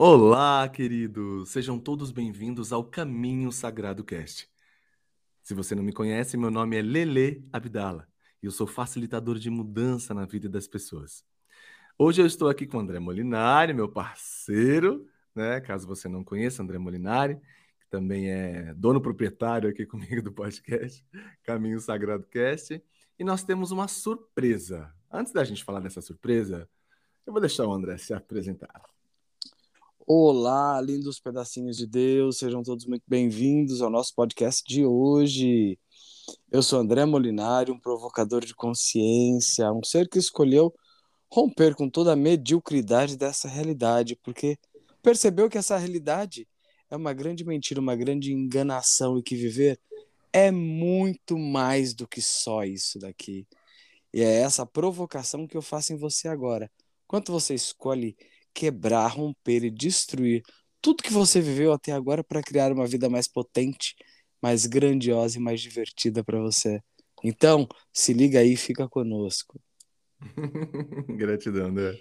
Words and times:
Olá, 0.00 0.68
queridos! 0.68 1.48
Sejam 1.48 1.76
todos 1.76 2.12
bem-vindos 2.12 2.72
ao 2.72 2.84
Caminho 2.84 3.50
Sagrado 3.50 4.04
Cast. 4.04 4.48
Se 5.42 5.52
você 5.54 5.74
não 5.74 5.82
me 5.82 5.92
conhece, 5.92 6.36
meu 6.36 6.52
nome 6.52 6.76
é 6.78 6.82
Lele 6.82 7.44
Abdala 7.52 8.06
e 8.40 8.46
eu 8.46 8.52
sou 8.52 8.64
facilitador 8.64 9.40
de 9.40 9.50
mudança 9.50 10.14
na 10.14 10.24
vida 10.24 10.48
das 10.48 10.68
pessoas. 10.68 11.24
Hoje 11.98 12.22
eu 12.22 12.26
estou 12.26 12.48
aqui 12.48 12.64
com 12.64 12.78
André 12.78 13.00
Molinari, 13.00 13.74
meu 13.74 13.88
parceiro, 13.88 15.04
né? 15.34 15.60
Caso 15.62 15.84
você 15.84 16.08
não 16.08 16.22
conheça, 16.22 16.62
André 16.62 16.78
Molinari, 16.78 17.34
que 17.80 17.88
também 17.90 18.30
é 18.30 18.72
dono 18.74 19.00
proprietário 19.00 19.68
aqui 19.68 19.82
comigo 19.84 20.22
do 20.22 20.30
podcast 20.30 21.04
Caminho 21.42 21.80
Sagrado 21.80 22.22
Cast. 22.30 22.80
E 23.18 23.24
nós 23.24 23.42
temos 23.42 23.72
uma 23.72 23.88
surpresa. 23.88 24.94
Antes 25.10 25.32
da 25.32 25.42
gente 25.42 25.64
falar 25.64 25.80
dessa 25.80 26.00
surpresa, 26.00 26.70
eu 27.26 27.32
vou 27.32 27.40
deixar 27.40 27.66
o 27.66 27.72
André 27.72 27.98
se 27.98 28.14
apresentar. 28.14 28.96
Olá, 30.10 30.80
lindos 30.80 31.20
pedacinhos 31.20 31.76
de 31.76 31.86
Deus, 31.86 32.38
sejam 32.38 32.62
todos 32.62 32.86
muito 32.86 33.02
bem-vindos 33.06 33.82
ao 33.82 33.90
nosso 33.90 34.14
podcast 34.14 34.64
de 34.66 34.82
hoje. 34.82 35.78
Eu 36.50 36.62
sou 36.62 36.78
André 36.78 37.04
Molinari, 37.04 37.70
um 37.70 37.78
provocador 37.78 38.42
de 38.42 38.54
consciência, 38.54 39.70
um 39.70 39.84
ser 39.84 40.08
que 40.08 40.18
escolheu 40.18 40.74
romper 41.30 41.74
com 41.74 41.90
toda 41.90 42.14
a 42.14 42.16
mediocridade 42.16 43.18
dessa 43.18 43.48
realidade, 43.48 44.16
porque 44.24 44.56
percebeu 45.02 45.46
que 45.50 45.58
essa 45.58 45.76
realidade 45.76 46.48
é 46.90 46.96
uma 46.96 47.12
grande 47.12 47.44
mentira, 47.44 47.78
uma 47.78 47.94
grande 47.94 48.32
enganação 48.32 49.18
e 49.18 49.22
que 49.22 49.36
viver 49.36 49.78
é 50.32 50.50
muito 50.50 51.38
mais 51.38 51.92
do 51.92 52.08
que 52.08 52.22
só 52.22 52.64
isso 52.64 52.98
daqui. 52.98 53.46
E 54.14 54.22
é 54.22 54.40
essa 54.40 54.64
provocação 54.64 55.46
que 55.46 55.54
eu 55.54 55.60
faço 55.60 55.92
em 55.92 55.98
você 55.98 56.28
agora. 56.28 56.70
Quanto 57.06 57.30
você 57.30 57.52
escolhe 57.52 58.16
quebrar, 58.54 59.08
romper 59.08 59.64
e 59.64 59.70
destruir 59.70 60.42
tudo 60.80 61.02
que 61.02 61.12
você 61.12 61.40
viveu 61.40 61.72
até 61.72 61.92
agora 61.92 62.22
para 62.24 62.42
criar 62.42 62.72
uma 62.72 62.86
vida 62.86 63.08
mais 63.08 63.26
potente, 63.28 63.94
mais 64.42 64.66
grandiosa 64.66 65.38
e 65.38 65.40
mais 65.40 65.60
divertida 65.60 66.22
para 66.24 66.40
você. 66.40 66.80
Então, 67.22 67.66
se 67.92 68.12
liga 68.12 68.40
aí, 68.40 68.56
fica 68.56 68.88
conosco. 68.88 69.60
Gratidão, 71.16 71.70
né? 71.70 71.98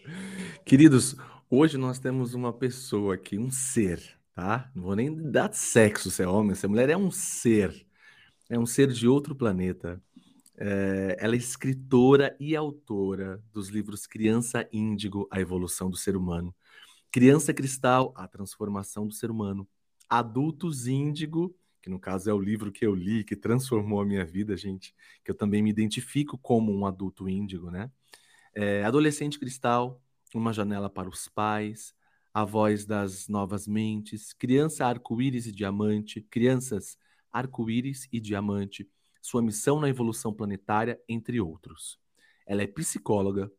Queridos, 0.65 1.15
hoje 1.49 1.77
nós 1.77 1.99
temos 1.99 2.33
uma 2.33 2.53
pessoa 2.53 3.15
aqui, 3.15 3.37
um 3.37 3.51
ser, 3.51 4.01
tá? 4.33 4.71
Não 4.75 4.83
vou 4.83 4.95
nem 4.95 5.15
dar 5.31 5.53
sexo 5.53 6.11
se 6.11 6.23
é 6.23 6.27
homem, 6.27 6.55
se 6.55 6.65
é 6.65 6.69
mulher, 6.69 6.89
é 6.89 6.97
um 6.97 7.11
ser. 7.11 7.85
É 8.49 8.57
um 8.57 8.65
ser 8.65 8.91
de 8.91 9.07
outro 9.07 9.35
planeta. 9.35 10.01
É, 10.59 11.17
ela 11.19 11.35
é 11.35 11.37
escritora 11.37 12.35
e 12.39 12.55
autora 12.55 13.43
dos 13.53 13.69
livros 13.69 14.07
Criança 14.07 14.67
Índigo, 14.73 15.27
A 15.31 15.39
Evolução 15.39 15.89
do 15.89 15.97
Ser 15.97 16.17
Humano, 16.17 16.53
Criança 17.11 17.53
Cristal, 17.53 18.13
A 18.15 18.27
Transformação 18.27 19.07
do 19.07 19.13
Ser 19.13 19.29
Humano, 19.29 19.67
Adultos 20.09 20.87
Índigo, 20.87 21.55
que 21.81 21.89
no 21.89 21.99
caso 21.99 22.29
é 22.29 22.33
o 22.33 22.39
livro 22.39 22.71
que 22.71 22.85
eu 22.85 22.93
li, 22.93 23.23
que 23.23 23.35
transformou 23.35 24.01
a 24.01 24.05
minha 24.05 24.25
vida, 24.25 24.57
gente, 24.57 24.93
que 25.23 25.31
eu 25.31 25.35
também 25.35 25.61
me 25.61 25.69
identifico 25.69 26.37
como 26.37 26.73
um 26.73 26.85
adulto 26.85 27.29
índigo, 27.29 27.71
né? 27.71 27.89
É, 28.53 28.83
Adolescente 28.83 29.39
Cristal, 29.39 30.01
Uma 30.33 30.51
Janela 30.51 30.89
para 30.89 31.07
os 31.07 31.29
Pais, 31.29 31.95
A 32.33 32.43
Voz 32.43 32.85
das 32.85 33.29
Novas 33.29 33.67
Mentes, 33.67 34.33
Criança 34.33 34.85
Arco-Íris 34.85 35.45
e 35.45 35.51
Diamante, 35.51 36.21
Crianças 36.21 36.97
Arco-Íris 37.31 38.07
e 38.11 38.19
Diamante, 38.19 38.89
sua 39.21 39.41
missão 39.41 39.79
na 39.79 39.89
evolução 39.89 40.33
planetária, 40.33 40.99
entre 41.07 41.39
outros. 41.39 41.99
Ela 42.45 42.63
é 42.63 42.67
psicóloga, 42.67 43.51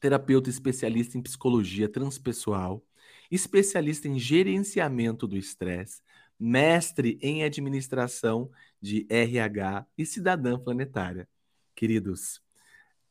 terapeuta 0.00 0.50
especialista 0.50 1.16
em 1.16 1.22
psicologia 1.22 1.88
transpessoal, 1.88 2.84
especialista 3.30 4.06
em 4.06 4.18
gerenciamento 4.18 5.26
do 5.26 5.36
estresse, 5.36 6.02
mestre 6.38 7.18
em 7.22 7.44
administração 7.44 8.50
de 8.80 9.06
RH 9.08 9.86
e 9.96 10.04
cidadã 10.04 10.58
planetária. 10.58 11.28
Queridos, 11.74 12.42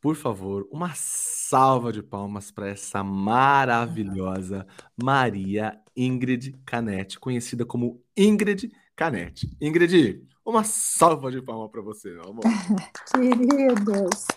por 0.03 0.15
favor, 0.15 0.67
uma 0.69 0.93
salva 0.95 1.91
de 1.91 2.03
palmas 2.03 2.51
para 2.51 2.67
essa 2.67 3.03
maravilhosa 3.03 4.67
Maria 5.01 5.79
Ingrid 5.95 6.53
Canete, 6.65 7.17
conhecida 7.17 7.65
como 7.65 8.03
Ingrid 8.15 8.69
Canete. 8.95 9.55
Ingrid, 9.61 10.27
uma 10.45 10.63
salva 10.63 11.31
de 11.31 11.41
palmas 11.41 11.71
para 11.71 11.81
você, 11.81 12.11
meu 12.11 12.23
amor. 12.23 12.43
Queridos, 13.13 14.27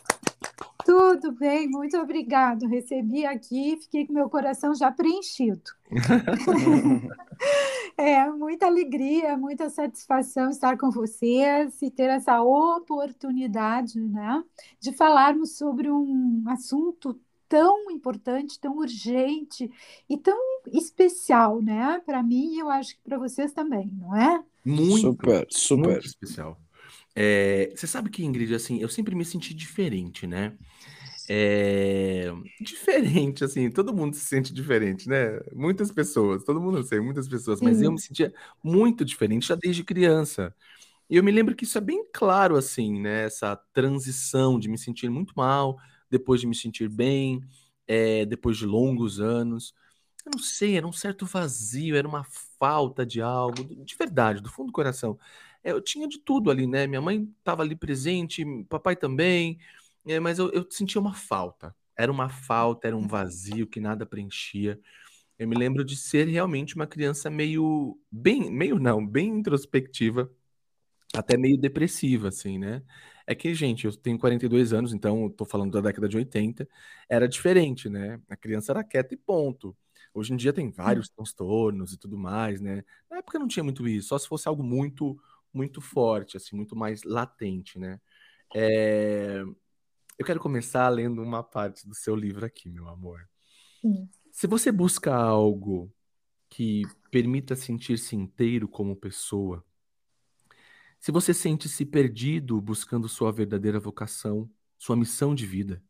tudo 0.84 1.32
bem, 1.32 1.68
muito 1.68 1.96
obrigado. 1.98 2.66
Recebi 2.66 3.26
aqui, 3.26 3.76
fiquei 3.82 4.06
com 4.06 4.12
meu 4.12 4.30
coração 4.30 4.74
já 4.74 4.90
preenchido. 4.92 5.72
é 7.98 8.28
muita 8.30 8.66
alegria, 8.66 9.36
muita 9.36 9.68
satisfação 9.68 10.48
estar 10.48 10.76
com 10.78 10.90
vocês 10.90 11.82
e 11.82 11.90
ter 11.90 12.08
essa 12.10 12.40
oportunidade, 12.40 13.98
né, 13.98 14.42
de 14.78 14.92
falarmos 14.92 15.56
sobre 15.56 15.90
um 15.90 16.44
assunto 16.46 17.18
tão 17.48 17.90
importante, 17.90 18.58
tão 18.58 18.76
urgente 18.78 19.70
e 20.08 20.16
tão 20.16 20.38
especial, 20.72 21.62
né? 21.62 22.00
Para 22.04 22.22
mim, 22.22 22.54
e 22.54 22.58
eu 22.58 22.68
acho 22.68 22.94
que 22.94 23.00
para 23.02 23.18
vocês 23.18 23.52
também, 23.52 23.90
não 23.98 24.16
é? 24.16 24.42
Muito, 24.64 25.00
super, 25.00 25.46
super 25.50 25.88
muito 25.88 26.06
especial. 26.06 26.60
É, 27.14 27.72
você 27.74 27.86
sabe 27.86 28.10
que, 28.10 28.24
Ingrid, 28.24 28.54
assim, 28.54 28.80
eu 28.80 28.88
sempre 28.88 29.14
me 29.14 29.24
senti 29.24 29.54
diferente, 29.54 30.26
né? 30.26 30.52
É, 31.28 32.30
diferente, 32.60 33.42
assim, 33.42 33.70
todo 33.70 33.94
mundo 33.94 34.14
se 34.14 34.24
sente 34.24 34.52
diferente, 34.52 35.08
né? 35.08 35.40
Muitas 35.52 35.90
pessoas, 35.90 36.44
todo 36.44 36.60
mundo 36.60 36.82
sei, 36.84 37.00
muitas 37.00 37.28
pessoas, 37.28 37.60
mas 37.60 37.82
eu 37.82 37.90
me 37.90 38.00
sentia 38.00 38.32
muito 38.62 39.04
diferente 39.04 39.48
já 39.48 39.54
desde 39.54 39.82
criança. 39.82 40.54
E 41.08 41.16
eu 41.16 41.24
me 41.24 41.30
lembro 41.32 41.54
que 41.54 41.64
isso 41.64 41.78
é 41.78 41.80
bem 41.80 42.04
claro, 42.12 42.56
assim, 42.56 43.00
né? 43.00 43.24
Essa 43.24 43.56
transição 43.72 44.58
de 44.58 44.68
me 44.68 44.76
sentir 44.76 45.08
muito 45.08 45.32
mal, 45.36 45.78
depois 46.10 46.40
de 46.40 46.46
me 46.46 46.54
sentir 46.54 46.88
bem, 46.88 47.42
é, 47.86 48.24
depois 48.26 48.56
de 48.56 48.66
longos 48.66 49.20
anos. 49.20 49.74
Eu 50.24 50.32
não 50.34 50.38
sei, 50.40 50.76
era 50.76 50.86
um 50.86 50.92
certo 50.92 51.24
vazio, 51.24 51.96
era 51.96 52.06
uma 52.06 52.24
falta 52.58 53.06
de 53.06 53.20
algo, 53.22 53.64
de 53.84 53.96
verdade, 53.96 54.42
do 54.42 54.50
fundo 54.50 54.68
do 54.68 54.72
coração. 54.72 55.18
É, 55.62 55.72
eu 55.72 55.80
tinha 55.80 56.08
de 56.08 56.18
tudo 56.18 56.50
ali, 56.50 56.66
né? 56.66 56.86
Minha 56.86 57.00
mãe 57.00 57.28
estava 57.38 57.62
ali 57.62 57.76
presente, 57.76 58.44
papai 58.68 58.96
também, 58.96 59.58
é, 60.06 60.20
mas 60.20 60.38
eu, 60.38 60.50
eu 60.52 60.66
sentia 60.70 61.00
uma 61.00 61.14
falta. 61.14 61.74
Era 61.96 62.12
uma 62.12 62.28
falta, 62.28 62.86
era 62.86 62.96
um 62.96 63.06
vazio 63.06 63.66
que 63.66 63.80
nada 63.80 64.04
preenchia. 64.06 64.80
Eu 65.38 65.48
me 65.48 65.56
lembro 65.56 65.84
de 65.84 65.96
ser 65.96 66.28
realmente 66.28 66.76
uma 66.76 66.86
criança 66.86 67.30
meio, 67.30 67.98
bem, 68.10 68.50
meio 68.50 68.78
não, 68.78 69.06
bem 69.06 69.28
introspectiva, 69.28 70.30
até 71.14 71.36
meio 71.36 71.58
depressiva, 71.58 72.28
assim, 72.28 72.58
né? 72.58 72.82
É 73.26 73.34
que, 73.34 73.52
gente, 73.54 73.86
eu 73.86 73.92
tenho 73.96 74.18
42 74.18 74.72
anos, 74.72 74.92
então 74.92 75.26
estou 75.26 75.46
falando 75.46 75.72
da 75.72 75.80
década 75.80 76.08
de 76.08 76.16
80, 76.16 76.68
era 77.08 77.28
diferente, 77.28 77.88
né? 77.88 78.20
A 78.28 78.36
criança 78.36 78.72
era 78.72 78.84
quieta 78.84 79.14
e 79.14 79.16
ponto. 79.16 79.76
Hoje 80.14 80.32
em 80.32 80.36
dia 80.36 80.52
tem 80.52 80.70
vários 80.70 81.08
transtornos 81.08 81.92
e 81.92 81.98
tudo 81.98 82.16
mais, 82.16 82.60
né? 82.60 82.84
Na 83.10 83.18
época 83.18 83.38
não 83.38 83.48
tinha 83.48 83.64
muito 83.64 83.86
isso, 83.88 84.08
só 84.08 84.18
se 84.18 84.28
fosse 84.28 84.48
algo 84.48 84.62
muito, 84.62 85.20
muito 85.52 85.80
forte, 85.80 86.36
assim, 86.36 86.54
muito 86.54 86.76
mais 86.76 87.02
latente, 87.02 87.78
né? 87.78 88.00
É... 88.54 89.42
Eu 90.18 90.24
quero 90.24 90.40
começar 90.40 90.88
lendo 90.88 91.20
uma 91.20 91.42
parte 91.42 91.86
do 91.86 91.94
seu 91.94 92.14
livro 92.16 92.46
aqui, 92.46 92.70
meu 92.70 92.88
amor. 92.88 93.28
Sim. 93.82 94.08
Se 94.30 94.46
você 94.46 94.72
busca 94.72 95.14
algo 95.14 95.92
que 96.48 96.82
permita 97.10 97.56
sentir-se 97.56 98.14
inteiro 98.14 98.68
como 98.68 98.96
pessoa, 98.96 99.64
se 101.00 101.12
você 101.12 101.32
sente-se 101.32 101.84
perdido 101.84 102.60
buscando 102.60 103.08
sua 103.08 103.30
verdadeira 103.32 103.78
vocação, 103.78 104.50
sua 104.78 104.96
missão 104.96 105.34
de 105.34 105.46
vida, 105.46 105.82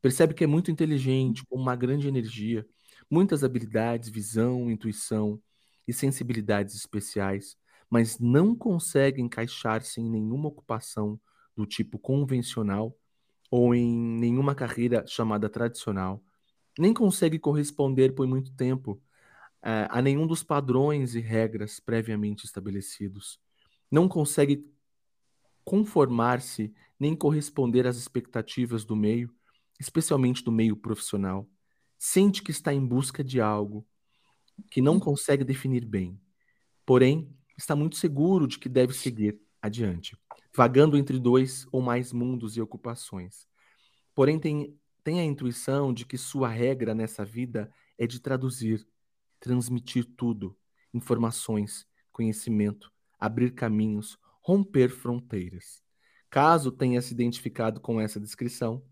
percebe 0.00 0.34
que 0.34 0.44
é 0.44 0.46
muito 0.46 0.70
inteligente, 0.70 1.44
com 1.46 1.56
uma 1.56 1.76
grande 1.76 2.08
energia, 2.08 2.66
muitas 3.10 3.44
habilidades, 3.44 4.08
visão, 4.08 4.70
intuição 4.70 5.40
e 5.86 5.92
sensibilidades 5.92 6.74
especiais, 6.74 7.56
mas 7.88 8.18
não 8.18 8.54
consegue 8.56 9.20
encaixar-se 9.22 10.00
em 10.00 10.10
nenhuma 10.10 10.48
ocupação 10.48 11.20
do 11.56 11.66
tipo 11.66 11.98
convencional 11.98 12.96
ou 13.50 13.74
em 13.74 13.96
nenhuma 14.18 14.54
carreira 14.54 15.06
chamada 15.06 15.48
tradicional, 15.48 16.22
nem 16.78 16.92
consegue 16.92 17.38
corresponder 17.38 18.12
por 18.14 18.26
muito 18.26 18.52
tempo 18.56 19.00
uh, 19.62 19.86
a 19.88 20.02
nenhum 20.02 20.26
dos 20.26 20.42
padrões 20.42 21.14
e 21.14 21.20
regras 21.20 21.78
previamente 21.78 22.44
estabelecidos 22.44 23.38
não 23.94 24.08
consegue 24.08 24.68
conformar-se 25.64 26.74
nem 26.98 27.14
corresponder 27.14 27.86
às 27.86 27.96
expectativas 27.96 28.84
do 28.84 28.96
meio, 28.96 29.32
especialmente 29.78 30.42
do 30.42 30.50
meio 30.50 30.76
profissional. 30.76 31.48
Sente 31.96 32.42
que 32.42 32.50
está 32.50 32.74
em 32.74 32.84
busca 32.84 33.22
de 33.22 33.40
algo 33.40 33.86
que 34.68 34.82
não 34.82 34.98
consegue 34.98 35.44
definir 35.44 35.84
bem, 35.84 36.20
porém 36.84 37.32
está 37.56 37.76
muito 37.76 37.94
seguro 37.94 38.48
de 38.48 38.58
que 38.58 38.68
deve 38.68 38.92
seguir 38.92 39.40
adiante, 39.62 40.18
vagando 40.52 40.96
entre 40.96 41.20
dois 41.20 41.64
ou 41.70 41.80
mais 41.80 42.12
mundos 42.12 42.56
e 42.56 42.60
ocupações. 42.60 43.46
Porém, 44.12 44.40
tem, 44.40 44.76
tem 45.04 45.20
a 45.20 45.24
intuição 45.24 45.94
de 45.94 46.04
que 46.04 46.18
sua 46.18 46.48
regra 46.48 46.96
nessa 46.96 47.24
vida 47.24 47.72
é 47.96 48.08
de 48.08 48.18
traduzir, 48.18 48.84
transmitir 49.38 50.04
tudo: 50.16 50.58
informações, 50.92 51.86
conhecimento, 52.10 52.92
abrir 53.18 53.52
caminhos, 53.52 54.18
romper 54.40 54.90
fronteiras. 54.90 55.82
Caso 56.30 56.72
tenha 56.72 57.00
se 57.00 57.14
identificado 57.14 57.80
com 57.80 58.00
essa 58.00 58.18
descrição, 58.18 58.84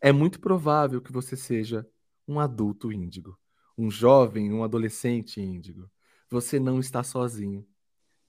é 0.00 0.12
muito 0.12 0.40
provável 0.40 1.00
que 1.00 1.12
você 1.12 1.36
seja 1.36 1.88
um 2.26 2.38
adulto 2.38 2.92
índigo, 2.92 3.38
um 3.78 3.90
jovem, 3.90 4.52
um 4.52 4.64
adolescente 4.64 5.40
índigo. 5.40 5.90
Você 6.28 6.58
não 6.58 6.80
está 6.80 7.02
sozinho. 7.02 7.66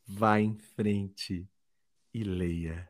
Vá 0.06 0.40
em 0.40 0.56
frente 0.56 1.48
e 2.13 2.24
leia. 2.24 2.88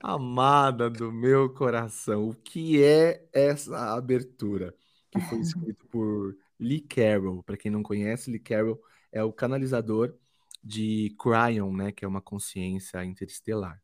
Amada 0.00 0.90
do 0.90 1.12
meu 1.12 1.48
coração, 1.52 2.28
o 2.28 2.34
que 2.34 2.82
é 2.82 3.28
essa 3.32 3.94
abertura? 3.94 4.74
Que 5.10 5.20
foi 5.20 5.38
escrito 5.40 5.86
por 5.86 6.36
Lee 6.58 6.80
Carroll. 6.80 7.42
Para 7.42 7.56
quem 7.56 7.70
não 7.70 7.82
conhece, 7.82 8.30
Lee 8.30 8.40
Carroll 8.40 8.80
é 9.10 9.22
o 9.22 9.32
canalizador 9.32 10.14
de 10.62 11.14
Cryon, 11.18 11.72
né, 11.72 11.92
que 11.92 12.04
é 12.04 12.08
uma 12.08 12.20
consciência 12.20 13.04
interestelar. 13.04 13.82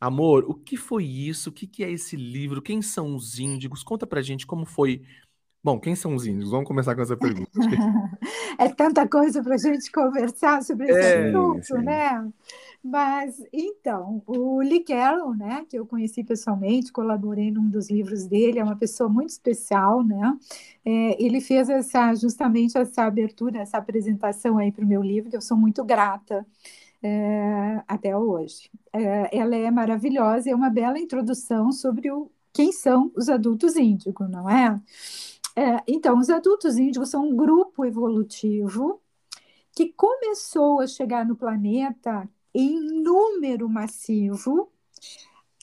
Amor, 0.00 0.44
o 0.46 0.54
que 0.54 0.76
foi 0.76 1.04
isso? 1.04 1.48
O 1.50 1.52
que, 1.52 1.66
que 1.66 1.82
é 1.82 1.90
esse 1.90 2.16
livro? 2.16 2.60
Quem 2.60 2.82
são 2.82 3.14
os 3.14 3.38
índigos? 3.38 3.82
Conta 3.82 4.06
pra 4.06 4.20
gente 4.20 4.46
como 4.46 4.66
foi 4.66 5.02
Bom, 5.64 5.80
quem 5.80 5.96
são 5.96 6.14
os 6.14 6.26
índios? 6.26 6.50
Vamos 6.50 6.68
começar 6.68 6.94
com 6.94 7.00
essa 7.00 7.16
pergunta. 7.16 7.50
é 8.58 8.68
tanta 8.68 9.08
coisa 9.08 9.42
para 9.42 9.54
a 9.54 9.58
gente 9.58 9.90
conversar 9.90 10.62
sobre 10.62 10.90
esse 10.90 11.00
é, 11.00 11.28
assunto, 11.30 11.64
sim. 11.64 11.78
né? 11.78 12.30
Mas, 12.84 13.42
então, 13.50 14.22
o 14.26 14.60
Lee 14.60 14.84
Carroll, 14.84 15.34
né, 15.34 15.64
que 15.66 15.78
eu 15.78 15.86
conheci 15.86 16.22
pessoalmente, 16.22 16.92
colaborei 16.92 17.50
num 17.50 17.66
dos 17.66 17.88
livros 17.88 18.26
dele, 18.26 18.58
é 18.58 18.62
uma 18.62 18.76
pessoa 18.76 19.08
muito 19.08 19.30
especial, 19.30 20.04
né? 20.04 20.36
É, 20.84 21.24
ele 21.24 21.40
fez 21.40 21.70
essa, 21.70 22.14
justamente 22.14 22.76
essa 22.76 23.04
abertura, 23.04 23.60
essa 23.60 23.78
apresentação 23.78 24.58
aí 24.58 24.70
para 24.70 24.84
o 24.84 24.88
meu 24.88 25.00
livro, 25.00 25.30
que 25.30 25.36
eu 25.36 25.40
sou 25.40 25.56
muito 25.56 25.82
grata. 25.82 26.46
É, 27.02 27.82
até 27.88 28.14
hoje. 28.14 28.70
É, 28.92 29.34
ela 29.34 29.56
é 29.56 29.70
maravilhosa, 29.70 30.50
é 30.50 30.54
uma 30.54 30.68
bela 30.68 30.98
introdução 30.98 31.72
sobre 31.72 32.10
o, 32.10 32.30
quem 32.52 32.70
são 32.70 33.10
os 33.16 33.28
adultos 33.28 33.76
índigos, 33.76 34.30
não 34.30 34.48
é? 34.48 34.80
É, 35.56 35.82
então, 35.86 36.18
os 36.18 36.30
adultos 36.30 36.76
índigos 36.76 37.10
são 37.10 37.28
um 37.28 37.36
grupo 37.36 37.84
evolutivo 37.84 39.00
que 39.72 39.92
começou 39.92 40.80
a 40.80 40.86
chegar 40.86 41.26
no 41.26 41.36
planeta 41.36 42.28
em 42.54 42.80
número 43.02 43.68
massivo 43.68 44.70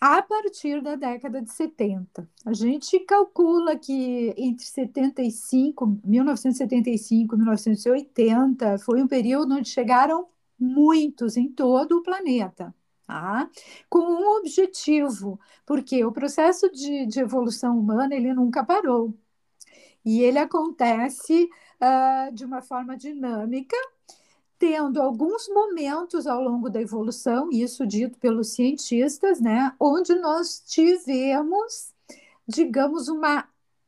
a 0.01 0.21
partir 0.21 0.81
da 0.81 0.95
década 0.95 1.41
de 1.41 1.51
70. 1.51 2.27
A 2.45 2.53
gente 2.53 2.99
calcula 3.01 3.77
que 3.77 4.33
entre 4.37 4.65
75, 4.65 5.99
1975 6.03 7.35
e 7.35 7.37
1980 7.37 8.79
foi 8.79 9.01
um 9.01 9.07
período 9.07 9.55
onde 9.55 9.69
chegaram 9.69 10.27
muitos 10.59 11.37
em 11.37 11.47
todo 11.49 11.99
o 11.99 12.03
planeta. 12.03 12.73
Tá? 13.05 13.49
Com 13.89 13.99
um 13.99 14.37
objetivo, 14.37 15.39
porque 15.65 16.03
o 16.03 16.11
processo 16.11 16.71
de, 16.71 17.05
de 17.05 17.19
evolução 17.19 17.77
humana 17.77 18.15
ele 18.15 18.33
nunca 18.33 18.63
parou. 18.63 19.13
E 20.03 20.21
ele 20.21 20.39
acontece 20.39 21.49
uh, 21.81 22.33
de 22.33 22.45
uma 22.45 22.61
forma 22.61 22.97
dinâmica, 22.97 23.75
tendo 24.57 25.01
alguns 25.01 25.47
momentos 25.49 26.27
ao 26.27 26.41
longo 26.41 26.69
da 26.69 26.81
evolução, 26.81 27.49
isso 27.51 27.85
dito 27.85 28.17
pelos 28.19 28.49
cientistas, 28.49 29.41
né, 29.41 29.73
onde 29.79 30.13
nós 30.15 30.63
tivemos, 30.67 31.93
digamos, 32.47 33.07
uma 33.07 33.47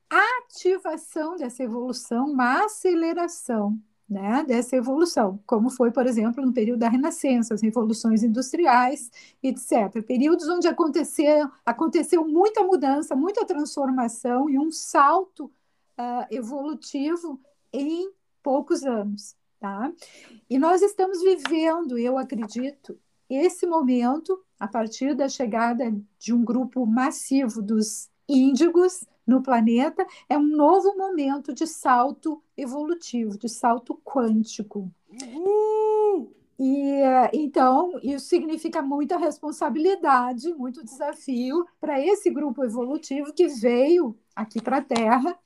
ativação 0.09 1.35
dessa 1.35 1.63
evolução, 1.63 2.25
uma 2.31 2.65
aceleração 2.65 3.79
né, 4.09 4.43
dessa 4.47 4.75
evolução, 4.75 5.39
como 5.45 5.69
foi, 5.69 5.91
por 5.91 6.05
exemplo, 6.05 6.45
no 6.45 6.53
período 6.53 6.79
da 6.79 6.89
Renascença, 6.89 7.53
as 7.53 7.61
revoluções 7.61 8.21
industriais, 8.21 9.09
etc. 9.41 10.03
Períodos 10.05 10.47
onde 10.47 10.67
aconteceu, 10.67 11.49
aconteceu 11.65 12.27
muita 12.27 12.63
mudança, 12.63 13.15
muita 13.15 13.45
transformação 13.45 14.49
e 14.49 14.59
um 14.59 14.71
salto 14.71 15.51
uh, 15.97 16.25
evolutivo 16.29 17.39
em 17.71 18.11
poucos 18.41 18.83
anos. 18.83 19.35
Tá? 19.59 19.91
E 20.49 20.59
nós 20.59 20.81
estamos 20.81 21.21
vivendo, 21.21 21.97
eu 21.97 22.17
acredito, 22.17 22.99
esse 23.29 23.65
momento, 23.65 24.43
a 24.59 24.67
partir 24.67 25.15
da 25.15 25.29
chegada 25.29 25.95
de 26.19 26.33
um 26.33 26.43
grupo 26.43 26.85
massivo 26.85 27.61
dos 27.61 28.09
índigos 28.27 29.05
no 29.25 29.41
planeta, 29.41 30.05
é 30.27 30.37
um 30.37 30.47
novo 30.47 30.97
momento 30.97 31.53
de 31.53 31.65
salto 31.65 32.43
evolutivo, 32.57 33.37
de 33.37 33.47
salto 33.47 33.99
quântico. 34.03 34.91
Uhul! 35.09 36.33
E 36.59 37.01
então 37.33 37.99
isso 38.03 38.27
significa 38.27 38.81
muita 38.81 39.17
responsabilidade, 39.17 40.53
muito 40.53 40.83
desafio 40.83 41.65
para 41.79 41.99
esse 41.99 42.29
grupo 42.29 42.63
evolutivo 42.63 43.33
que 43.33 43.47
veio 43.47 44.15
aqui 44.35 44.61
para 44.61 44.77
a 44.77 44.83
Terra 44.83 45.37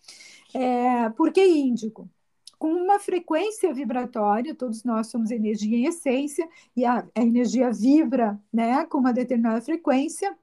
é, 0.54 1.10
por 1.12 1.32
que 1.32 1.46
índigo? 1.46 2.10
Com 2.58 2.74
uma 2.74 3.00
frequência 3.00 3.74
vibratória, 3.74 4.56
todos 4.56 4.84
nós 4.84 5.08
somos 5.08 5.30
energia 5.30 5.78
em 5.78 5.86
essência, 5.86 6.48
e 6.76 6.86
a, 6.86 7.06
a 7.16 7.22
energia 7.22 7.72
vibra 7.72 8.40
né, 8.52 8.86
com 8.86 8.98
uma 8.98 9.14
determinada 9.14 9.62
frequência. 9.62 10.36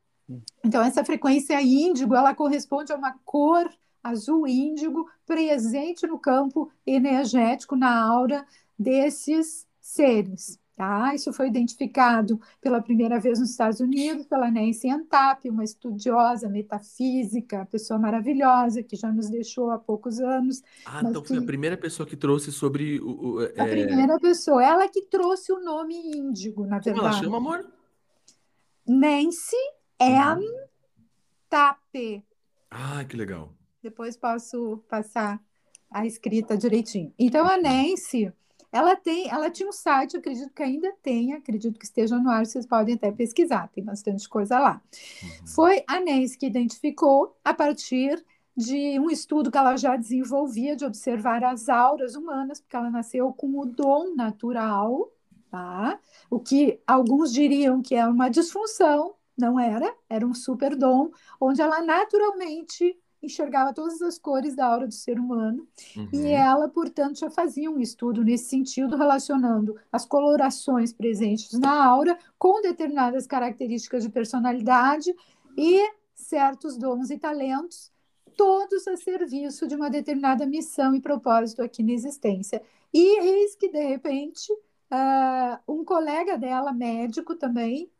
Então, 0.64 0.82
essa 0.82 1.04
frequência 1.04 1.60
índigo, 1.60 2.14
ela 2.14 2.34
corresponde 2.34 2.92
a 2.92 2.96
uma 2.96 3.14
cor 3.24 3.68
azul 4.02 4.46
índigo 4.46 5.08
presente 5.26 6.06
no 6.06 6.18
campo 6.18 6.70
energético, 6.86 7.74
na 7.74 8.02
aura 8.02 8.46
desses 8.78 9.66
seres. 9.80 10.58
Tá? 10.76 11.14
Isso 11.14 11.32
foi 11.32 11.46
identificado 11.46 12.40
pela 12.60 12.82
primeira 12.82 13.20
vez 13.20 13.38
nos 13.38 13.50
Estados 13.50 13.78
Unidos 13.78 14.26
pela 14.26 14.50
Nancy 14.50 14.90
Antap, 14.90 15.48
uma 15.48 15.62
estudiosa 15.62 16.48
metafísica, 16.48 17.68
pessoa 17.70 17.96
maravilhosa 17.96 18.82
que 18.82 18.96
já 18.96 19.12
nos 19.12 19.30
deixou 19.30 19.70
há 19.70 19.78
poucos 19.78 20.18
anos. 20.18 20.64
Ah, 20.84 21.00
então 21.04 21.24
foi 21.24 21.38
a 21.38 21.42
primeira 21.42 21.76
pessoa 21.76 22.04
que 22.04 22.16
trouxe 22.16 22.50
sobre 22.50 22.98
o. 22.98 23.34
o 23.34 23.42
é... 23.42 23.60
A 23.60 23.66
primeira 23.66 24.18
pessoa, 24.18 24.64
ela 24.64 24.88
que 24.88 25.02
trouxe 25.02 25.52
o 25.52 25.60
nome 25.62 25.94
índigo, 25.94 26.66
na 26.66 26.80
verdade. 26.80 26.98
Como 26.98 27.08
ela 27.08 27.22
chama, 27.22 27.36
amor? 27.36 27.64
Nancy 28.84 29.56
Antap. 30.00 31.80
Ah, 32.68 33.04
que 33.04 33.16
legal. 33.16 33.54
Depois 33.80 34.16
posso 34.16 34.82
passar 34.88 35.40
a 35.88 36.04
escrita 36.04 36.56
direitinho. 36.56 37.14
Então, 37.16 37.46
a 37.46 37.56
Nancy 37.56 38.32
ela 38.74 38.96
tem, 38.96 39.30
ela 39.30 39.48
tinha 39.48 39.68
um 39.68 39.72
site, 39.72 40.16
acredito 40.16 40.52
que 40.52 40.62
ainda 40.64 40.92
tem, 41.00 41.32
acredito 41.32 41.78
que 41.78 41.84
esteja 41.84 42.18
no 42.18 42.28
ar, 42.28 42.44
vocês 42.44 42.66
podem 42.66 42.96
até 42.96 43.12
pesquisar, 43.12 43.68
tem 43.68 43.84
bastante 43.84 44.28
coisa 44.28 44.58
lá. 44.58 44.82
Uhum. 45.22 45.46
Foi 45.46 45.84
a 45.86 46.00
Nancy 46.00 46.36
que 46.36 46.46
identificou 46.46 47.36
a 47.44 47.54
partir 47.54 48.20
de 48.56 48.98
um 48.98 49.08
estudo 49.08 49.48
que 49.48 49.56
ela 49.56 49.76
já 49.76 49.96
desenvolvia 49.96 50.74
de 50.74 50.84
observar 50.84 51.44
as 51.44 51.68
auras 51.68 52.16
humanas, 52.16 52.60
porque 52.60 52.74
ela 52.74 52.90
nasceu 52.90 53.32
com 53.32 53.60
o 53.60 53.64
dom 53.64 54.12
natural, 54.16 55.08
tá? 55.48 55.96
O 56.28 56.40
que 56.40 56.80
alguns 56.84 57.32
diriam 57.32 57.80
que 57.80 57.94
é 57.94 58.04
uma 58.04 58.28
disfunção, 58.28 59.14
não 59.38 59.58
era, 59.58 59.94
era 60.08 60.26
um 60.26 60.34
super 60.34 60.74
dom, 60.74 61.12
onde 61.40 61.62
ela 61.62 61.80
naturalmente 61.80 62.98
enxergava 63.24 63.72
todas 63.72 64.00
as 64.02 64.18
cores 64.18 64.54
da 64.54 64.66
aura 64.66 64.86
do 64.86 64.94
ser 64.94 65.18
humano, 65.18 65.66
uhum. 65.96 66.08
e 66.12 66.28
ela, 66.28 66.68
portanto, 66.68 67.18
já 67.18 67.30
fazia 67.30 67.70
um 67.70 67.80
estudo 67.80 68.22
nesse 68.22 68.46
sentido, 68.46 68.96
relacionando 68.96 69.76
as 69.90 70.04
colorações 70.04 70.92
presentes 70.92 71.58
na 71.58 71.84
aura 71.84 72.18
com 72.38 72.60
determinadas 72.60 73.26
características 73.26 74.02
de 74.02 74.10
personalidade 74.10 75.14
e 75.56 75.80
certos 76.14 76.76
dons 76.76 77.10
e 77.10 77.18
talentos, 77.18 77.92
todos 78.36 78.86
a 78.88 78.96
serviço 78.96 79.66
de 79.66 79.74
uma 79.74 79.90
determinada 79.90 80.46
missão 80.46 80.94
e 80.94 81.00
propósito 81.00 81.62
aqui 81.62 81.82
na 81.82 81.92
existência. 81.92 82.62
E 82.92 83.20
eis 83.20 83.54
que, 83.56 83.68
de 83.68 83.82
repente, 83.82 84.52
uh, 84.52 85.72
um 85.72 85.84
colega 85.84 86.36
dela, 86.36 86.72
médico 86.72 87.34
também, 87.34 87.90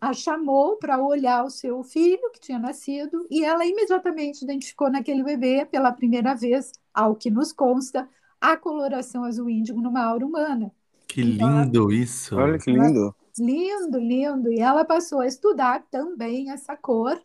a 0.00 0.12
chamou 0.12 0.76
para 0.76 1.02
olhar 1.02 1.44
o 1.44 1.50
seu 1.50 1.82
filho 1.82 2.30
que 2.32 2.40
tinha 2.40 2.58
nascido 2.58 3.26
e 3.30 3.44
ela 3.44 3.64
imediatamente 3.64 4.42
identificou 4.42 4.90
naquele 4.90 5.22
bebê, 5.22 5.64
pela 5.64 5.92
primeira 5.92 6.34
vez, 6.34 6.72
ao 6.92 7.14
que 7.14 7.30
nos 7.30 7.52
consta, 7.52 8.08
a 8.40 8.56
coloração 8.56 9.24
azul 9.24 9.48
índigo 9.48 9.80
numa 9.80 10.04
aura 10.04 10.26
humana. 10.26 10.72
Que 11.06 11.22
então, 11.22 11.62
lindo 11.62 11.92
isso! 11.92 12.36
Olha 12.36 12.58
que 12.58 12.70
lindo! 12.70 13.14
Lindo, 13.38 13.98
lindo! 13.98 14.52
E 14.52 14.60
ela 14.60 14.84
passou 14.84 15.20
a 15.20 15.26
estudar 15.26 15.84
também 15.90 16.50
essa 16.50 16.76
cor. 16.76 17.20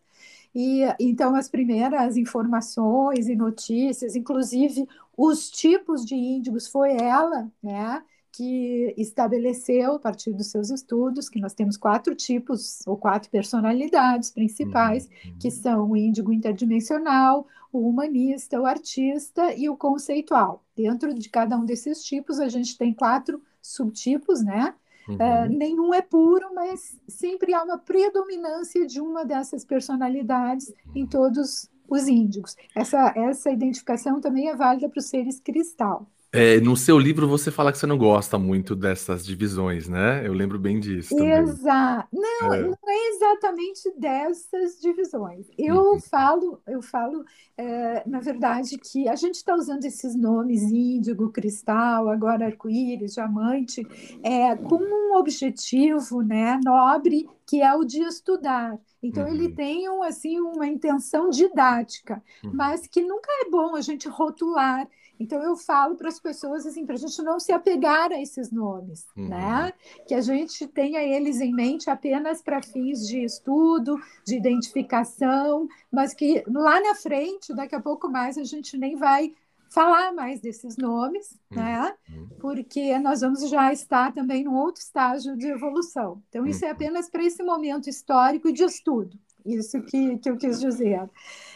E 0.53 0.81
então 0.99 1.35
as 1.35 1.47
primeiras 1.47 2.17
informações 2.17 3.27
e 3.27 3.35
notícias, 3.35 4.15
inclusive 4.15 4.87
os 5.15 5.49
tipos 5.49 6.05
de 6.05 6.15
índigos, 6.15 6.67
foi 6.67 6.93
ela, 6.93 7.51
né, 7.61 8.01
que 8.39 8.93
estabeleceu, 8.95 9.95
a 9.95 9.99
partir 9.99 10.31
dos 10.31 10.47
seus 10.47 10.69
estudos, 10.69 11.27
que 11.27 11.41
nós 11.41 11.53
temos 11.53 11.75
quatro 11.75 12.15
tipos 12.15 12.79
ou 12.87 12.95
quatro 12.95 13.29
personalidades 13.29 14.31
principais, 14.31 15.09
uhum. 15.25 15.35
que 15.37 15.51
são 15.51 15.91
o 15.91 15.97
índigo 15.97 16.31
interdimensional, 16.31 17.45
o 17.69 17.89
humanista, 17.89 18.57
o 18.57 18.65
artista 18.65 19.53
e 19.53 19.67
o 19.67 19.75
conceitual. 19.75 20.63
Dentro 20.73 21.13
de 21.13 21.27
cada 21.27 21.57
um 21.57 21.65
desses 21.65 22.01
tipos, 22.01 22.39
a 22.39 22.47
gente 22.47 22.77
tem 22.77 22.93
quatro 22.93 23.43
subtipos, 23.61 24.41
né? 24.41 24.73
Uhum. 25.09 25.15
Uh, 25.15 25.49
nenhum 25.49 25.93
é 25.93 26.01
puro, 26.01 26.55
mas 26.55 26.97
sempre 27.09 27.53
há 27.53 27.61
uma 27.61 27.77
predominância 27.77 28.87
de 28.87 29.01
uma 29.01 29.25
dessas 29.25 29.65
personalidades 29.65 30.73
em 30.95 31.05
todos 31.05 31.69
os 31.89 32.07
índigos. 32.07 32.55
Essa, 32.73 33.11
essa 33.17 33.51
identificação 33.51 34.21
também 34.21 34.47
é 34.47 34.55
válida 34.55 34.87
para 34.87 34.99
os 34.99 35.07
seres 35.07 35.41
cristal. 35.41 36.07
É, 36.31 36.59
no 36.59 36.77
seu 36.77 36.99
livro 36.99 37.27
você 37.27 37.49
fala 37.49 37.71
que 37.71 37.79
você 37.79 37.87
não 37.87 37.97
gosta 37.97 38.37
muito 38.37 38.75
dessas 38.75 39.25
divisões, 39.25 39.89
né? 39.89 40.25
Eu 40.25 40.33
lembro 40.33 40.59
bem 40.59 40.79
disso. 40.79 41.17
Exato. 41.17 42.07
Não, 42.13 42.53
é. 42.53 42.61
não 42.61 42.77
é 42.87 43.09
exatamente 43.09 43.91
dessas 43.97 44.79
divisões. 44.79 45.47
Eu 45.57 45.93
uhum. 45.93 45.99
falo, 45.99 46.61
eu 46.67 46.83
falo, 46.83 47.25
é, 47.57 48.03
na 48.07 48.19
verdade, 48.19 48.77
que 48.77 49.09
a 49.09 49.15
gente 49.15 49.35
está 49.35 49.55
usando 49.55 49.85
esses 49.85 50.15
nomes 50.15 50.61
índigo, 50.61 51.31
cristal, 51.31 52.09
agora 52.09 52.45
arco-íris, 52.45 53.15
diamante, 53.15 53.81
é, 54.21 54.55
com 54.55 54.75
um 54.75 55.17
objetivo, 55.17 56.21
né, 56.21 56.59
nobre, 56.63 57.27
que 57.47 57.59
é 57.61 57.73
o 57.73 57.83
de 57.83 58.03
estudar. 58.03 58.77
Então 59.01 59.23
uhum. 59.23 59.33
ele 59.33 59.49
tem 59.49 59.89
um, 59.89 60.03
assim 60.03 60.39
uma 60.39 60.67
intenção 60.67 61.29
didática, 61.29 62.21
uhum. 62.43 62.51
mas 62.53 62.85
que 62.85 63.01
nunca 63.01 63.29
é 63.45 63.49
bom 63.49 63.75
a 63.75 63.81
gente 63.81 64.07
rotular 64.07 64.87
então 65.19 65.43
eu 65.43 65.55
falo 65.57 65.95
para 65.95 66.07
as 66.07 66.19
pessoas 66.19 66.65
assim, 66.65 66.85
para 66.85 66.95
a 66.95 66.97
gente 66.97 67.21
não 67.21 67.39
se 67.39 67.51
apegar 67.51 68.11
a 68.11 68.21
esses 68.21 68.51
nomes, 68.51 69.05
uhum. 69.17 69.27
né? 69.27 69.73
Que 70.07 70.15
a 70.15 70.21
gente 70.21 70.65
tenha 70.67 71.01
eles 71.03 71.41
em 71.41 71.53
mente 71.53 71.89
apenas 71.89 72.41
para 72.41 72.61
fins 72.61 73.05
de 73.05 73.23
estudo, 73.23 73.99
de 74.25 74.37
identificação, 74.37 75.67
mas 75.91 76.13
que 76.13 76.43
lá 76.47 76.79
na 76.79 76.95
frente, 76.95 77.53
daqui 77.53 77.75
a 77.75 77.81
pouco 77.81 78.09
mais, 78.09 78.37
a 78.37 78.43
gente 78.43 78.77
nem 78.77 78.95
vai 78.95 79.33
falar 79.69 80.11
mais 80.13 80.39
desses 80.39 80.77
nomes, 80.77 81.37
uhum. 81.51 81.57
né? 81.57 81.93
Porque 82.39 82.97
nós 82.99 83.21
vamos 83.21 83.47
já 83.49 83.71
estar 83.71 84.13
também 84.13 84.43
num 84.43 84.55
outro 84.55 84.81
estágio 84.81 85.37
de 85.37 85.47
evolução. 85.47 86.21
Então, 86.29 86.45
isso 86.45 86.65
é 86.65 86.69
uhum. 86.69 86.73
apenas 86.73 87.09
para 87.09 87.23
esse 87.23 87.43
momento 87.43 87.89
histórico 87.89 88.51
de 88.51 88.63
estudo. 88.63 89.17
Isso 89.45 89.81
que, 89.83 90.17
que 90.17 90.29
eu 90.29 90.37
quis 90.37 90.59
dizer. 90.59 91.09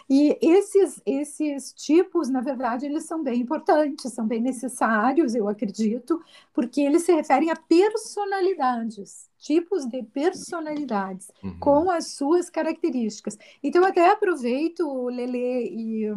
E 0.09 0.37
esses, 0.41 1.01
esses 1.05 1.73
tipos, 1.73 2.29
na 2.29 2.41
verdade, 2.41 2.85
eles 2.85 3.05
são 3.05 3.23
bem 3.23 3.41
importantes, 3.41 4.13
são 4.13 4.27
bem 4.27 4.41
necessários, 4.41 5.35
eu 5.35 5.47
acredito, 5.47 6.21
porque 6.53 6.81
eles 6.81 7.03
se 7.03 7.13
referem 7.13 7.49
a 7.49 7.55
personalidades, 7.55 9.29
tipos 9.37 9.85
de 9.85 10.03
personalidades, 10.03 11.31
uhum. 11.43 11.59
com 11.59 11.91
as 11.91 12.13
suas 12.15 12.49
características. 12.49 13.37
Então, 13.61 13.83
até 13.85 14.09
aproveito, 14.09 15.07
Lele 15.07 15.69
e 15.71 16.13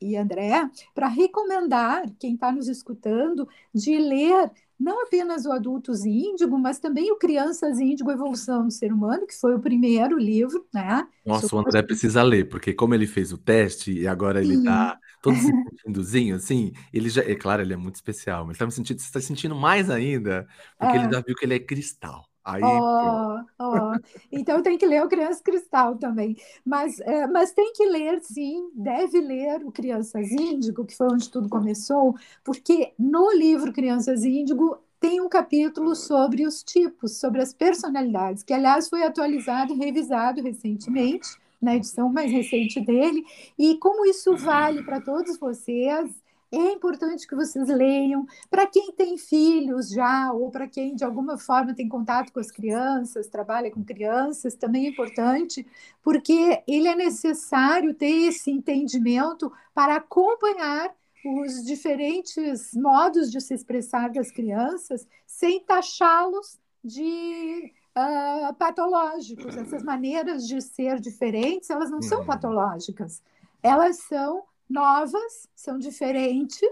e 0.00 0.16
André, 0.16 0.70
para 0.94 1.08
recomendar 1.08 2.04
quem 2.18 2.34
está 2.34 2.52
nos 2.52 2.68
escutando 2.68 3.48
de 3.74 3.98
ler 3.98 4.50
não 4.78 5.02
apenas 5.02 5.44
o 5.44 5.52
Adultos 5.52 6.04
Índigo, 6.04 6.58
mas 6.58 6.78
também 6.78 7.10
o 7.10 7.16
Crianças 7.16 7.80
Índigo 7.80 8.10
Evolução 8.10 8.64
do 8.64 8.70
Ser 8.70 8.92
Humano, 8.92 9.26
que 9.26 9.34
foi 9.34 9.54
o 9.54 9.60
primeiro 9.60 10.16
livro, 10.16 10.66
né? 10.72 11.06
Nossa, 11.26 11.54
o 11.54 11.58
André 11.58 11.82
precisa 11.82 12.22
ler, 12.22 12.48
porque 12.48 12.72
como 12.72 12.94
ele 12.94 13.06
fez 13.06 13.32
o 13.32 13.38
teste 13.38 13.92
e 13.92 14.06
agora 14.06 14.40
ele 14.40 14.54
está 14.54 14.98
todo 15.20 15.36
se 15.36 15.46
sentindo 15.46 16.34
assim, 16.34 16.72
ele 16.92 17.08
já, 17.08 17.22
é 17.22 17.34
claro, 17.34 17.62
ele 17.62 17.72
é 17.72 17.76
muito 17.76 17.96
especial, 17.96 18.46
mas 18.46 18.54
está 18.54 18.66
me 18.66 18.72
sentindo, 18.72 18.98
está 18.98 19.20
sentindo 19.20 19.54
mais 19.54 19.90
ainda, 19.90 20.46
porque 20.78 20.96
é. 20.96 21.00
ele 21.00 21.12
já 21.12 21.20
viu 21.20 21.34
que 21.34 21.44
ele 21.44 21.54
é 21.54 21.58
cristal. 21.58 22.27
Aí, 22.48 22.62
oh, 22.62 23.40
oh. 23.58 23.92
Então 24.32 24.62
tem 24.62 24.78
que 24.78 24.86
ler 24.86 25.04
o 25.04 25.08
Criança 25.08 25.42
Cristal 25.42 25.96
também. 25.96 26.34
Mas, 26.64 26.98
é, 27.00 27.26
mas 27.26 27.52
tem 27.52 27.74
que 27.74 27.84
ler, 27.84 28.20
sim, 28.22 28.70
deve 28.74 29.20
ler 29.20 29.66
o 29.66 29.70
Crianças 29.70 30.30
Índigo, 30.32 30.86
que 30.86 30.96
foi 30.96 31.08
onde 31.12 31.28
tudo 31.28 31.48
começou, 31.50 32.14
porque 32.42 32.94
no 32.98 33.30
livro 33.32 33.70
Crianças 33.70 34.24
Índigo 34.24 34.78
tem 34.98 35.20
um 35.20 35.28
capítulo 35.28 35.94
sobre 35.94 36.46
os 36.46 36.62
tipos, 36.62 37.20
sobre 37.20 37.42
as 37.42 37.52
personalidades, 37.52 38.42
que 38.42 38.54
aliás 38.54 38.88
foi 38.88 39.02
atualizado 39.02 39.74
e 39.74 39.76
revisado 39.76 40.42
recentemente, 40.42 41.28
na 41.60 41.76
edição 41.76 42.08
mais 42.08 42.32
recente 42.32 42.80
dele, 42.80 43.24
e 43.58 43.76
como 43.76 44.06
isso 44.06 44.36
vale 44.36 44.82
para 44.82 45.00
todos 45.00 45.38
vocês 45.38 46.10
é 46.50 46.72
importante 46.72 47.26
que 47.26 47.34
vocês 47.34 47.68
leiam. 47.68 48.26
Para 48.50 48.66
quem 48.66 48.92
tem 48.92 49.18
filhos 49.18 49.90
já, 49.90 50.32
ou 50.32 50.50
para 50.50 50.66
quem 50.66 50.94
de 50.94 51.04
alguma 51.04 51.36
forma 51.36 51.74
tem 51.74 51.88
contato 51.88 52.32
com 52.32 52.40
as 52.40 52.50
crianças, 52.50 53.28
trabalha 53.28 53.70
com 53.70 53.84
crianças, 53.84 54.54
também 54.54 54.86
é 54.86 54.90
importante, 54.90 55.66
porque 56.02 56.62
ele 56.66 56.88
é 56.88 56.94
necessário 56.94 57.92
ter 57.94 58.28
esse 58.28 58.50
entendimento 58.50 59.52
para 59.74 59.96
acompanhar 59.96 60.94
os 61.24 61.64
diferentes 61.64 62.72
modos 62.74 63.30
de 63.30 63.40
se 63.40 63.52
expressar 63.54 64.10
das 64.10 64.30
crianças 64.30 65.06
sem 65.26 65.60
taxá-los 65.60 66.58
de 66.82 67.72
uh, 67.96 68.54
patológicos. 68.54 69.56
Essas 69.56 69.82
maneiras 69.82 70.46
de 70.46 70.62
ser 70.62 71.00
diferentes, 71.00 71.68
elas 71.68 71.90
não 71.90 72.00
são 72.00 72.20
uhum. 72.20 72.26
patológicas, 72.26 73.22
elas 73.62 73.98
são 73.98 74.44
novas, 74.68 75.48
são 75.54 75.78
diferentes 75.78 76.68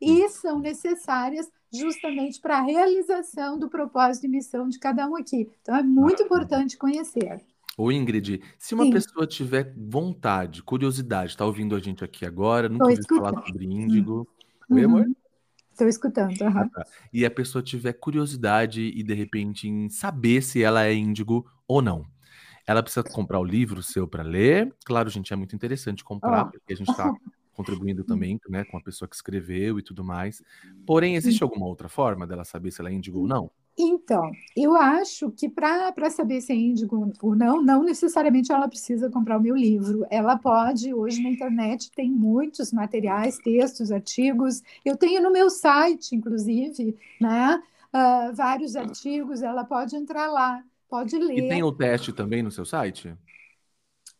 e 0.00 0.24
hum. 0.24 0.28
são 0.28 0.58
necessárias 0.58 1.50
justamente 1.72 2.40
para 2.40 2.58
a 2.58 2.62
realização 2.62 3.58
do 3.58 3.68
propósito 3.68 4.26
e 4.26 4.28
missão 4.28 4.68
de 4.68 4.78
cada 4.78 5.06
um 5.06 5.16
aqui. 5.16 5.48
Então 5.62 5.74
é 5.74 5.82
muito 5.82 6.22
importante 6.22 6.76
conhecer. 6.76 7.44
Ô 7.78 7.90
Ingrid, 7.90 8.42
se 8.58 8.74
uma 8.74 8.84
Sim. 8.84 8.90
pessoa 8.90 9.26
tiver 9.26 9.72
vontade, 9.76 10.62
curiosidade, 10.62 11.30
está 11.30 11.46
ouvindo 11.46 11.74
a 11.74 11.78
gente 11.78 12.04
aqui 12.04 12.26
agora, 12.26 12.68
nunca 12.68 12.84
ouviu 12.84 13.04
falar 13.08 13.46
sobre 13.46 13.64
índigo. 13.64 14.28
Uhum. 14.68 14.76
Oi, 14.76 14.84
amor? 14.84 15.06
Estou 15.72 15.88
escutando. 15.88 16.38
Uhum. 16.42 16.58
Ah, 16.58 16.68
tá. 16.68 16.84
E 17.12 17.24
a 17.24 17.30
pessoa 17.30 17.62
tiver 17.62 17.94
curiosidade 17.94 18.82
e 18.82 19.02
de 19.02 19.14
repente 19.14 19.68
em 19.68 19.88
saber 19.88 20.42
se 20.42 20.62
ela 20.62 20.84
é 20.84 20.92
índigo 20.92 21.46
ou 21.66 21.80
não. 21.80 22.04
Ela 22.70 22.84
precisa 22.84 23.02
comprar 23.02 23.40
o 23.40 23.44
livro 23.44 23.82
seu 23.82 24.06
para 24.06 24.22
ler. 24.22 24.72
Claro, 24.84 25.10
gente, 25.10 25.32
é 25.32 25.36
muito 25.36 25.56
interessante 25.56 26.04
comprar, 26.04 26.44
porque 26.44 26.72
a 26.72 26.76
gente 26.76 26.88
está 26.88 27.12
contribuindo 27.52 28.04
também 28.06 28.38
né, 28.48 28.62
com 28.62 28.76
a 28.76 28.80
pessoa 28.80 29.08
que 29.08 29.16
escreveu 29.16 29.76
e 29.80 29.82
tudo 29.82 30.04
mais. 30.04 30.40
Porém, 30.86 31.16
existe 31.16 31.42
alguma 31.42 31.66
outra 31.66 31.88
forma 31.88 32.28
dela 32.28 32.44
saber 32.44 32.70
se 32.70 32.80
ela 32.80 32.88
é 32.88 32.92
índigo 32.92 33.18
ou 33.18 33.26
não? 33.26 33.50
Então, 33.76 34.30
eu 34.56 34.76
acho 34.76 35.32
que 35.32 35.48
para 35.48 36.10
saber 36.10 36.40
se 36.40 36.52
é 36.52 36.54
índigo 36.54 37.12
ou 37.20 37.34
não, 37.34 37.60
não 37.60 37.82
necessariamente 37.82 38.52
ela 38.52 38.68
precisa 38.68 39.10
comprar 39.10 39.38
o 39.38 39.42
meu 39.42 39.56
livro. 39.56 40.06
Ela 40.08 40.38
pode, 40.38 40.94
hoje 40.94 41.20
na 41.20 41.30
internet 41.30 41.90
tem 41.90 42.08
muitos 42.08 42.72
materiais, 42.72 43.36
textos, 43.38 43.90
artigos. 43.90 44.62
Eu 44.84 44.96
tenho 44.96 45.20
no 45.20 45.32
meu 45.32 45.50
site, 45.50 46.14
inclusive, 46.14 46.96
né, 47.20 47.60
uh, 47.92 48.32
vários 48.32 48.76
artigos. 48.76 49.42
Ela 49.42 49.64
pode 49.64 49.96
entrar 49.96 50.30
lá 50.30 50.62
Pode 50.90 51.16
ler. 51.16 51.38
E 51.38 51.48
tem 51.48 51.62
o 51.62 51.70
teste 51.70 52.12
também 52.12 52.42
no 52.42 52.50
seu 52.50 52.64
site? 52.64 53.16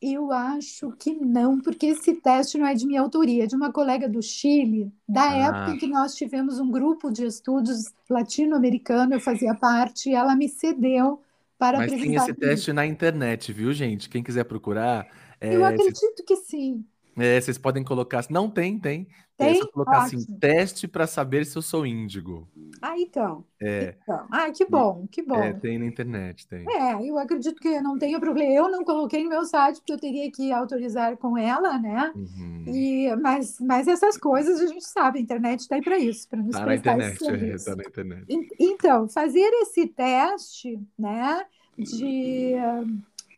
Eu 0.00 0.32
acho 0.32 0.92
que 0.92 1.12
não, 1.12 1.60
porque 1.60 1.86
esse 1.86 2.14
teste 2.22 2.56
não 2.56 2.66
é 2.66 2.72
de 2.72 2.86
minha 2.86 3.02
autoria, 3.02 3.44
é 3.44 3.46
de 3.46 3.54
uma 3.54 3.70
colega 3.70 4.08
do 4.08 4.22
Chile, 4.22 4.90
da 5.06 5.28
ah. 5.28 5.36
época 5.36 5.70
em 5.72 5.78
que 5.78 5.86
nós 5.86 6.14
tivemos 6.14 6.58
um 6.58 6.70
grupo 6.70 7.10
de 7.10 7.26
estudos 7.26 7.92
latino-americano, 8.08 9.12
eu 9.12 9.20
fazia 9.20 9.54
parte, 9.54 10.08
e 10.08 10.14
ela 10.14 10.34
me 10.34 10.48
cedeu 10.48 11.20
para 11.58 11.76
Mas 11.76 11.92
tem 11.92 12.14
esse 12.14 12.32
teste 12.32 12.72
na 12.72 12.86
internet, 12.86 13.52
viu, 13.52 13.70
gente? 13.74 14.08
Quem 14.08 14.22
quiser 14.22 14.44
procurar. 14.44 15.06
É, 15.38 15.54
eu 15.54 15.62
acredito 15.62 16.24
que 16.26 16.36
sim. 16.36 16.82
É, 17.18 17.38
vocês 17.38 17.58
podem 17.58 17.84
colocar. 17.84 18.24
Não, 18.30 18.48
tem, 18.48 18.78
tem. 18.78 19.06
Tem? 19.40 19.52
É 19.52 19.54
só 19.54 19.66
colocar 19.68 20.04
Ótimo. 20.04 20.20
assim, 20.20 20.34
teste 20.38 20.86
para 20.86 21.06
saber 21.06 21.46
se 21.46 21.56
eu 21.56 21.62
sou 21.62 21.86
índigo. 21.86 22.46
Ah, 22.82 22.98
então. 22.98 23.42
É. 23.58 23.94
Então. 24.02 24.26
Ah, 24.30 24.50
que 24.50 24.66
bom, 24.66 25.06
que 25.10 25.22
bom. 25.22 25.42
É, 25.42 25.54
tem 25.54 25.78
na 25.78 25.86
internet, 25.86 26.46
tem. 26.46 26.66
É, 26.70 27.02
eu 27.02 27.18
acredito 27.18 27.58
que 27.58 27.80
não 27.80 27.98
tenha 27.98 28.20
problema. 28.20 28.52
Eu 28.52 28.70
não 28.70 28.84
coloquei 28.84 29.24
no 29.24 29.30
meu 29.30 29.44
site, 29.46 29.78
porque 29.78 29.92
eu 29.94 29.98
teria 29.98 30.30
que 30.30 30.52
autorizar 30.52 31.16
com 31.16 31.38
ela, 31.38 31.78
né? 31.78 32.12
Uhum. 32.14 32.64
E, 32.66 33.16
mas, 33.16 33.58
mas 33.60 33.88
essas 33.88 34.18
coisas 34.18 34.60
a 34.60 34.66
gente 34.66 34.84
sabe, 34.84 35.18
a 35.18 35.22
internet 35.22 35.60
está 35.60 35.76
aí 35.76 35.82
para 35.82 35.98
isso, 35.98 36.28
para 36.28 36.42
nos 36.42 36.52
tá 36.52 36.66
na 36.66 36.74
internet, 36.74 37.24
é, 37.26 37.56
tá 37.56 37.76
na 37.76 37.82
internet. 37.82 38.26
Então, 38.58 39.08
fazer 39.08 39.48
esse 39.62 39.86
teste, 39.86 40.78
né, 40.98 41.46
de, 41.78 42.56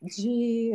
de 0.02 0.72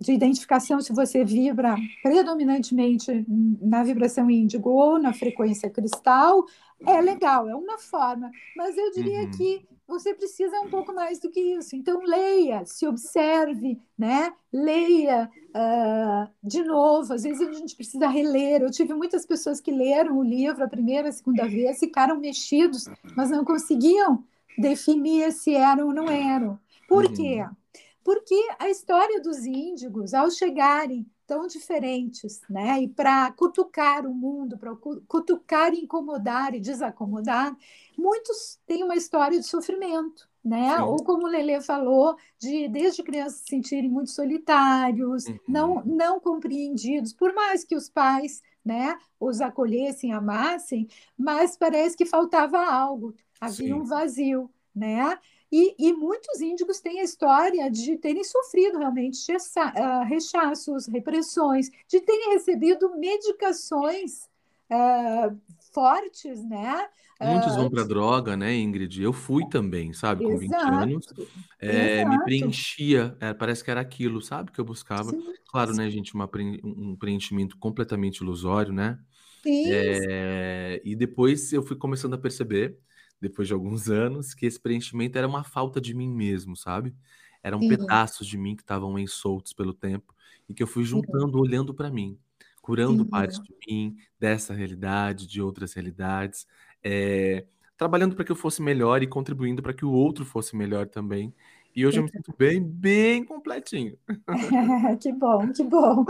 de 0.00 0.12
identificação 0.12 0.80
se 0.80 0.92
você 0.92 1.24
vibra 1.24 1.76
predominantemente 2.02 3.24
na 3.60 3.82
vibração 3.82 4.30
índigo 4.30 4.70
ou 4.70 4.98
na 4.98 5.12
frequência 5.12 5.68
cristal, 5.68 6.46
é 6.86 7.00
legal, 7.00 7.48
é 7.48 7.54
uma 7.54 7.78
forma. 7.78 8.30
Mas 8.56 8.76
eu 8.78 8.90
diria 8.92 9.24
uhum. 9.24 9.30
que 9.32 9.66
você 9.86 10.14
precisa 10.14 10.58
um 10.60 10.70
pouco 10.70 10.94
mais 10.94 11.18
do 11.18 11.30
que 11.30 11.40
isso. 11.40 11.74
Então, 11.74 12.00
leia, 12.02 12.64
se 12.64 12.86
observe, 12.86 13.78
né? 13.98 14.32
leia 14.52 15.28
uh, 15.48 16.30
de 16.42 16.62
novo. 16.62 17.12
Às 17.12 17.24
vezes 17.24 17.46
a 17.46 17.52
gente 17.52 17.74
precisa 17.74 18.08
reler. 18.08 18.62
Eu 18.62 18.70
tive 18.70 18.94
muitas 18.94 19.26
pessoas 19.26 19.60
que 19.60 19.70
leram 19.70 20.16
o 20.16 20.22
livro 20.22 20.64
a 20.64 20.68
primeira, 20.68 21.08
a 21.08 21.12
segunda 21.12 21.46
vez, 21.46 21.80
ficaram 21.80 22.18
mexidos, 22.18 22.88
mas 23.16 23.30
não 23.30 23.44
conseguiam 23.44 24.24
definir 24.56 25.32
se 25.32 25.54
eram 25.54 25.88
ou 25.88 25.94
não 25.94 26.08
eram. 26.08 26.58
Por 26.88 27.04
uhum. 27.04 27.12
quê? 27.12 27.44
Porque 28.10 28.34
a 28.58 28.68
história 28.68 29.20
dos 29.20 29.46
índigos, 29.46 30.14
ao 30.14 30.28
chegarem 30.32 31.06
tão 31.28 31.46
diferentes, 31.46 32.40
né? 32.50 32.82
E 32.82 32.88
para 32.88 33.30
cutucar 33.30 34.04
o 34.04 34.12
mundo, 34.12 34.58
para 34.58 34.74
cutucar, 35.06 35.72
incomodar 35.72 36.52
e 36.52 36.58
desacomodar, 36.58 37.56
muitos 37.96 38.58
têm 38.66 38.82
uma 38.82 38.96
história 38.96 39.38
de 39.38 39.46
sofrimento, 39.46 40.28
né? 40.44 40.74
Sim. 40.74 40.82
Ou 40.82 40.96
como 41.04 41.24
o 41.24 41.30
Lele 41.30 41.60
falou, 41.60 42.16
de 42.36 42.66
desde 42.66 43.04
crianças 43.04 43.42
se 43.42 43.50
sentirem 43.50 43.88
muito 43.88 44.10
solitários, 44.10 45.26
uhum. 45.26 45.38
não 45.46 45.84
não 45.84 46.18
compreendidos, 46.18 47.12
por 47.12 47.32
mais 47.32 47.62
que 47.62 47.76
os 47.76 47.88
pais, 47.88 48.42
né, 48.64 48.98
os 49.20 49.40
acolhessem, 49.40 50.12
amassem, 50.12 50.88
mas 51.16 51.56
parece 51.56 51.96
que 51.96 52.04
faltava 52.04 52.58
algo, 52.58 53.14
havia 53.40 53.68
Sim. 53.68 53.72
um 53.74 53.84
vazio, 53.84 54.50
né? 54.74 55.16
E, 55.52 55.74
e, 55.78 55.92
muitos 55.92 56.40
índigos 56.40 56.80
têm 56.80 57.00
a 57.00 57.04
história 57.04 57.68
de 57.68 57.96
terem 57.96 58.22
sofrido 58.22 58.78
realmente 58.78 59.18
ah, 59.56 60.04
rechaços, 60.04 60.86
repressões, 60.86 61.68
de 61.88 62.00
terem 62.00 62.34
recebido 62.34 62.94
medicações 62.96 64.28
uh, 64.70 65.36
fortes, 65.72 66.44
né? 66.44 66.88
Muitos 67.22 67.54
vão 67.54 67.68
para 67.68 67.84
droga, 67.84 68.34
né, 68.34 68.54
Ingrid? 68.54 69.02
Eu 69.02 69.12
fui 69.12 69.46
também, 69.46 69.92
sabe, 69.92 70.24
com 70.24 70.38
20 70.38 70.54
anos. 70.54 71.06
É, 71.58 72.02
me 72.02 72.18
preenchia, 72.24 73.14
é, 73.20 73.34
parece 73.34 73.62
que 73.62 73.70
era 73.70 73.80
aquilo, 73.80 74.22
sabe, 74.22 74.50
que 74.50 74.58
eu 74.58 74.64
buscava. 74.64 75.10
Sim, 75.10 75.22
claro, 75.50 75.72
sim. 75.72 75.78
né, 75.78 75.90
gente, 75.90 76.14
uma, 76.14 76.30
um 76.64 76.96
preenchimento 76.96 77.58
completamente 77.58 78.18
ilusório, 78.18 78.72
né? 78.72 78.98
Sim. 79.42 79.64
É, 79.66 80.80
e 80.82 80.96
depois 80.96 81.52
eu 81.52 81.62
fui 81.62 81.76
começando 81.76 82.14
a 82.14 82.18
perceber 82.18 82.78
depois 83.20 83.46
de 83.46 83.54
alguns 83.54 83.88
anos, 83.88 84.34
que 84.34 84.46
esse 84.46 84.58
preenchimento 84.58 85.18
era 85.18 85.28
uma 85.28 85.44
falta 85.44 85.80
de 85.80 85.94
mim 85.94 86.08
mesmo, 86.08 86.56
sabe? 86.56 86.94
Eram 87.42 87.60
Sim. 87.60 87.68
pedaços 87.68 88.26
de 88.26 88.38
mim 88.38 88.56
que 88.56 88.62
estavam 88.62 88.94
soltos 89.06 89.52
pelo 89.52 89.74
tempo 89.74 90.14
e 90.48 90.54
que 90.54 90.62
eu 90.62 90.66
fui 90.66 90.84
juntando, 90.84 91.32
Sim. 91.32 91.40
olhando 91.40 91.74
para 91.74 91.90
mim, 91.90 92.18
curando 92.60 93.04
Sim. 93.04 93.10
partes 93.10 93.40
de 93.40 93.54
mim, 93.66 93.96
dessa 94.18 94.54
realidade, 94.54 95.26
de 95.26 95.40
outras 95.40 95.72
realidades, 95.72 96.46
é, 96.82 97.44
trabalhando 97.76 98.14
para 98.14 98.24
que 98.24 98.32
eu 98.32 98.36
fosse 98.36 98.60
melhor 98.60 99.02
e 99.02 99.06
contribuindo 99.06 99.62
para 99.62 99.72
que 99.72 99.84
o 99.84 99.92
outro 99.92 100.24
fosse 100.24 100.56
melhor 100.56 100.86
também. 100.86 101.34
E 101.74 101.86
hoje 101.86 101.98
eu 101.98 102.02
me 102.02 102.10
sinto 102.10 102.34
bem, 102.36 102.62
bem 102.62 103.24
completinho. 103.24 103.96
que 105.00 105.12
bom, 105.12 105.52
que 105.52 105.62
bom. 105.62 106.04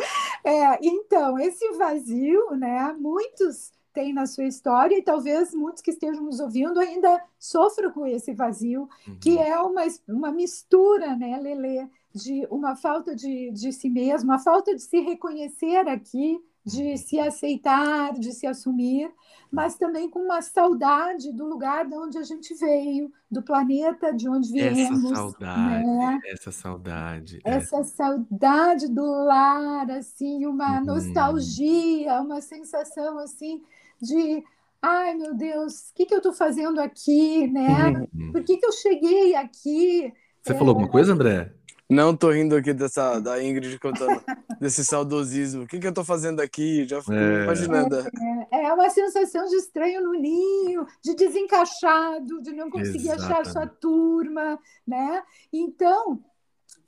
É, 0.45 0.79
então, 0.85 1.39
esse 1.39 1.71
vazio, 1.77 2.51
né? 2.57 2.93
Muitos 2.99 3.73
tem 3.93 4.13
na 4.13 4.27
sua 4.27 4.45
história 4.45 4.97
e 4.97 5.03
talvez 5.03 5.55
muitos 5.55 5.83
que 5.83 5.91
estejam 5.91 6.23
nos 6.23 6.41
ouvindo 6.41 6.79
ainda 6.79 7.23
sofram 7.39 7.91
com 7.91 8.07
esse 8.07 8.33
vazio, 8.33 8.89
uhum. 9.07 9.19
que 9.21 9.39
é 9.39 9.59
uma, 9.59 9.83
uma 10.09 10.33
mistura, 10.33 11.17
né, 11.17 11.39
Lele, 11.41 11.89
de 12.15 12.47
uma 12.51 12.75
falta 12.77 13.15
de, 13.15 13.51
de 13.51 13.73
si 13.73 13.89
mesmo, 13.89 14.31
uma 14.31 14.39
falta 14.39 14.75
de 14.75 14.83
se 14.83 15.01
reconhecer 15.01 15.89
aqui, 15.89 16.41
de 16.65 16.83
uhum. 16.83 16.97
se 16.97 17.19
aceitar, 17.19 18.13
de 18.13 18.33
se 18.33 18.47
assumir, 18.47 19.11
mas 19.51 19.77
também 19.77 20.09
com 20.09 20.21
uma 20.21 20.43
saudade 20.43 21.33
do 21.33 21.47
lugar 21.47 21.87
de 21.87 21.97
onde 21.97 22.19
a 22.19 22.23
gente 22.23 22.55
veio, 22.55 23.11
do 23.31 23.43
planeta 23.43 24.13
de 24.13 24.29
onde 24.29 24.53
viemos. 24.53 25.05
Essa 25.05 25.15
saudade, 25.15 25.87
né? 25.87 26.21
essa 26.27 26.53
saudade. 26.53 27.41
Essa 27.45 27.85
saudade 27.85 28.89
do 28.89 29.05
lar, 29.05 29.91
assim, 29.91 30.47
uma 30.47 30.79
uhum. 30.79 30.85
nostalgia, 30.85 32.21
uma 32.21 32.41
sensação 32.41 33.19
assim 33.19 33.63
de 34.01 34.43
ai 34.83 35.15
meu 35.15 35.35
Deus, 35.35 35.91
o 35.91 35.95
que, 35.95 36.07
que 36.07 36.15
eu 36.15 36.19
estou 36.19 36.33
fazendo 36.33 36.81
aqui, 36.81 37.47
né? 37.49 38.07
Uhum. 38.15 38.33
Por 38.33 38.43
que, 38.43 38.57
que 38.57 38.67
eu 38.67 38.73
cheguei 38.73 39.35
aqui? 39.35 40.13
Você 40.43 40.53
é... 40.53 40.55
falou 40.55 40.71
alguma 40.71 40.89
coisa, 40.89 41.13
André? 41.13 41.53
Não, 41.91 42.17
tô 42.17 42.31
rindo 42.31 42.55
aqui 42.55 42.73
dessa 42.73 43.19
da 43.19 43.43
Ingrid 43.43 43.77
contando 43.81 44.23
desse 44.61 44.85
saudosismo. 44.85 45.65
O 45.65 45.67
que, 45.67 45.81
que 45.81 45.87
eu 45.89 45.93
tô 45.93 46.05
fazendo 46.05 46.41
aqui? 46.41 46.87
Já 46.87 47.01
fico 47.01 47.15
é. 47.15 47.43
imaginando. 47.43 47.97
É, 48.53 48.67
é, 48.67 48.73
uma 48.73 48.89
sensação 48.89 49.45
de 49.47 49.57
estranho 49.57 50.01
no 50.01 50.13
ninho, 50.13 50.87
de 51.03 51.17
desencaixado, 51.17 52.41
de 52.41 52.53
não 52.53 52.71
conseguir 52.71 53.09
Exatamente. 53.09 53.33
achar 53.33 53.45
sua 53.47 53.67
turma, 53.67 54.57
né? 54.87 55.21
Então, 55.53 56.23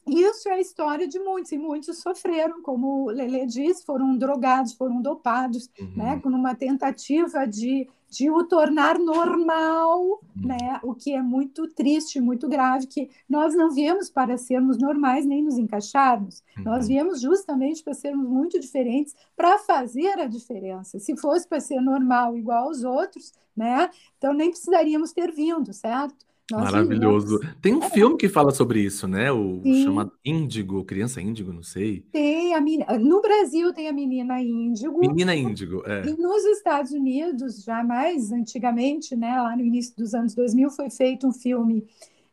isso 0.07 0.49
é 0.49 0.55
a 0.55 0.61
história 0.61 1.07
de 1.07 1.19
muitos, 1.19 1.53
e 1.53 1.59
muitos 1.59 1.99
sofreram, 1.99 2.61
como 2.63 3.05
o 3.05 3.11
Lele 3.11 3.47
diz, 3.47 3.85
foram 3.85 4.17
drogados, 4.17 4.73
foram 4.73 5.01
dopados, 5.01 5.71
uhum. 5.79 5.93
né, 5.97 6.21
com 6.21 6.29
uma 6.29 6.55
tentativa 6.55 7.47
de, 7.47 7.89
de 8.11 8.29
o 8.29 8.45
tornar 8.45 8.99
normal, 8.99 10.01
uhum. 10.03 10.21
né, 10.35 10.81
o 10.83 10.93
que 10.95 11.15
é 11.15 11.23
muito 11.23 11.69
triste, 11.69 12.21
muito 12.21 12.49
grave, 12.49 12.89
que 12.89 13.11
nós 13.29 13.55
não 13.55 13.71
viemos 13.71 14.11
para 14.11 14.37
sermos 14.37 14.77
normais 14.77 15.25
nem 15.25 15.43
nos 15.43 15.57
encaixarmos, 15.57 16.43
uhum. 16.59 16.65
nós 16.65 16.89
viemos 16.89 17.21
justamente 17.21 17.83
para 17.83 17.95
sermos 17.95 18.29
muito 18.29 18.59
diferentes, 18.59 19.15
para 19.37 19.59
fazer 19.59 20.19
a 20.19 20.27
diferença. 20.27 20.99
Se 20.99 21.17
fosse 21.17 21.47
para 21.47 21.61
ser 21.61 21.81
normal 21.81 22.37
igual 22.37 22.65
aos 22.65 22.83
outros, 22.83 23.33
né, 23.57 23.89
então 24.19 24.35
nem 24.35 24.51
precisaríamos 24.51 25.13
ter 25.13 25.31
vindo, 25.31 25.73
certo? 25.73 26.32
Nossa, 26.53 26.65
Maravilhoso. 26.65 27.41
Tem 27.63 27.75
um 27.75 27.83
é. 27.83 27.89
filme 27.89 28.17
que 28.17 28.29
fala 28.29 28.51
sobre 28.51 28.81
isso, 28.81 29.09
né? 29.09 29.33
O 29.33 29.61
Sim. 29.63 29.85
chamado 29.85 30.13
Índigo, 30.23 30.85
Criança 30.85 31.21
Índigo, 31.21 31.53
não 31.53 31.63
sei. 31.63 32.05
Tem 32.13 32.55
a 32.55 32.61
menina. 32.61 32.99
No 32.99 33.23
Brasil 33.23 33.73
tem 33.73 33.89
a 33.89 33.93
menina 33.93 34.39
Índigo. 34.41 35.01
Menina 35.01 35.35
Índigo, 35.35 35.83
é. 35.87 36.07
E 36.07 36.17
nos 36.17 36.45
Estados 36.45 36.93
Unidos, 36.93 37.65
já 37.65 37.83
mais 37.83 38.31
antigamente, 38.31 39.17
né? 39.17 39.41
Lá 39.41 39.57
no 39.57 39.65
início 39.65 39.97
dos 39.97 40.13
anos 40.15 40.35
2000, 40.35 40.71
foi 40.71 40.91
feito 40.91 41.27
um 41.27 41.33
filme 41.33 41.87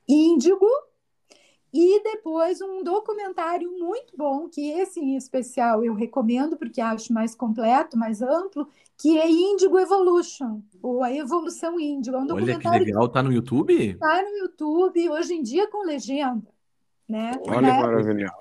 Índigo, 0.08 0.68
e 1.72 2.02
depois 2.04 2.60
um 2.62 2.84
documentário 2.84 3.72
muito 3.78 4.18
bom, 4.18 4.50
que 4.50 4.72
esse 4.72 5.00
em 5.00 5.16
especial 5.16 5.84
eu 5.84 5.94
recomendo, 5.94 6.58
porque 6.58 6.82
acho 6.82 7.14
mais 7.14 7.36
completo, 7.36 7.98
mais 7.98 8.22
amplo, 8.22 8.68
que 9.00 9.18
é 9.18 9.32
Índigo 9.32 9.80
Evolution, 9.80 10.62
ou 10.84 11.02
a 11.02 11.12
Evolução 11.12 11.80
Índigo. 11.80 12.18
É 12.18 12.20
um 12.20 12.34
Olha 12.34 12.60
que 12.60 12.70
legal, 12.70 13.08
tá 13.08 13.24
no 13.24 13.32
YouTube? 13.32 13.96
Tá 13.96 14.22
no 14.22 14.38
YouTube, 14.40 15.10
hoje 15.10 15.36
em 15.36 15.42
dia 15.42 15.70
com 15.70 15.86
legenda. 15.86 16.46
Né? 17.08 17.32
Olha 17.48 17.72
que 17.72 17.82
maravilha. 17.82 18.32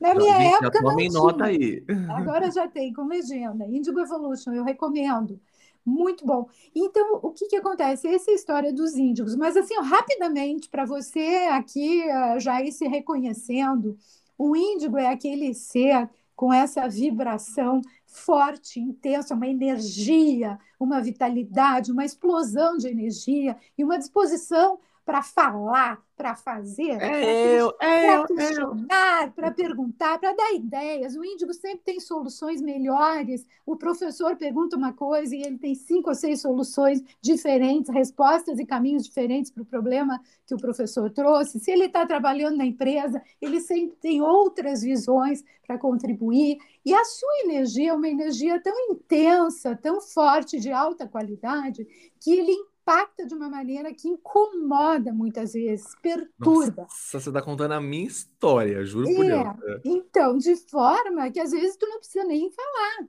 Na 0.00 0.12
minha 0.14 0.34
já, 0.34 0.42
época. 0.42 0.70
Já 0.74 0.82
tomem 0.82 1.08
nota 1.08 1.44
aí. 1.44 1.84
Agora 2.10 2.50
já 2.50 2.66
tem 2.66 2.92
com 2.92 3.06
legenda. 3.06 3.64
Índigo 3.64 4.00
Evolution, 4.00 4.52
eu 4.52 4.64
recomendo. 4.64 5.40
Muito 5.86 6.26
bom. 6.26 6.48
Então, 6.74 7.20
o 7.22 7.30
que, 7.30 7.46
que 7.46 7.56
acontece? 7.56 8.08
Essa 8.08 8.30
é 8.30 8.32
a 8.32 8.36
história 8.36 8.72
dos 8.72 8.96
índigos. 8.96 9.36
Mas, 9.36 9.56
assim, 9.56 9.74
rapidamente, 9.80 10.68
para 10.68 10.84
você 10.84 11.48
aqui 11.52 12.02
uh, 12.02 12.40
já 12.40 12.60
ir 12.60 12.72
se 12.72 12.88
reconhecendo, 12.88 13.96
o 14.36 14.56
índigo 14.56 14.98
é 14.98 15.06
aquele 15.06 15.54
ser 15.54 16.10
com 16.34 16.52
essa 16.52 16.88
vibração 16.88 17.80
forte, 18.08 18.80
intensa, 18.80 19.34
uma 19.34 19.46
energia, 19.46 20.58
uma 20.80 21.00
vitalidade, 21.00 21.92
uma 21.92 22.04
explosão 22.04 22.76
de 22.78 22.88
energia 22.88 23.56
e 23.76 23.84
uma 23.84 23.98
disposição 23.98 24.80
para 25.08 25.22
falar, 25.22 26.04
para 26.14 26.34
fazer, 26.34 27.00
é 27.00 27.66
para 27.80 28.26
questionar, 28.26 29.32
para 29.32 29.50
perguntar, 29.50 30.18
para 30.18 30.34
dar 30.34 30.52
ideias. 30.52 31.16
O 31.16 31.24
índigo 31.24 31.54
sempre 31.54 31.80
tem 31.82 31.98
soluções 31.98 32.60
melhores. 32.60 33.46
O 33.64 33.74
professor 33.74 34.36
pergunta 34.36 34.76
uma 34.76 34.92
coisa 34.92 35.34
e 35.34 35.40
ele 35.40 35.56
tem 35.56 35.74
cinco 35.74 36.10
ou 36.10 36.14
seis 36.14 36.42
soluções 36.42 37.02
diferentes, 37.22 37.90
respostas 37.90 38.58
e 38.58 38.66
caminhos 38.66 39.04
diferentes 39.04 39.50
para 39.50 39.62
o 39.62 39.64
problema 39.64 40.20
que 40.46 40.54
o 40.54 40.58
professor 40.58 41.08
trouxe. 41.08 41.58
Se 41.58 41.70
ele 41.70 41.86
está 41.86 42.04
trabalhando 42.04 42.58
na 42.58 42.66
empresa, 42.66 43.22
ele 43.40 43.62
sempre 43.62 43.96
tem 43.96 44.20
outras 44.20 44.82
visões 44.82 45.42
para 45.66 45.78
contribuir. 45.78 46.58
E 46.84 46.92
a 46.92 47.04
sua 47.06 47.44
energia 47.44 47.92
é 47.92 47.94
uma 47.94 48.08
energia 48.08 48.60
tão 48.60 48.78
intensa, 48.90 49.74
tão 49.74 50.02
forte, 50.02 50.60
de 50.60 50.70
alta 50.70 51.08
qualidade, 51.08 51.86
que 52.20 52.30
ele 52.30 52.54
impacta 52.88 53.26
de 53.26 53.34
uma 53.34 53.50
maneira 53.50 53.92
que 53.92 54.08
incomoda 54.08 55.12
muitas 55.12 55.52
vezes, 55.52 55.94
perturba. 56.02 56.82
Nossa, 56.82 57.20
você 57.20 57.28
está 57.28 57.42
contando 57.42 57.72
a 57.72 57.80
minha 57.80 58.06
história, 58.06 58.82
juro 58.84 59.08
é, 59.08 59.14
por 59.14 59.24
Deus. 59.24 59.76
É. 59.76 59.80
Então, 59.84 60.38
de 60.38 60.56
forma 60.56 61.30
que 61.30 61.38
às 61.38 61.50
vezes 61.50 61.76
tu 61.76 61.86
não 61.86 61.98
precisa 61.98 62.24
nem 62.24 62.50
falar. 62.50 63.08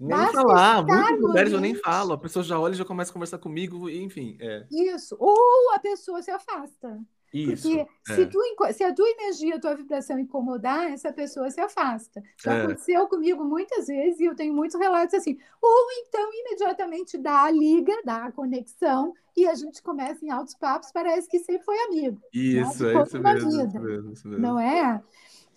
Nem 0.00 0.08
Basta 0.08 0.32
falar, 0.32 0.84
muitos 0.84 1.20
lugares 1.20 1.52
eu 1.52 1.60
nem 1.60 1.74
falo, 1.74 2.14
a 2.14 2.18
pessoa 2.18 2.42
já 2.42 2.58
olha 2.58 2.72
e 2.72 2.76
já 2.76 2.84
começa 2.84 3.10
a 3.10 3.14
conversar 3.14 3.38
comigo, 3.38 3.88
enfim. 3.88 4.36
É. 4.40 4.66
Isso, 4.70 5.16
ou 5.18 5.72
a 5.74 5.78
pessoa 5.78 6.22
se 6.22 6.30
afasta. 6.30 6.98
Isso, 7.34 7.68
Porque 7.68 7.90
é. 8.10 8.14
se, 8.14 8.26
tu, 8.26 8.38
se 8.72 8.84
a 8.84 8.94
tua 8.94 9.10
energia, 9.10 9.56
a 9.56 9.60
tua 9.60 9.74
vibração 9.74 10.18
incomodar, 10.20 10.92
essa 10.92 11.12
pessoa 11.12 11.50
se 11.50 11.60
afasta. 11.60 12.22
Já 12.42 12.54
é. 12.54 12.62
aconteceu 12.62 13.08
comigo 13.08 13.44
muitas 13.44 13.88
vezes 13.88 14.20
e 14.20 14.24
eu 14.24 14.36
tenho 14.36 14.54
muitos 14.54 14.78
relatos 14.78 15.14
assim. 15.14 15.36
Ou 15.60 15.86
então, 15.98 16.30
imediatamente 16.32 17.18
dá 17.18 17.42
a 17.42 17.50
liga, 17.50 17.92
dá 18.04 18.26
a 18.26 18.32
conexão 18.32 19.12
e 19.36 19.48
a 19.48 19.54
gente 19.54 19.82
começa 19.82 20.24
em 20.24 20.30
altos 20.30 20.54
papos, 20.54 20.92
parece 20.92 21.28
que 21.28 21.40
sempre 21.40 21.64
foi 21.64 21.76
amigo. 21.88 22.16
Né? 22.16 22.40
Isso, 22.40 22.84
né? 22.84 22.94
é 22.94 23.02
isso 23.02 23.18
mesmo, 23.20 23.48
isso 23.48 23.80
mesmo, 23.80 24.12
isso 24.12 24.28
mesmo. 24.28 24.42
Não 24.42 24.60
é? 24.60 25.02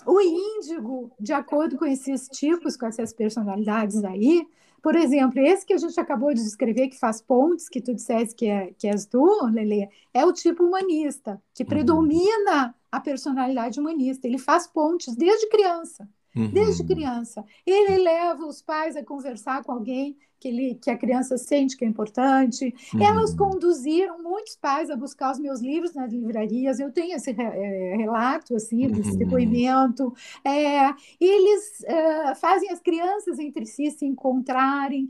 O 0.04 0.20
índigo, 0.20 1.12
de 1.20 1.34
acordo 1.34 1.78
com 1.78 1.86
esses 1.86 2.28
tipos, 2.28 2.76
com 2.76 2.88
essas 2.88 3.14
personalidades 3.14 4.04
aí, 4.04 4.48
por 4.88 4.96
exemplo, 4.96 5.42
esse 5.42 5.66
que 5.66 5.74
a 5.74 5.78
gente 5.78 6.00
acabou 6.00 6.34
de 6.34 6.42
descrever, 6.42 6.88
que 6.88 6.98
faz 6.98 7.22
pontes, 7.22 7.68
que 7.68 7.82
tu 7.82 7.94
disseste 7.94 8.34
que, 8.34 8.46
é, 8.46 8.74
que 8.78 8.88
és 8.88 9.06
tu, 9.06 9.46
Lele, 9.52 9.90
é 10.14 10.26
o 10.26 10.32
tipo 10.32 10.64
humanista, 10.64 11.44
que 11.54 11.64
uhum. 11.64 11.68
predomina 11.68 12.74
a 12.90 13.02
personalidade 13.02 13.82
humanista. 13.82 14.26
Ele 14.26 14.38
faz 14.38 14.66
pontes 14.66 15.14
desde 15.14 15.50
criança. 15.50 16.08
Uhum. 16.34 16.48
Desde 16.52 16.86
criança. 16.86 17.44
Ele 17.66 18.02
leva 18.02 18.46
os 18.46 18.62
pais 18.62 18.96
a 18.96 19.04
conversar 19.04 19.62
com 19.62 19.74
alguém 19.74 20.18
que, 20.40 20.48
ele, 20.48 20.76
que 20.76 20.90
a 20.90 20.98
criança 20.98 21.38
sente 21.38 21.76
que 21.76 21.84
é 21.84 21.88
importante. 21.88 22.74
Uhum. 22.94 23.04
Elas 23.04 23.34
conduziram 23.34 24.22
muitos 24.22 24.56
pais 24.56 24.90
a 24.90 24.96
buscar 24.96 25.32
os 25.32 25.40
meus 25.40 25.62
livros 25.62 25.94
nas 25.94 26.12
livrarias. 26.12 26.80
Eu 26.80 26.92
tenho 26.92 27.16
esse 27.16 27.32
é, 27.32 27.96
relato, 27.98 28.56
assim, 28.56 28.88
desse 28.90 29.12
uhum. 29.12 29.18
depoimento. 29.18 30.14
É, 30.44 30.94
eles 31.20 31.84
é, 31.84 32.36
fazem 32.36 32.70
as 32.72 32.80
crianças 32.80 33.40
entre 33.40 33.66
si 33.66 33.90
se 33.92 34.06
encontrarem. 34.06 35.10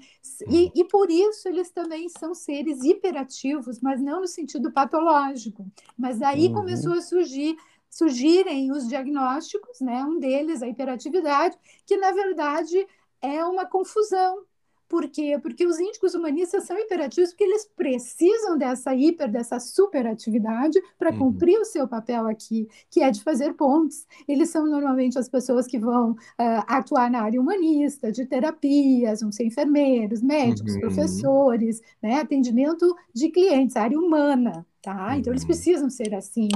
E, 0.50 0.66
uhum. 0.66 0.72
e 0.76 0.84
por 0.86 1.10
isso 1.10 1.48
eles 1.48 1.70
também 1.70 2.08
são 2.10 2.34
seres 2.34 2.84
hiperativos, 2.84 3.80
mas 3.82 4.02
não 4.02 4.22
no 4.22 4.28
sentido 4.28 4.72
patológico. 4.72 5.66
Mas 5.98 6.20
daí 6.20 6.48
uhum. 6.48 6.54
começou 6.54 6.94
a 6.94 7.02
surgir 7.02 7.56
surgirem 7.90 8.72
os 8.72 8.88
diagnósticos, 8.88 9.80
né? 9.80 10.04
Um 10.04 10.20
deles, 10.20 10.62
a 10.62 10.68
hiperatividade, 10.68 11.58
que 11.86 11.98
na 11.98 12.12
verdade 12.12 12.86
é 13.22 13.44
uma 13.44 13.66
confusão. 13.66 14.44
Por 14.88 15.10
quê? 15.10 15.38
Porque 15.42 15.66
os 15.66 15.80
índicos 15.80 16.14
humanistas 16.14 16.64
são 16.64 16.78
hiperativos 16.78 17.32
porque 17.32 17.44
eles 17.44 17.70
precisam 17.76 18.58
dessa 18.58 18.96
hiper, 18.96 19.30
dessa 19.30 19.60
superatividade 19.60 20.82
para 20.98 21.12
uhum. 21.12 21.20
cumprir 21.20 21.60
o 21.60 21.66
seu 21.66 21.88
papel 21.88 22.26
aqui, 22.28 22.68
que 22.90 23.02
é 23.02 23.12
de 23.12 23.22
fazer 23.22 23.54
pontes. 23.54 24.08
Eles 24.28 24.50
são 24.50 24.66
normalmente 24.66 25.20
as 25.20 25.28
pessoas 25.28 25.68
que 25.68 25.78
vão 25.78 26.12
uh, 26.12 26.16
atuar 26.68 27.12
na 27.12 27.22
área 27.22 27.40
humanista, 27.40 28.12
de 28.12 28.26
terapias, 28.26 29.22
vão 29.22 29.32
ser 29.32 29.46
enfermeiros, 29.46 30.22
médicos, 30.22 30.76
uhum. 30.76 30.82
professores, 30.82 31.82
né? 32.02 32.22
atendimento 32.22 32.96
de 33.14 33.30
clientes, 33.30 33.76
área 33.76 34.00
humana. 34.00 34.66
Tá? 34.82 35.18
Então, 35.18 35.34
eles 35.34 35.44
uhum. 35.44 35.48
precisam 35.48 35.90
ser 35.90 36.16
assim. 36.16 36.48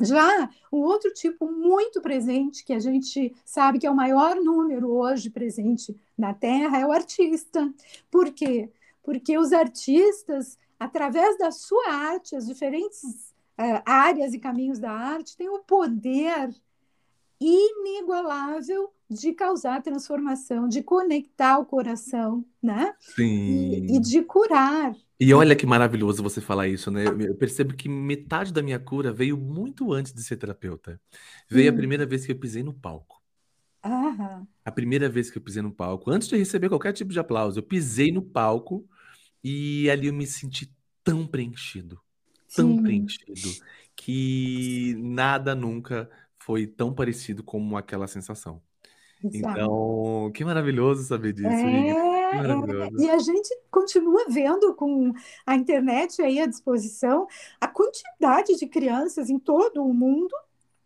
Já 0.00 0.50
o 0.70 0.78
outro 0.78 1.12
tipo 1.12 1.50
muito 1.50 2.00
presente, 2.00 2.64
que 2.64 2.72
a 2.72 2.78
gente 2.78 3.34
sabe 3.44 3.78
que 3.78 3.86
é 3.86 3.90
o 3.90 3.96
maior 3.96 4.36
número 4.36 4.90
hoje 4.90 5.30
presente 5.30 5.96
na 6.16 6.32
Terra, 6.32 6.78
é 6.78 6.86
o 6.86 6.92
artista. 6.92 7.72
Por 8.10 8.32
quê? 8.32 8.70
Porque 9.02 9.36
os 9.38 9.52
artistas, 9.52 10.58
através 10.78 11.38
da 11.38 11.50
sua 11.50 11.90
arte, 11.90 12.36
as 12.36 12.46
diferentes 12.46 13.02
uh, 13.58 13.82
áreas 13.84 14.32
e 14.32 14.38
caminhos 14.38 14.78
da 14.78 14.90
arte, 14.90 15.36
têm 15.36 15.48
o 15.48 15.60
poder 15.60 16.54
inigualável 17.40 18.92
de 19.10 19.32
causar 19.32 19.82
transformação, 19.82 20.68
de 20.68 20.82
conectar 20.82 21.58
o 21.58 21.66
coração, 21.66 22.44
né? 22.62 22.94
Sim. 23.00 23.24
E, 23.24 23.96
e 23.96 24.00
de 24.00 24.22
curar. 24.22 24.94
E 25.24 25.32
olha 25.32 25.54
que 25.54 25.64
maravilhoso 25.64 26.20
você 26.20 26.40
falar 26.40 26.66
isso, 26.66 26.90
né? 26.90 27.04
Eu 27.06 27.36
percebo 27.36 27.74
que 27.74 27.88
metade 27.88 28.52
da 28.52 28.60
minha 28.60 28.80
cura 28.80 29.12
veio 29.12 29.38
muito 29.38 29.92
antes 29.92 30.12
de 30.12 30.20
ser 30.20 30.36
terapeuta. 30.36 31.00
Veio 31.48 31.70
hum. 31.70 31.74
a 31.74 31.76
primeira 31.76 32.04
vez 32.04 32.26
que 32.26 32.32
eu 32.32 32.36
pisei 32.36 32.64
no 32.64 32.74
palco. 32.74 33.22
Aham. 33.84 34.44
A 34.64 34.72
primeira 34.72 35.08
vez 35.08 35.30
que 35.30 35.38
eu 35.38 35.42
pisei 35.42 35.62
no 35.62 35.72
palco, 35.72 36.10
antes 36.10 36.26
de 36.26 36.36
receber 36.36 36.68
qualquer 36.68 36.92
tipo 36.92 37.12
de 37.12 37.20
aplauso, 37.20 37.60
eu 37.60 37.62
pisei 37.62 38.10
no 38.10 38.20
palco 38.20 38.84
e 39.44 39.88
ali 39.90 40.08
eu 40.08 40.12
me 40.12 40.26
senti 40.26 40.74
tão 41.04 41.24
preenchido, 41.24 42.00
tão 42.56 42.74
Sim. 42.78 42.82
preenchido, 42.82 43.48
que 43.94 44.96
nada 44.98 45.54
nunca 45.54 46.10
foi 46.36 46.66
tão 46.66 46.92
parecido 46.92 47.44
como 47.44 47.76
aquela 47.76 48.08
sensação. 48.08 48.60
Exato. 49.22 49.56
Então, 49.56 50.32
que 50.34 50.44
maravilhoso 50.44 51.04
saber 51.04 51.32
disso, 51.32 51.48
é... 51.48 52.11
É, 52.32 53.02
e 53.02 53.10
a 53.10 53.18
gente 53.18 53.48
continua 53.70 54.24
vendo 54.28 54.74
com 54.74 55.12
a 55.46 55.54
internet 55.54 56.22
aí 56.22 56.40
à 56.40 56.46
disposição 56.46 57.26
a 57.60 57.66
quantidade 57.66 58.56
de 58.56 58.66
crianças 58.66 59.28
em 59.28 59.38
todo 59.38 59.84
o 59.84 59.92
mundo 59.92 60.34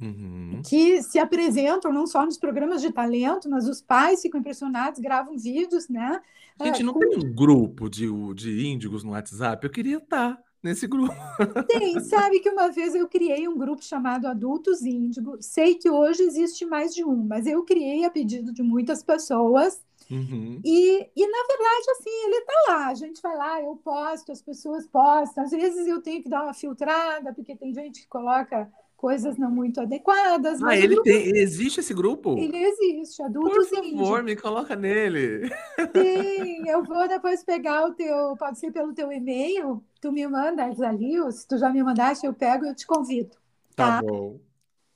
uhum. 0.00 0.60
que 0.68 1.02
se 1.02 1.18
apresentam 1.18 1.92
não 1.92 2.06
só 2.06 2.24
nos 2.24 2.38
programas 2.38 2.82
de 2.82 2.92
talento, 2.92 3.48
mas 3.48 3.68
os 3.68 3.80
pais 3.80 4.22
ficam 4.22 4.40
impressionados, 4.40 5.00
gravam 5.00 5.38
vídeos, 5.38 5.88
né? 5.88 6.20
Gente, 6.62 6.80
é, 6.80 6.84
não 6.84 6.94
com... 6.94 7.00
tem 7.00 7.18
um 7.18 7.34
grupo 7.34 7.88
de, 7.88 8.06
de 8.34 8.66
índigos 8.66 9.04
no 9.04 9.12
WhatsApp? 9.12 9.64
Eu 9.64 9.70
queria 9.70 9.98
estar 9.98 10.38
nesse 10.62 10.86
grupo. 10.86 11.14
Tem, 11.68 12.00
sabe 12.00 12.40
que 12.40 12.50
uma 12.50 12.68
vez 12.70 12.94
eu 12.94 13.06
criei 13.06 13.46
um 13.46 13.56
grupo 13.56 13.84
chamado 13.84 14.26
Adultos 14.26 14.82
Índigo. 14.82 15.36
Sei 15.40 15.74
que 15.74 15.88
hoje 15.88 16.22
existe 16.22 16.64
mais 16.64 16.94
de 16.94 17.04
um, 17.04 17.24
mas 17.24 17.46
eu 17.46 17.62
criei 17.62 18.04
a 18.04 18.10
pedido 18.10 18.52
de 18.52 18.62
muitas 18.62 19.02
pessoas 19.02 19.80
Uhum. 20.10 20.60
E, 20.64 21.10
e, 21.16 21.26
na 21.26 21.38
verdade, 21.48 21.90
assim, 21.92 22.10
ele 22.26 22.36
está 22.36 22.52
lá. 22.68 22.86
A 22.88 22.94
gente 22.94 23.20
vai 23.20 23.36
lá, 23.36 23.60
eu 23.60 23.76
posto, 23.76 24.32
as 24.32 24.42
pessoas 24.42 24.86
postam. 24.86 25.44
Às 25.44 25.50
vezes 25.50 25.86
eu 25.86 26.00
tenho 26.00 26.22
que 26.22 26.28
dar 26.28 26.44
uma 26.44 26.54
filtrada, 26.54 27.32
porque 27.32 27.56
tem 27.56 27.72
gente 27.74 28.02
que 28.02 28.08
coloca 28.08 28.70
coisas 28.96 29.36
não 29.36 29.50
muito 29.50 29.80
adequadas. 29.80 30.62
Ah, 30.62 30.76
ele 30.76 30.94
grupo... 30.94 31.02
tem, 31.02 31.36
existe 31.36 31.80
esse 31.80 31.92
grupo? 31.92 32.36
Ele 32.38 32.56
existe, 32.56 33.22
adultos 33.22 33.68
Por 33.68 33.82
favor, 33.82 34.22
me 34.22 34.34
coloca 34.34 34.74
nele. 34.74 35.48
Sim, 35.94 36.66
eu 36.68 36.82
vou 36.82 37.06
depois 37.06 37.44
pegar 37.44 37.86
o 37.86 37.94
teu, 37.94 38.36
pode 38.36 38.58
ser 38.58 38.72
pelo 38.72 38.94
teu 38.94 39.12
e-mail, 39.12 39.82
tu 40.00 40.10
me 40.10 40.26
mandas 40.26 40.80
ali, 40.80 41.20
ou 41.20 41.30
se 41.30 41.46
tu 41.46 41.58
já 41.58 41.70
me 41.70 41.82
mandaste, 41.82 42.26
eu 42.26 42.32
pego 42.32 42.64
e 42.64 42.68
eu 42.68 42.74
te 42.74 42.86
convido. 42.86 43.36
Tá, 43.74 43.98
tá 43.98 44.02
bom. 44.02 44.38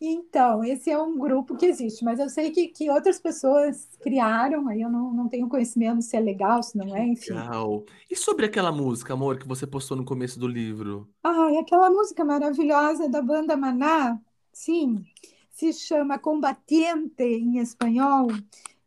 Então, 0.01 0.65
esse 0.65 0.91
é 0.91 0.99
um 0.99 1.19
grupo 1.19 1.55
que 1.55 1.67
existe, 1.67 2.03
mas 2.03 2.19
eu 2.19 2.31
sei 2.31 2.51
que, 2.51 2.69
que 2.69 2.89
outras 2.89 3.21
pessoas 3.21 3.87
criaram, 4.01 4.67
aí 4.67 4.81
eu 4.81 4.89
não, 4.89 5.13
não 5.13 5.29
tenho 5.29 5.47
conhecimento 5.47 6.01
se 6.01 6.17
é 6.17 6.21
legal, 6.21 6.63
se 6.63 6.79
não 6.79 6.97
é, 6.97 7.07
enfim. 7.07 7.35
Legal. 7.35 7.85
E 8.11 8.17
sobre 8.17 8.47
aquela 8.47 8.73
música, 8.73 9.13
amor, 9.13 9.39
que 9.39 9.47
você 9.47 9.67
postou 9.67 9.99
no 9.99 10.05
começo 10.05 10.41
do 10.41 10.49
livro? 10.49 11.07
Ah, 11.23 11.51
aquela 11.61 11.91
música 11.91 12.25
maravilhosa 12.25 13.11
da 13.11 13.21
banda 13.21 13.59
Maná, 13.59 14.19
sim, 14.51 15.05
se 15.51 15.71
chama 15.75 16.19
Combatiente 16.19 17.23
em 17.23 17.59
espanhol. 17.59 18.29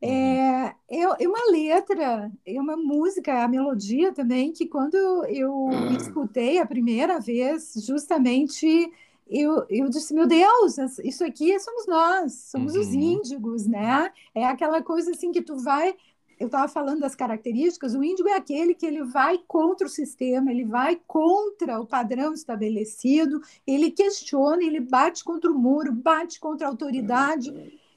É, 0.01 0.73
é 0.89 1.27
uma 1.27 1.51
letra, 1.51 2.31
é 2.45 2.59
uma 2.59 2.75
música, 2.75 3.43
a 3.43 3.47
melodia 3.47 4.11
também, 4.11 4.51
que 4.51 4.65
quando 4.65 4.95
eu 5.27 5.69
escutei 5.95 6.57
a 6.57 6.65
primeira 6.65 7.19
vez, 7.19 7.73
justamente 7.85 8.91
eu, 9.33 9.65
eu 9.67 9.89
disse, 9.89 10.13
meu 10.13 10.27
Deus, 10.27 10.77
isso 11.03 11.25
aqui 11.25 11.59
somos 11.59 11.87
nós, 11.87 12.33
somos 12.51 12.75
uhum. 12.75 12.81
os 12.81 12.93
índigos, 12.93 13.65
né? 13.65 14.11
É 14.35 14.45
aquela 14.45 14.81
coisa 14.83 15.09
assim 15.09 15.31
que 15.31 15.41
tu 15.41 15.57
vai. 15.57 15.95
Eu 16.39 16.47
estava 16.47 16.67
falando 16.67 16.99
das 16.99 17.15
características, 17.15 17.95
o 17.95 18.03
índigo 18.03 18.29
é 18.29 18.33
aquele 18.33 18.75
que 18.75 18.85
ele 18.85 19.03
vai 19.03 19.39
contra 19.47 19.87
o 19.87 19.89
sistema, 19.89 20.51
ele 20.51 20.65
vai 20.65 20.99
contra 21.07 21.79
o 21.79 21.85
padrão 21.85 22.33
estabelecido, 22.33 23.41
ele 23.65 23.89
questiona, 23.89 24.63
ele 24.63 24.79
bate 24.79 25.23
contra 25.23 25.51
o 25.51 25.57
muro, 25.57 25.91
bate 25.91 26.39
contra 26.39 26.67
a 26.67 26.69
autoridade. 26.69 27.51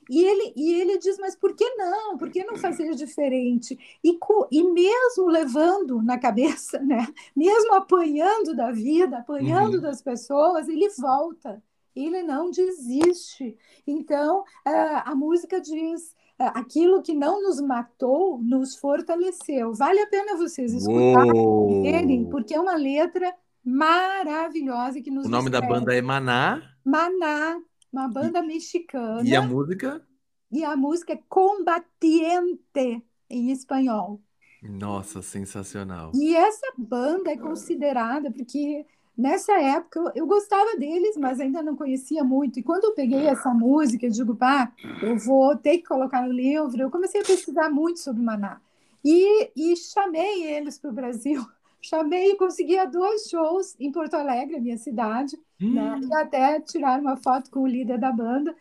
E 0.08 0.24
ele, 0.24 0.52
e 0.56 0.80
ele 0.80 0.98
diz, 0.98 1.18
mas 1.18 1.34
por 1.34 1.54
que 1.54 1.68
não? 1.76 2.16
Por 2.16 2.30
que 2.30 2.44
não 2.44 2.56
fazer 2.56 2.94
diferente? 2.94 3.78
E, 4.02 4.18
e 4.52 4.62
mesmo 4.62 5.26
levando 5.26 6.02
na 6.02 6.18
cabeça, 6.18 6.78
né? 6.78 7.06
mesmo 7.34 7.74
apanhando 7.74 8.54
da 8.54 8.70
vida, 8.70 9.18
apanhando 9.18 9.74
uhum. 9.76 9.80
das 9.80 10.00
pessoas, 10.00 10.68
ele 10.68 10.88
volta, 10.90 11.62
ele 11.94 12.22
não 12.22 12.50
desiste. 12.50 13.56
Então, 13.86 14.44
a 14.64 15.14
música 15.14 15.60
diz, 15.60 16.14
aquilo 16.38 17.02
que 17.02 17.14
não 17.14 17.42
nos 17.42 17.60
matou 17.60 18.38
nos 18.42 18.76
fortaleceu. 18.76 19.72
Vale 19.74 20.00
a 20.00 20.06
pena 20.06 20.36
vocês 20.36 20.72
escutarem, 20.72 22.28
porque 22.30 22.54
é 22.54 22.60
uma 22.60 22.76
letra 22.76 23.34
maravilhosa 23.64 25.00
que 25.00 25.10
nos 25.10 25.26
O 25.26 25.28
nome 25.28 25.50
da 25.50 25.60
banda 25.60 25.94
é 25.94 26.00
Maná. 26.00 26.62
Maná, 26.84 27.58
uma 27.92 28.08
banda 28.08 28.42
mexicana. 28.42 29.22
E 29.22 29.34
a 29.34 29.42
música? 29.42 30.04
E 30.50 30.64
a 30.64 30.76
música 30.76 31.12
é 31.12 31.20
Combatiente, 31.28 33.02
em 33.28 33.50
espanhol. 33.50 34.20
Nossa, 34.62 35.22
sensacional. 35.22 36.12
E 36.14 36.34
essa 36.34 36.72
banda 36.76 37.30
é 37.30 37.36
considerada, 37.36 38.30
porque 38.30 38.86
nessa 39.16 39.52
época 39.60 39.98
eu, 39.98 40.12
eu 40.14 40.26
gostava 40.26 40.76
deles, 40.76 41.16
mas 41.16 41.40
ainda 41.40 41.62
não 41.62 41.76
conhecia 41.76 42.22
muito. 42.24 42.58
E 42.58 42.62
quando 42.62 42.84
eu 42.84 42.94
peguei 42.94 43.26
essa 43.26 43.52
música, 43.52 44.06
eu 44.06 44.10
digo, 44.10 44.34
pá, 44.34 44.72
eu 45.02 45.16
vou 45.18 45.56
ter 45.56 45.78
que 45.78 45.84
colocar 45.84 46.22
no 46.22 46.32
livro. 46.32 46.80
Eu 46.80 46.90
comecei 46.90 47.20
a 47.20 47.24
pesquisar 47.24 47.70
muito 47.70 48.00
sobre 48.00 48.22
Maná. 48.22 48.60
E, 49.04 49.50
e 49.56 49.76
chamei 49.76 50.44
eles 50.44 50.78
para 50.78 50.90
o 50.90 50.94
Brasil. 50.94 51.44
Chamei 51.78 52.32
e 52.32 52.36
consegui 52.36 52.84
dois 52.88 53.28
shows 53.28 53.76
em 53.78 53.92
Porto 53.92 54.14
Alegre, 54.14 54.58
minha 54.58 54.76
cidade 54.76 55.38
hum. 55.60 55.74
né? 55.74 56.00
e 56.02 56.14
até 56.14 56.60
tirar 56.60 57.00
uma 57.00 57.16
foto 57.16 57.50
com 57.50 57.60
o 57.60 57.66
líder 57.66 57.98
da 57.98 58.12
banda. 58.12 58.54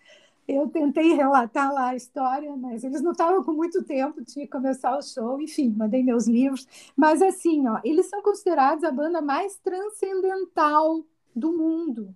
Eu 0.47 0.67
tentei 0.67 1.13
relatar 1.13 1.73
lá 1.73 1.89
a 1.89 1.95
história, 1.95 2.55
mas 2.55 2.83
eles 2.83 3.01
não 3.01 3.13
estavam 3.13 3.43
com 3.43 3.51
muito 3.51 3.83
tempo, 3.83 4.23
que 4.23 4.45
começar 4.45 4.95
o 4.95 5.01
show, 5.01 5.41
enfim, 5.41 5.73
mandei 5.75 6.03
meus 6.03 6.27
livros. 6.27 6.67
Mas 6.95 7.19
assim, 7.21 7.67
ó, 7.67 7.79
eles 7.83 8.05
são 8.05 8.21
considerados 8.21 8.83
a 8.83 8.91
banda 8.91 9.21
mais 9.21 9.57
transcendental 9.57 11.03
do 11.35 11.51
mundo. 11.51 12.15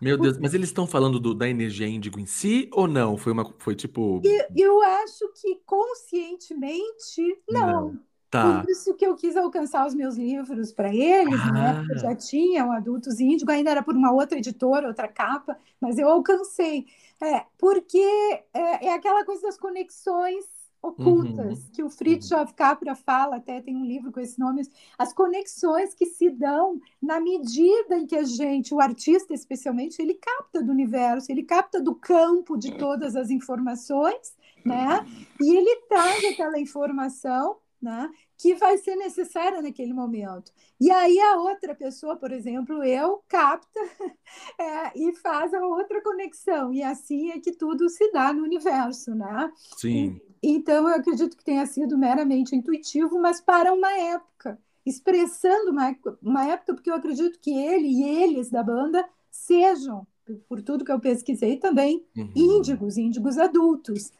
Meu 0.00 0.18
Deus, 0.18 0.36
mas 0.38 0.52
eles 0.52 0.68
estão 0.68 0.86
falando 0.86 1.18
do, 1.18 1.34
da 1.34 1.48
energia 1.48 1.88
índigo 1.88 2.20
em 2.20 2.26
si 2.26 2.68
ou 2.72 2.86
não? 2.86 3.16
Foi 3.16 3.32
uma 3.32 3.50
foi 3.58 3.74
tipo. 3.74 4.20
Eu, 4.22 4.44
eu 4.54 4.82
acho 4.82 5.32
que 5.40 5.60
conscientemente 5.64 7.22
não. 7.48 7.66
não. 7.66 8.00
Tá. 8.34 8.62
Por 8.62 8.68
isso 8.68 8.94
que 8.94 9.06
eu 9.06 9.14
quis 9.14 9.36
alcançar 9.36 9.86
os 9.86 9.94
meus 9.94 10.16
livros 10.16 10.72
para 10.72 10.92
eles, 10.92 11.40
ah. 11.40 11.52
né? 11.52 11.86
Eu 11.88 11.98
já 11.98 12.16
tinha 12.16 12.66
o 12.66 12.72
Adultos 12.72 13.20
Índigo, 13.20 13.48
ainda 13.48 13.70
era 13.70 13.80
por 13.80 13.94
uma 13.94 14.10
outra 14.10 14.36
editora, 14.36 14.88
outra 14.88 15.06
capa, 15.06 15.56
mas 15.80 15.98
eu 15.98 16.08
alcancei. 16.08 16.84
É, 17.22 17.44
porque 17.56 17.96
é, 18.52 18.88
é 18.88 18.92
aquela 18.92 19.24
coisa 19.24 19.42
das 19.42 19.56
conexões 19.56 20.44
ocultas, 20.82 21.60
uhum. 21.60 21.70
que 21.72 21.82
o 21.84 21.88
Fritjof 21.88 22.50
uhum. 22.50 22.56
Capra 22.56 22.96
fala, 22.96 23.36
até 23.36 23.60
tem 23.60 23.76
um 23.76 23.84
livro 23.84 24.10
com 24.10 24.18
esse 24.18 24.36
nome, 24.36 24.62
as 24.98 25.12
conexões 25.12 25.94
que 25.94 26.04
se 26.04 26.28
dão 26.28 26.80
na 27.00 27.20
medida 27.20 27.96
em 27.96 28.04
que 28.04 28.16
a 28.16 28.24
gente, 28.24 28.74
o 28.74 28.80
artista 28.80 29.32
especialmente, 29.32 30.02
ele 30.02 30.14
capta 30.14 30.60
do 30.60 30.72
universo, 30.72 31.30
ele 31.30 31.44
capta 31.44 31.80
do 31.80 31.94
campo 31.94 32.56
de 32.56 32.76
todas 32.76 33.14
as 33.14 33.30
informações, 33.30 34.34
né? 34.66 35.06
E 35.40 35.56
ele 35.56 35.76
traz 35.88 36.24
aquela 36.24 36.58
informação 36.58 37.58
né, 37.84 38.10
que 38.36 38.54
vai 38.54 38.78
ser 38.78 38.96
necessária 38.96 39.62
naquele 39.62 39.92
momento. 39.92 40.52
E 40.80 40.90
aí 40.90 41.18
a 41.20 41.36
outra 41.36 41.74
pessoa, 41.74 42.16
por 42.16 42.32
exemplo, 42.32 42.82
eu, 42.82 43.22
capta 43.28 43.80
é, 44.58 44.92
e 44.98 45.14
faz 45.16 45.54
a 45.54 45.64
outra 45.66 46.02
conexão. 46.02 46.72
E 46.72 46.82
assim 46.82 47.30
é 47.30 47.40
que 47.40 47.52
tudo 47.52 47.88
se 47.88 48.10
dá 48.12 48.32
no 48.32 48.42
universo, 48.42 49.14
né? 49.14 49.52
Sim. 49.76 50.20
E, 50.42 50.50
então 50.50 50.88
eu 50.88 50.96
acredito 50.96 51.36
que 51.36 51.44
tenha 51.44 51.64
sido 51.66 51.96
meramente 51.96 52.54
intuitivo, 52.54 53.20
mas 53.20 53.40
para 53.40 53.72
uma 53.72 53.92
época, 53.92 54.58
expressando 54.84 55.70
uma, 55.70 55.96
uma 56.22 56.46
época, 56.46 56.74
porque 56.74 56.90
eu 56.90 56.94
acredito 56.94 57.38
que 57.40 57.50
ele 57.50 57.88
e 57.88 58.22
eles 58.22 58.50
da 58.50 58.62
banda 58.62 59.08
sejam, 59.30 60.06
por 60.48 60.62
tudo 60.62 60.84
que 60.84 60.92
eu 60.92 61.00
pesquisei 61.00 61.56
também, 61.56 62.04
uhum. 62.16 62.30
índigos, 62.34 62.96
índigos 62.96 63.38
adultos. 63.38 64.12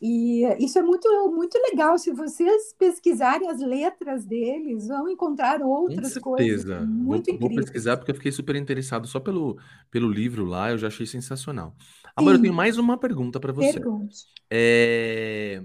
E 0.00 0.44
isso 0.58 0.78
é 0.78 0.82
muito, 0.82 1.08
muito 1.30 1.58
legal. 1.70 1.98
Se 1.98 2.10
vocês 2.10 2.74
pesquisarem 2.78 3.50
as 3.50 3.60
letras 3.60 4.24
deles, 4.24 4.88
vão 4.88 5.08
encontrar 5.08 5.60
outras 5.60 6.16
Com 6.16 6.36
certeza. 6.36 6.78
coisas 6.78 6.88
muito 6.88 7.26
vou, 7.26 7.34
incríveis. 7.34 7.54
Vou 7.54 7.64
pesquisar 7.64 7.96
porque 7.98 8.10
eu 8.10 8.14
fiquei 8.14 8.32
super 8.32 8.56
interessado 8.56 9.06
só 9.06 9.20
pelo, 9.20 9.58
pelo 9.90 10.10
livro 10.10 10.44
lá, 10.46 10.70
eu 10.70 10.78
já 10.78 10.86
achei 10.86 11.04
sensacional. 11.04 11.74
Agora, 12.16 12.36
eu 12.36 12.42
tenho 12.42 12.54
mais 12.54 12.78
uma 12.78 12.96
pergunta 12.96 13.38
para 13.38 13.52
você. 13.52 13.74
Pergunte. 13.74 14.24
É... 14.50 15.62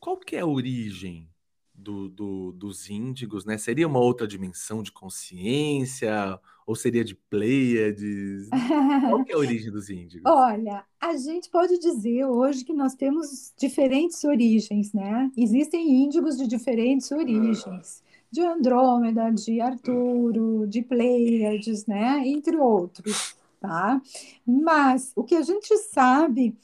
Qual 0.00 0.16
que 0.16 0.36
é 0.36 0.40
a 0.40 0.46
origem 0.46 1.28
do, 1.86 2.08
do, 2.08 2.52
dos 2.52 2.90
índigos, 2.90 3.44
né? 3.44 3.56
Seria 3.56 3.86
uma 3.86 4.00
outra 4.00 4.26
dimensão 4.26 4.82
de 4.82 4.90
consciência? 4.90 6.40
Ou 6.66 6.74
seria 6.74 7.04
de 7.04 7.14
Pleiades? 7.14 8.48
Qual 9.08 9.24
que 9.24 9.30
é 9.30 9.36
a 9.36 9.38
origem 9.38 9.70
dos 9.70 9.88
índigos? 9.88 10.22
Olha, 10.26 10.84
a 11.00 11.16
gente 11.16 11.48
pode 11.48 11.78
dizer 11.78 12.24
hoje 12.24 12.64
que 12.64 12.72
nós 12.72 12.96
temos 12.96 13.54
diferentes 13.56 14.24
origens, 14.24 14.92
né? 14.92 15.30
Existem 15.36 15.88
índigos 16.04 16.36
de 16.36 16.48
diferentes 16.48 17.10
origens. 17.12 18.02
De 18.28 18.40
Andrômeda, 18.40 19.30
de 19.30 19.60
Arturo, 19.60 20.66
de 20.66 20.82
Pleiades, 20.82 21.86
né? 21.86 22.26
Entre 22.26 22.56
outros, 22.56 23.36
tá? 23.60 24.02
Mas 24.44 25.12
o 25.14 25.22
que 25.22 25.36
a 25.36 25.42
gente 25.42 25.76
sabe 25.78 26.56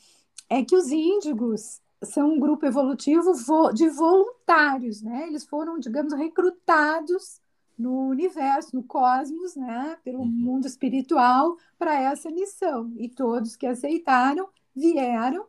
é 0.51 0.65
que 0.65 0.75
os 0.75 0.91
índigos 0.91 1.81
são 2.03 2.35
um 2.35 2.41
grupo 2.41 2.67
evolutivo 2.67 3.33
de 3.73 3.89
voluntários, 3.89 5.03
né? 5.03 5.27
Eles 5.29 5.45
foram, 5.45 5.79
digamos, 5.79 6.13
recrutados 6.13 7.41
no 7.79 8.09
universo, 8.09 8.77
no 8.77 8.83
cosmos, 8.83 9.57
né? 9.57 9.97
Pelo 10.05 10.21
uhum. 10.21 10.27
mundo 10.27 10.67
espiritual 10.67 11.57
para 11.79 11.99
essa 12.01 12.31
missão. 12.31 12.93
E 12.97 13.09
todos 13.09 13.57
que 13.57 13.67
aceitaram 13.67 14.49
vieram 14.75 15.47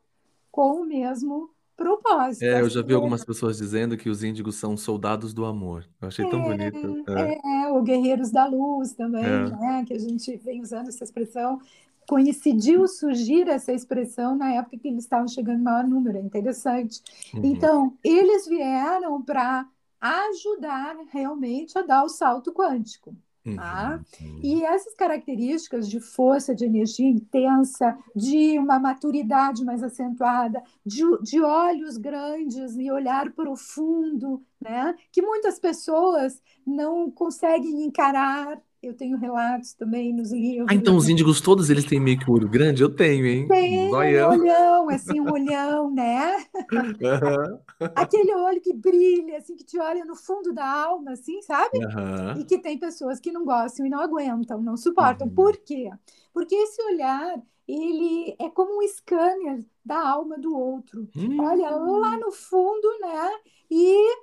com 0.52 0.82
o 0.82 0.86
mesmo 0.86 1.50
propósito. 1.76 2.44
É, 2.44 2.62
eu 2.62 2.70
já 2.70 2.82
vi 2.82 2.94
algumas 2.94 3.26
pessoas 3.26 3.58
dizendo 3.58 3.98
que 3.98 4.10
os 4.10 4.24
índigos 4.24 4.56
são 4.56 4.78
soldados 4.78 5.34
do 5.34 5.46
amor. 5.46 5.86
Eu 6.02 6.08
achei 6.08 6.28
tão 6.30 6.42
é, 6.42 6.72
bonito. 6.72 7.10
É. 7.10 7.64
é, 7.64 7.68
ou 7.72 7.82
guerreiros 7.82 8.32
da 8.32 8.46
luz 8.46 8.94
também, 8.94 9.26
é. 9.26 9.50
né? 9.50 9.84
Que 9.86 9.94
a 9.94 10.00
gente 10.00 10.36
vem 10.38 10.62
usando 10.62 10.88
essa 10.88 11.04
expressão 11.04 11.60
coincidiu 12.08 12.88
surgir 12.88 13.48
essa 13.48 13.72
expressão 13.72 14.36
na 14.36 14.54
época 14.54 14.78
que 14.78 14.88
eles 14.88 15.04
estavam 15.04 15.28
chegando 15.28 15.60
em 15.60 15.64
maior 15.64 15.88
número, 15.88 16.18
é 16.18 16.22
interessante. 16.22 17.02
Uhum. 17.34 17.42
Então, 17.44 17.98
eles 18.04 18.48
vieram 18.48 19.22
para 19.22 19.68
ajudar 20.00 20.98
realmente 21.12 21.78
a 21.78 21.82
dar 21.82 22.04
o 22.04 22.10
salto 22.10 22.52
quântico. 22.52 23.16
Tá? 23.56 24.00
Uhum. 24.22 24.40
E 24.42 24.64
essas 24.64 24.96
características 24.96 25.90
de 25.90 26.00
força, 26.00 26.56
de 26.56 26.64
energia 26.64 27.10
intensa, 27.10 27.98
de 28.16 28.58
uma 28.58 28.80
maturidade 28.80 29.66
mais 29.66 29.84
acentuada, 29.84 30.64
de, 30.86 31.04
de 31.22 31.42
olhos 31.42 31.98
grandes 31.98 32.78
e 32.78 32.90
olhar 32.90 33.32
profundo, 33.34 34.42
né? 34.62 34.96
que 35.12 35.22
muitas 35.22 35.60
pessoas 35.60 36.42
não 36.66 37.12
conseguem 37.12 37.84
encarar 37.84 38.62
eu 38.84 38.94
tenho 38.94 39.18
relatos 39.18 39.74
também 39.74 40.14
nos 40.14 40.32
livros. 40.32 40.68
Ah, 40.70 40.74
então 40.74 40.98
os 40.98 41.08
índigos 41.08 41.40
todos 41.40 41.70
eles 41.70 41.86
têm 41.86 42.00
meio 42.00 42.20
que 42.20 42.30
um 42.30 42.34
olho 42.34 42.50
grande? 42.50 42.84
Eu 42.84 42.94
tenho, 42.94 43.26
hein? 43.26 43.48
Tem 43.48 43.88
um 43.88 43.96
olhão, 43.96 44.90
assim, 44.90 45.20
um 45.20 45.32
olhão, 45.32 45.90
né? 45.90 46.46
Uhum. 46.72 47.60
Aquele 47.96 48.34
olho 48.36 48.62
que 48.62 48.74
brilha, 48.74 49.38
assim, 49.38 49.56
que 49.56 49.64
te 49.64 49.80
olha 49.80 50.04
no 50.06 50.16
fundo 50.16 50.54
da 50.54 50.66
alma, 50.66 51.12
assim, 51.12 51.42
sabe? 51.42 51.78
Uhum. 51.78 52.42
E 52.42 52.46
que 52.46 52.58
tem 52.58 52.78
pessoas 52.78 53.20
que 53.20 53.32
não 53.32 53.46
gostam 53.46 53.86
e 53.86 53.90
não 53.90 54.00
aguentam, 54.00 54.62
não 54.62 54.76
suportam. 54.76 55.28
Uhum. 55.28 55.34
Por 55.34 55.58
quê? 55.58 55.90
Porque 56.34 56.56
esse 56.56 56.82
olhar, 56.84 57.42
ele 57.68 58.36
é 58.40 58.50
como 58.50 58.80
um 58.80 58.88
scanner 58.88 59.64
da 59.86 60.10
alma 60.10 60.38
do 60.38 60.56
outro. 60.58 61.08
Olha 61.40 61.70
lá 61.70 62.16
hum. 62.16 62.20
no 62.20 62.32
fundo, 62.32 62.88
né? 63.00 63.32
E 63.70 64.18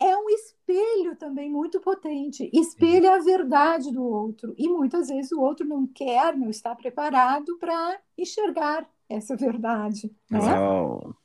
é 0.00 0.16
um 0.16 0.28
espelho 0.30 1.16
também 1.16 1.50
muito 1.50 1.80
potente, 1.80 2.48
espelha 2.52 3.14
a 3.14 3.18
verdade 3.18 3.92
do 3.92 4.02
outro. 4.02 4.54
E 4.56 4.68
muitas 4.68 5.08
vezes 5.08 5.32
o 5.32 5.40
outro 5.40 5.66
não 5.66 5.86
quer, 5.86 6.36
não 6.36 6.48
está 6.48 6.74
preparado 6.74 7.58
para 7.58 7.98
enxergar 8.16 8.88
essa 9.08 9.34
verdade. 9.34 10.12
Né? 10.30 10.38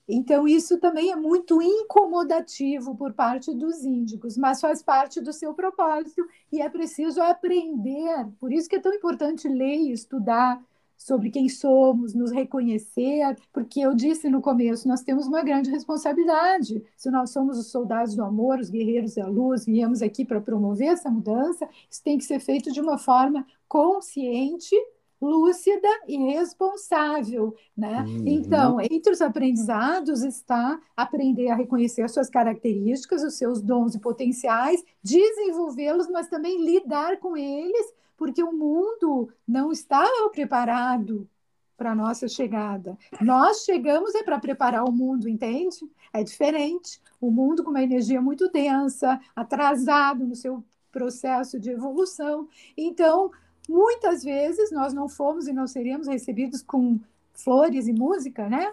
Então, 0.08 0.48
isso 0.48 0.80
também 0.80 1.12
é 1.12 1.16
muito 1.16 1.62
incomodativo 1.62 2.96
por 2.96 3.14
parte 3.14 3.54
dos 3.54 3.84
índigos, 3.84 4.38
mas 4.38 4.62
faz 4.62 4.82
parte 4.82 5.20
do 5.20 5.34
seu 5.34 5.54
propósito 5.54 6.26
e 6.52 6.62
é 6.62 6.70
preciso 6.70 7.22
aprender. 7.22 8.28
Por 8.40 8.54
isso 8.54 8.70
que 8.70 8.78
é 8.78 8.82
tão 8.82 8.94
importante 8.94 9.48
ler 9.48 9.78
e 9.78 9.92
estudar 9.92 10.62
sobre 11.04 11.30
quem 11.30 11.50
somos, 11.50 12.14
nos 12.14 12.32
reconhecer, 12.32 13.36
porque 13.52 13.82
eu 13.82 13.94
disse 13.94 14.30
no 14.30 14.42
começo, 14.42 14.88
nós 14.88 15.02
temos 15.02 15.28
uma 15.28 15.44
grande 15.44 15.70
responsabilidade. 15.70 16.82
Se 16.96 17.12
nós 17.12 17.32
somos 17.32 17.58
os 17.58 17.70
soldados 17.72 18.16
do 18.16 18.24
amor, 18.24 18.60
os 18.60 18.70
guerreiros 18.70 19.16
da 19.16 19.28
luz, 19.28 19.66
viemos 19.66 20.02
aqui 20.02 20.24
para 20.24 20.40
promover 20.40 20.88
essa 20.88 21.10
mudança, 21.10 21.68
isso 21.90 22.02
tem 22.02 22.18
que 22.18 22.24
ser 22.24 22.40
feito 22.40 22.72
de 22.72 22.80
uma 22.80 22.98
forma 22.98 23.46
consciente, 23.68 24.76
lúcida 25.22 25.88
e 26.08 26.18
responsável, 26.18 27.54
né? 27.76 28.06
Uhum. 28.08 28.28
Então, 28.28 28.82
entre 28.82 29.12
os 29.12 29.22
aprendizados 29.22 30.22
está 30.22 30.80
aprender 30.96 31.50
a 31.50 31.56
reconhecer 31.56 32.02
as 32.02 32.14
suas 32.14 32.30
características, 32.30 33.24
os 33.24 33.36
seus 33.36 33.62
dons 33.62 33.96
e 33.96 34.00
potenciais, 34.00 34.84
desenvolvê-los, 35.02 36.10
mas 36.10 36.28
também 36.28 36.64
lidar 36.64 37.20
com 37.20 37.38
eles 37.38 37.94
porque 38.24 38.42
o 38.42 38.54
mundo 38.54 39.30
não 39.46 39.70
estava 39.70 40.30
preparado 40.32 41.28
para 41.76 41.92
a 41.92 41.96
nossa 41.96 42.26
chegada. 42.26 42.98
Nós 43.20 43.66
chegamos 43.66 44.16
é 44.16 44.24
para 44.24 44.40
preparar 44.40 44.86
o 44.86 44.94
mundo, 44.94 45.28
entende? 45.28 45.80
É 46.14 46.24
diferente. 46.24 47.02
O 47.20 47.30
mundo 47.30 47.66
com 47.66 47.70
uma 47.70 47.84
energia 47.84 48.22
muito 48.22 48.50
densa, 48.50 49.20
atrasado 49.36 50.26
no 50.26 50.38
seu 50.38 50.64
processo 50.90 51.60
de 51.60 51.72
evolução. 51.72 52.48
Então, 52.78 53.30
muitas 53.68 54.24
vezes 54.24 54.72
nós 54.72 54.94
não 54.94 55.10
fomos 55.10 55.46
e 55.46 55.52
não 55.52 55.68
seríamos 55.68 56.08
recebidos 56.08 56.62
com 56.62 57.02
flores 57.34 57.90
e 57.90 57.92
música, 57.92 58.48
né? 58.48 58.72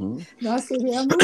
Uhum. 0.00 0.18
nós 0.40 0.62
seríamos 0.62 1.16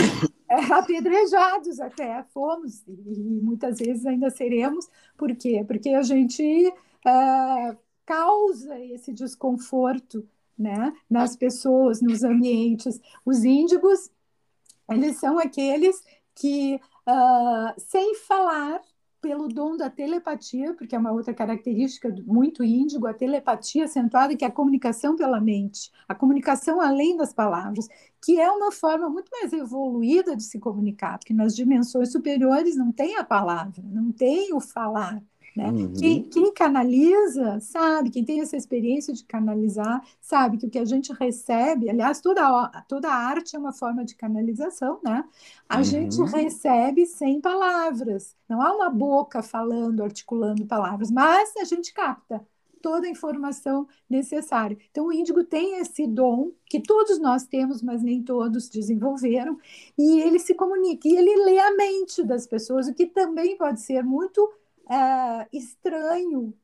é, 0.48 0.56
apedrejados 0.74 1.78
até, 1.78 2.20
fomos, 2.34 2.82
e 2.88 3.40
muitas 3.40 3.78
vezes 3.78 4.04
ainda 4.06 4.28
seremos. 4.28 4.88
Por 5.16 5.36
quê? 5.36 5.64
Porque 5.64 5.90
a 5.90 6.02
gente 6.02 6.74
uh, 7.06 7.76
causa 8.04 8.78
esse 8.80 9.12
desconforto 9.12 10.26
né, 10.58 10.92
nas 11.08 11.36
pessoas, 11.36 12.00
nos 12.00 12.24
ambientes. 12.24 13.00
Os 13.24 13.44
índigos, 13.44 14.10
eles 14.90 15.16
são 15.18 15.38
aqueles 15.38 16.02
que, 16.34 16.76
uh, 17.06 17.80
sem 17.80 18.14
falar, 18.16 18.80
pelo 19.20 19.48
dom 19.48 19.76
da 19.76 19.90
telepatia, 19.90 20.74
porque 20.74 20.94
é 20.94 20.98
uma 20.98 21.12
outra 21.12 21.34
característica 21.34 22.08
muito 22.24 22.62
índigo, 22.62 23.06
a 23.06 23.14
telepatia 23.14 23.84
acentuada, 23.84 24.36
que 24.36 24.44
é 24.44 24.48
a 24.48 24.52
comunicação 24.52 25.16
pela 25.16 25.40
mente, 25.40 25.90
a 26.06 26.14
comunicação 26.14 26.80
além 26.80 27.16
das 27.16 27.32
palavras, 27.32 27.88
que 28.24 28.40
é 28.40 28.50
uma 28.50 28.70
forma 28.70 29.08
muito 29.10 29.28
mais 29.30 29.52
evoluída 29.52 30.36
de 30.36 30.44
se 30.44 30.58
comunicar, 30.58 31.18
porque 31.18 31.34
nas 31.34 31.54
dimensões 31.54 32.12
superiores 32.12 32.76
não 32.76 32.92
tem 32.92 33.16
a 33.16 33.24
palavra, 33.24 33.82
não 33.84 34.12
tem 34.12 34.54
o 34.54 34.60
falar. 34.60 35.20
Né? 35.58 35.70
Uhum. 35.70 35.92
Quem, 35.92 36.22
quem, 36.22 36.54
canaliza 36.54 37.58
sabe, 37.58 38.10
quem 38.10 38.24
tem 38.24 38.40
essa 38.40 38.56
experiência 38.56 39.12
de 39.12 39.24
canalizar, 39.24 40.00
sabe 40.20 40.56
que 40.56 40.66
o 40.66 40.70
que 40.70 40.78
a 40.78 40.84
gente 40.84 41.12
recebe, 41.12 41.90
aliás, 41.90 42.20
toda, 42.20 42.68
toda 42.86 43.08
arte 43.08 43.56
é 43.56 43.58
uma 43.58 43.72
forma 43.72 44.04
de 44.04 44.14
canalização, 44.14 45.00
né? 45.02 45.24
A 45.68 45.78
uhum. 45.78 45.82
gente 45.82 46.22
recebe 46.22 47.06
sem 47.06 47.40
palavras, 47.40 48.36
não 48.48 48.62
há 48.62 48.72
uma 48.72 48.88
boca 48.88 49.42
falando, 49.42 50.04
articulando 50.04 50.64
palavras, 50.64 51.10
mas 51.10 51.52
a 51.56 51.64
gente 51.64 51.92
capta 51.92 52.46
toda 52.80 53.08
a 53.08 53.10
informação 53.10 53.88
necessária. 54.08 54.78
Então, 54.92 55.08
o 55.08 55.12
índigo 55.12 55.42
tem 55.42 55.80
esse 55.80 56.06
dom 56.06 56.52
que 56.66 56.80
todos 56.80 57.18
nós 57.18 57.44
temos, 57.44 57.82
mas 57.82 58.00
nem 58.00 58.22
todos 58.22 58.68
desenvolveram, 58.68 59.58
e 59.98 60.20
ele 60.20 60.38
se 60.38 60.54
comunica, 60.54 61.08
e 61.08 61.16
ele 61.16 61.44
lê 61.44 61.58
a 61.58 61.74
mente 61.74 62.22
das 62.22 62.46
pessoas, 62.46 62.86
o 62.86 62.94
que 62.94 63.06
também 63.06 63.56
pode 63.56 63.80
ser 63.80 64.04
muito 64.04 64.48
é, 64.88 65.48
estranho 65.52 66.54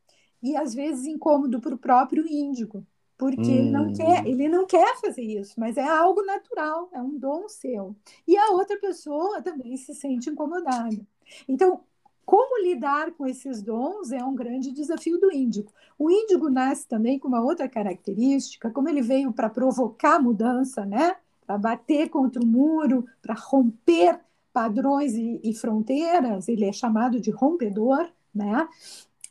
e 0.42 0.56
às 0.56 0.74
vezes 0.74 1.06
incômodo 1.06 1.60
para 1.60 1.74
o 1.74 1.78
próprio 1.78 2.26
índigo, 2.26 2.86
porque 3.16 3.40
hum. 3.40 3.54
ele, 3.54 3.70
não 3.70 3.92
quer, 3.92 4.22
hum. 4.22 4.26
ele 4.26 4.48
não 4.48 4.66
quer 4.66 4.96
fazer 5.00 5.22
isso, 5.22 5.54
mas 5.58 5.76
é 5.76 5.86
algo 5.86 6.24
natural, 6.24 6.88
é 6.92 7.00
um 7.00 7.16
dom 7.18 7.48
seu. 7.48 7.96
E 8.26 8.36
a 8.36 8.50
outra 8.50 8.78
pessoa 8.78 9.40
também 9.42 9.76
se 9.76 9.94
sente 9.94 10.28
incomodada. 10.28 11.00
Então, 11.48 11.80
como 12.24 12.62
lidar 12.62 13.12
com 13.12 13.26
esses 13.26 13.62
dons 13.62 14.10
é 14.10 14.22
um 14.24 14.34
grande 14.34 14.72
desafio 14.72 15.18
do 15.18 15.30
índigo. 15.32 15.70
O 15.98 16.10
índigo 16.10 16.48
nasce 16.48 16.86
também 16.88 17.18
com 17.18 17.28
uma 17.28 17.42
outra 17.42 17.68
característica, 17.68 18.70
como 18.70 18.88
ele 18.88 19.02
veio 19.02 19.32
para 19.32 19.50
provocar 19.50 20.20
mudança, 20.20 20.84
né? 20.86 21.16
Para 21.46 21.58
bater 21.58 22.08
contra 22.08 22.42
o 22.42 22.46
muro, 22.46 23.04
para 23.20 23.34
romper 23.34 24.18
padrões 24.54 25.14
e, 25.14 25.40
e 25.42 25.52
fronteiras, 25.52 26.48
ele 26.48 26.64
é 26.64 26.72
chamado 26.72 27.20
de 27.20 27.32
rompedor, 27.32 28.08
né? 28.32 28.68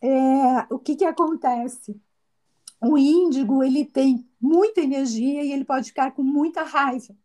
É, 0.02 0.68
o 0.70 0.78
que, 0.78 0.98
que 0.98 1.06
acontece? 1.06 1.96
O 2.82 2.98
índigo 2.98 3.64
ele 3.64 3.86
tem 3.86 4.28
muita 4.40 4.82
energia 4.82 5.42
e 5.42 5.54
ele 5.54 5.64
pode 5.64 5.88
ficar 5.88 6.12
com 6.12 6.22
muita 6.22 6.64
raiva. 6.64 7.16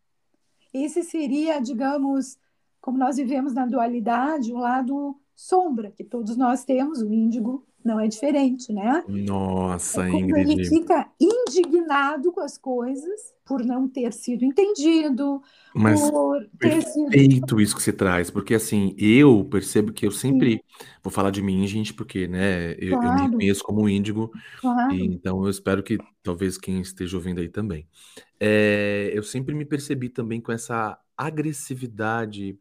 Esse 0.73 1.03
seria, 1.03 1.59
digamos, 1.59 2.39
como 2.81 2.97
nós 2.97 3.17
vivemos 3.17 3.53
na 3.53 3.67
dualidade, 3.67 4.55
um 4.55 4.59
lado 4.59 5.17
sombra 5.35 5.91
que 5.91 6.05
todos 6.05 6.37
nós 6.37 6.65
temos, 6.65 7.03
o 7.03 7.13
índigo 7.13 7.67
não 7.85 7.99
é 7.99 8.07
diferente, 8.09 8.73
né? 8.73 9.05
Nossa, 9.09 10.07
é 10.07 10.11
Ingrid. 10.11 10.51
Ele 10.53 10.64
fica 10.64 11.09
indignado 11.21 12.33
com 12.33 12.41
as 12.41 12.59
coisas 12.59 13.33
por 13.45 13.64
não 13.64 13.88
ter 13.88 14.12
sido 14.12 14.45
entendido, 14.45 15.41
Mas 15.75 15.99
por 16.11 16.41
ter 16.59 16.83
perfeito 16.85 17.49
sido... 17.49 17.61
isso 17.61 17.75
que 17.75 17.83
você 17.83 17.93
traz, 17.93 18.31
porque 18.31 18.55
assim, 18.55 18.95
eu 18.99 19.43
percebo 19.51 19.91
que 19.91 20.07
eu 20.07 20.11
sempre 20.11 20.53
Sim. 20.53 20.61
vou 21.03 21.11
falar 21.11 21.31
de 21.31 21.41
mim, 21.41 21.67
gente, 21.67 21.95
porque, 21.95 22.29
né, 22.29 22.73
eu, 22.75 22.99
claro. 22.99 23.23
eu 23.23 23.31
me 23.31 23.37
conheço 23.37 23.64
como 23.64 23.88
índigo, 23.88 24.31
claro. 24.61 24.93
e, 24.93 25.03
então 25.07 25.43
eu 25.43 25.49
espero 25.49 25.83
que 25.83 25.97
talvez 26.23 26.59
quem 26.59 26.81
esteja 26.83 27.17
ouvindo 27.17 27.41
aí 27.41 27.49
também. 27.49 27.88
É, 28.38 29.11
eu 29.14 29.23
sempre 29.23 29.55
me 29.55 29.64
percebi 29.64 30.11
também 30.11 30.43
com 30.43 30.53
essa 30.53 30.99
agressividade 31.17 32.59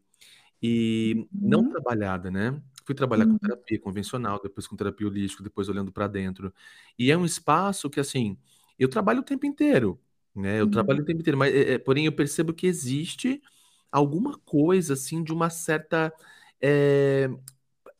e 0.62 1.14
uhum. 1.16 1.26
não 1.32 1.68
trabalhada, 1.68 2.30
né? 2.30 2.58
Fui 2.88 2.94
trabalhar 2.94 3.26
com 3.26 3.32
uhum. 3.32 3.38
terapia 3.38 3.78
convencional, 3.78 4.40
depois 4.42 4.66
com 4.66 4.74
terapia 4.74 5.06
holística, 5.06 5.42
depois 5.42 5.68
olhando 5.68 5.92
para 5.92 6.08
dentro. 6.08 6.50
E 6.98 7.12
é 7.12 7.18
um 7.18 7.26
espaço 7.26 7.90
que, 7.90 8.00
assim, 8.00 8.38
eu 8.78 8.88
trabalho 8.88 9.20
o 9.20 9.22
tempo 9.22 9.44
inteiro, 9.44 10.00
né? 10.34 10.58
Eu 10.58 10.64
uhum. 10.64 10.70
trabalho 10.70 11.02
o 11.02 11.04
tempo 11.04 11.20
inteiro, 11.20 11.36
mas, 11.36 11.54
é, 11.54 11.76
porém, 11.76 12.06
eu 12.06 12.12
percebo 12.12 12.54
que 12.54 12.66
existe 12.66 13.42
alguma 13.92 14.38
coisa, 14.38 14.94
assim, 14.94 15.22
de 15.22 15.34
uma 15.34 15.50
certa. 15.50 16.10
É... 16.62 17.28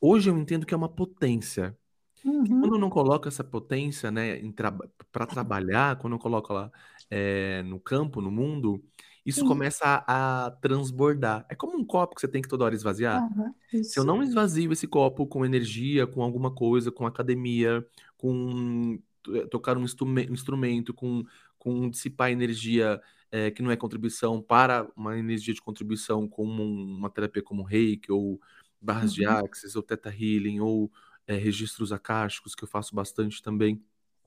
Hoje 0.00 0.30
eu 0.30 0.38
entendo 0.38 0.64
que 0.64 0.72
é 0.72 0.76
uma 0.78 0.88
potência. 0.88 1.76
Uhum. 2.24 2.46
Quando 2.46 2.76
eu 2.76 2.80
não 2.80 2.88
coloco 2.88 3.28
essa 3.28 3.44
potência, 3.44 4.10
né, 4.10 4.40
tra... 4.52 4.72
para 5.12 5.26
trabalhar, 5.26 5.98
quando 5.98 6.14
eu 6.14 6.18
coloco 6.18 6.50
ela 6.50 6.72
é, 7.10 7.62
no 7.62 7.78
campo, 7.78 8.22
no 8.22 8.30
mundo, 8.30 8.82
isso 9.24 9.40
Sim. 9.40 9.46
começa 9.46 9.84
a, 9.84 10.46
a, 10.46 10.50
transbordar. 10.50 11.46
É 11.48 11.54
como 11.54 11.78
um 11.78 11.84
copo 11.84 12.14
que 12.14 12.20
você 12.20 12.28
tem 12.28 12.42
que 12.42 12.48
toda 12.48 12.64
hora 12.64 12.74
esvaziar. 12.74 13.22
Uhum, 13.22 13.82
Se 13.82 13.98
eu 13.98 14.04
não 14.04 14.22
esvazio 14.22 14.72
esse 14.72 14.86
copo 14.86 15.26
com 15.26 15.44
energia, 15.44 16.06
com 16.06 16.22
alguma 16.22 16.50
coisa, 16.50 16.90
com 16.90 17.06
academia, 17.06 17.86
com 18.16 18.98
eh, 19.34 19.46
tocar 19.46 19.76
um 19.76 19.84
instrumento, 19.84 20.94
com, 20.94 21.24
com 21.58 21.90
dissipar 21.90 22.30
energia 22.30 23.00
é, 23.30 23.50
que 23.50 23.62
não 23.62 23.70
é 23.70 23.76
contribuição 23.76 24.40
para 24.40 24.90
uma 24.96 25.18
energia 25.18 25.52
de 25.52 25.60
contribuição, 25.60 26.26
como 26.26 26.62
uma 26.62 27.10
terapia 27.10 27.42
como 27.42 27.62
reiki, 27.62 28.10
ou 28.10 28.40
barras 28.80 29.10
uhum. 29.10 29.16
de 29.16 29.26
axis, 29.26 29.76
ou 29.76 29.82
teta 29.82 30.08
healing, 30.10 30.60
ou 30.60 30.90
é, 31.26 31.36
registros 31.36 31.92
acásticos, 31.92 32.54
que 32.54 32.64
eu 32.64 32.68
faço 32.68 32.94
bastante 32.94 33.42
também. 33.42 33.82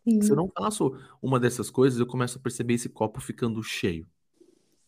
Sim. 0.07 0.21
Se 0.21 0.31
eu 0.31 0.35
não 0.35 0.49
faço 0.49 0.95
uma 1.21 1.39
dessas 1.39 1.69
coisas, 1.69 1.99
eu 1.99 2.05
começo 2.05 2.37
a 2.37 2.41
perceber 2.41 2.75
esse 2.75 2.89
copo 2.89 3.19
ficando 3.19 3.61
cheio. 3.63 4.07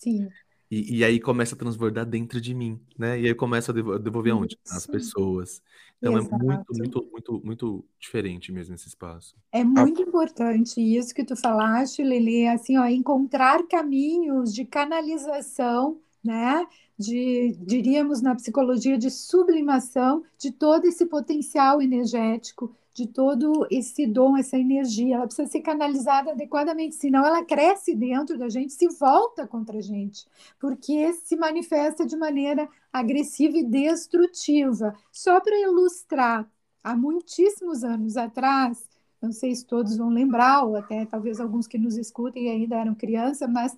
Sim. 0.03 0.27
E, 0.73 0.97
e 0.97 1.03
aí 1.03 1.19
começa 1.19 1.53
a 1.53 1.57
transbordar 1.57 2.05
dentro 2.05 2.41
de 2.41 2.53
mim, 2.53 2.79
né? 2.97 3.19
E 3.19 3.27
aí 3.27 3.35
começa 3.35 3.71
a 3.71 3.97
devolver 3.99 4.33
aonde? 4.33 4.57
As 4.69 4.87
pessoas. 4.87 5.61
Então 5.97 6.17
Exato. 6.17 6.35
é 6.35 6.37
muito, 6.37 6.73
muito, 6.73 7.09
muito, 7.11 7.41
muito 7.45 7.85
diferente 7.99 8.51
mesmo 8.51 8.73
esse 8.73 8.87
espaço. 8.87 9.37
É 9.51 9.63
muito 9.63 10.01
ah. 10.01 10.05
importante 10.05 10.81
isso 10.81 11.13
que 11.13 11.23
tu 11.23 11.35
falaste, 11.35 12.03
Lili, 12.03 12.47
assim, 12.47 12.77
ó, 12.77 12.85
encontrar 12.85 13.67
caminhos 13.67 14.53
de 14.53 14.65
canalização, 14.65 16.01
né? 16.23 16.65
De, 16.97 17.55
diríamos 17.61 18.21
na 18.21 18.35
psicologia, 18.35 18.97
de 18.97 19.11
sublimação 19.11 20.23
de 20.39 20.51
todo 20.51 20.85
esse 20.85 21.05
potencial 21.05 21.81
energético 21.81 22.75
de 22.93 23.07
todo 23.07 23.67
esse 23.71 24.05
dom, 24.05 24.37
essa 24.37 24.57
energia. 24.57 25.15
Ela 25.15 25.25
precisa 25.25 25.49
ser 25.49 25.61
canalizada 25.61 26.31
adequadamente, 26.31 26.95
senão 26.95 27.25
ela 27.25 27.43
cresce 27.43 27.95
dentro 27.95 28.37
da 28.37 28.49
gente, 28.49 28.73
se 28.73 28.87
volta 28.87 29.47
contra 29.47 29.79
a 29.79 29.81
gente, 29.81 30.27
porque 30.59 31.11
se 31.13 31.35
manifesta 31.35 32.05
de 32.05 32.15
maneira 32.15 32.69
agressiva 32.91 33.57
e 33.57 33.63
destrutiva. 33.63 34.95
Só 35.11 35.41
para 35.41 35.59
ilustrar, 35.59 36.47
há 36.83 36.95
muitíssimos 36.95 37.83
anos 37.83 38.15
atrás, 38.15 38.87
não 39.21 39.31
sei 39.31 39.55
se 39.55 39.65
todos 39.65 39.97
vão 39.97 40.09
lembrar, 40.09 40.63
ou 40.63 40.75
até 40.75 41.05
talvez 41.05 41.39
alguns 41.39 41.65
que 41.65 41.77
nos 41.77 41.97
escutem 41.97 42.49
ainda 42.49 42.75
eram 42.75 42.93
criança, 42.93 43.47
mas 43.47 43.75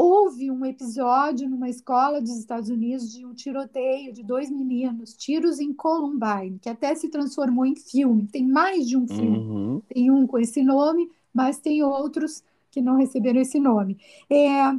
Houve 0.00 0.48
um 0.48 0.64
episódio 0.64 1.50
numa 1.50 1.68
escola 1.68 2.20
dos 2.20 2.38
Estados 2.38 2.70
Unidos 2.70 3.12
de 3.12 3.26
um 3.26 3.34
tiroteio 3.34 4.12
de 4.12 4.22
dois 4.22 4.48
meninos, 4.48 5.12
tiros 5.12 5.58
em 5.58 5.72
Columbine, 5.72 6.60
que 6.60 6.68
até 6.68 6.94
se 6.94 7.08
transformou 7.08 7.66
em 7.66 7.74
filme. 7.74 8.28
Tem 8.28 8.46
mais 8.46 8.86
de 8.86 8.96
um 8.96 9.08
filme. 9.08 9.38
Uhum. 9.38 9.82
Tem 9.92 10.08
um 10.08 10.24
com 10.24 10.38
esse 10.38 10.62
nome, 10.62 11.10
mas 11.34 11.58
tem 11.58 11.82
outros 11.82 12.44
que 12.70 12.80
não 12.80 12.96
receberam 12.96 13.40
esse 13.40 13.58
nome. 13.58 13.98
É, 14.30 14.72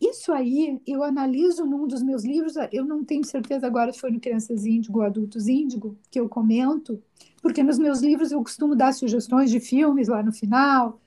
isso 0.00 0.32
aí 0.32 0.82
eu 0.84 1.04
analiso 1.04 1.64
num 1.64 1.86
dos 1.86 2.02
meus 2.02 2.24
livros, 2.24 2.54
eu 2.72 2.84
não 2.84 3.04
tenho 3.04 3.22
certeza 3.22 3.68
agora 3.68 3.92
se 3.92 4.00
foi 4.00 4.10
no 4.10 4.18
Crianças 4.18 4.66
Índigo 4.66 4.98
ou 4.98 5.04
Adultos 5.04 5.46
Índigo, 5.46 5.96
que 6.10 6.18
eu 6.18 6.28
comento, 6.28 7.00
porque 7.40 7.62
nos 7.62 7.78
meus 7.78 8.00
livros 8.00 8.32
eu 8.32 8.42
costumo 8.42 8.74
dar 8.74 8.92
sugestões 8.92 9.48
de 9.48 9.60
filmes 9.60 10.08
lá 10.08 10.24
no 10.24 10.32
final, 10.32 11.00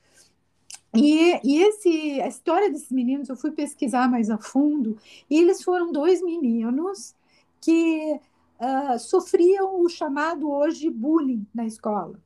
e, 0.95 1.39
e 1.43 1.62
esse, 1.63 2.21
a 2.21 2.28
história 2.28 2.69
desses 2.69 2.91
meninos, 2.91 3.30
eu 3.30 3.36
fui 3.36 3.52
pesquisar 3.52 4.10
mais 4.10 4.30
a 4.30 4.38
fundo, 4.38 4.97
e 5.30 5.38
eles 5.38 5.63
foram 5.63 5.91
dois 5.91 6.21
meninos 6.21 7.15
que 7.62 8.19
uh, 8.60 8.99
sofriam 8.99 9.82
o 9.82 9.89
chamado 9.89 10.49
hoje 10.49 10.89
bullying 10.89 11.45
na 11.54 11.65
escola. 11.65 12.19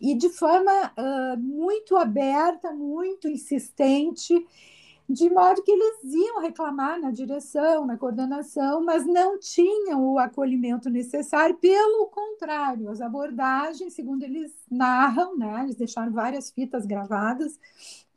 E 0.00 0.14
de 0.14 0.28
forma 0.28 0.92
uh, 0.96 1.38
muito 1.38 1.96
aberta, 1.96 2.72
muito 2.72 3.26
insistente, 3.28 4.46
de 5.08 5.30
modo 5.30 5.62
que 5.62 5.72
eles 5.72 6.04
iam 6.04 6.40
reclamar 6.40 7.00
na 7.00 7.10
direção, 7.10 7.86
na 7.86 7.96
coordenação, 7.96 8.84
mas 8.84 9.06
não 9.06 9.38
tinham 9.38 10.12
o 10.12 10.18
acolhimento 10.18 10.90
necessário, 10.90 11.56
pelo 11.56 12.08
contrário, 12.08 12.90
as 12.90 13.00
abordagens, 13.00 13.94
segundo 13.94 14.22
eles 14.22 14.52
narram, 14.70 15.36
né, 15.36 15.62
eles 15.62 15.76
deixaram 15.76 16.12
várias 16.12 16.50
fitas 16.50 16.84
gravadas, 16.84 17.58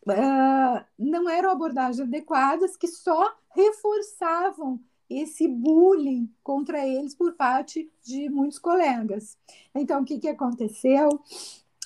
uh, 0.06 0.84
não 1.00 1.30
eram 1.30 1.52
abordagens 1.52 2.02
adequadas, 2.02 2.76
que 2.76 2.88
só 2.88 3.34
reforçavam 3.56 4.78
esse 5.10 5.48
bullying 5.48 6.30
contra 6.44 6.86
eles 6.86 7.14
por 7.14 7.34
parte 7.34 7.92
de 8.04 8.30
muitos 8.30 8.58
colegas. 8.60 9.38
Então, 9.76 10.02
o 10.02 10.06
que, 10.06 10.20
que 10.20 10.30
aconteceu? 10.30 11.22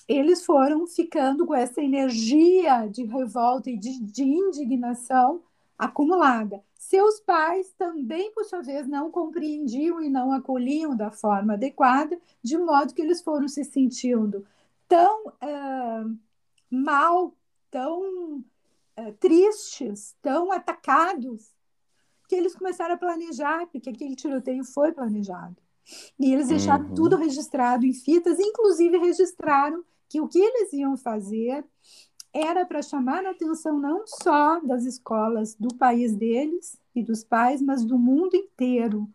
Eles 0.08 0.46
foram 0.46 0.86
ficando 0.88 1.46
com 1.46 1.56
essa 1.56 1.82
energia 1.82 2.88
de 2.88 3.04
revolta 3.04 3.70
e 3.70 3.78
de, 3.78 4.00
de 4.00 4.24
indignação 4.24 5.42
acumulada, 5.78 6.64
seus 6.78 7.20
pais 7.20 7.74
também, 7.78 8.32
por 8.32 8.46
sua 8.46 8.62
vez, 8.62 8.88
não 8.88 9.10
compreendiam 9.10 10.02
e 10.02 10.10
não 10.10 10.32
acolhiam 10.32 10.96
da 10.96 11.10
forma 11.10 11.54
adequada, 11.54 12.18
de 12.44 12.58
modo 12.58 12.94
que 12.94 13.02
eles 13.02 13.22
foram 13.22 13.48
se 13.48 13.64
sentindo 13.64 14.46
tão 14.88 15.26
uh, 15.26 16.18
mal, 16.70 17.34
tão 17.72 18.38
uh, 18.38 19.14
tristes, 19.20 20.16
tão 20.22 20.52
atacados, 20.52 21.52
que 22.30 22.36
eles 22.36 22.56
começaram 22.56 22.94
a 22.94 22.98
planejar, 22.98 23.66
porque 23.68 23.90
aquele 23.90 24.16
tiroteio 24.16 24.64
foi 24.64 24.92
planejado. 24.92 25.58
E 26.20 26.32
eles 26.32 26.48
deixaram 26.48 26.86
uhum. 26.86 26.94
tudo 26.94 27.16
registrado 27.16 27.86
em 27.86 27.94
fitas, 27.94 28.40
inclusive 28.40 28.98
registraram 28.98 29.84
que 30.10 30.22
o 30.22 30.28
que 30.28 30.40
eles 30.40 30.74
iam 30.74 30.96
fazer 30.96 31.66
era 32.34 32.66
para 32.66 32.82
chamar 32.82 33.26
a 33.26 33.32
atenção 33.32 33.80
não 33.80 34.06
só 34.06 34.60
das 34.60 34.84
escolas 34.84 35.56
do 35.56 35.74
país 35.76 36.14
deles 36.16 36.78
e 36.94 37.02
dos 37.02 37.24
pais, 37.24 37.62
mas 37.62 37.86
do 37.86 37.98
mundo 37.98 38.36
inteiro 38.36 39.10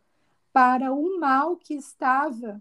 para 0.52 0.92
o 0.92 1.20
mal 1.20 1.56
que 1.56 1.74
estava 1.74 2.60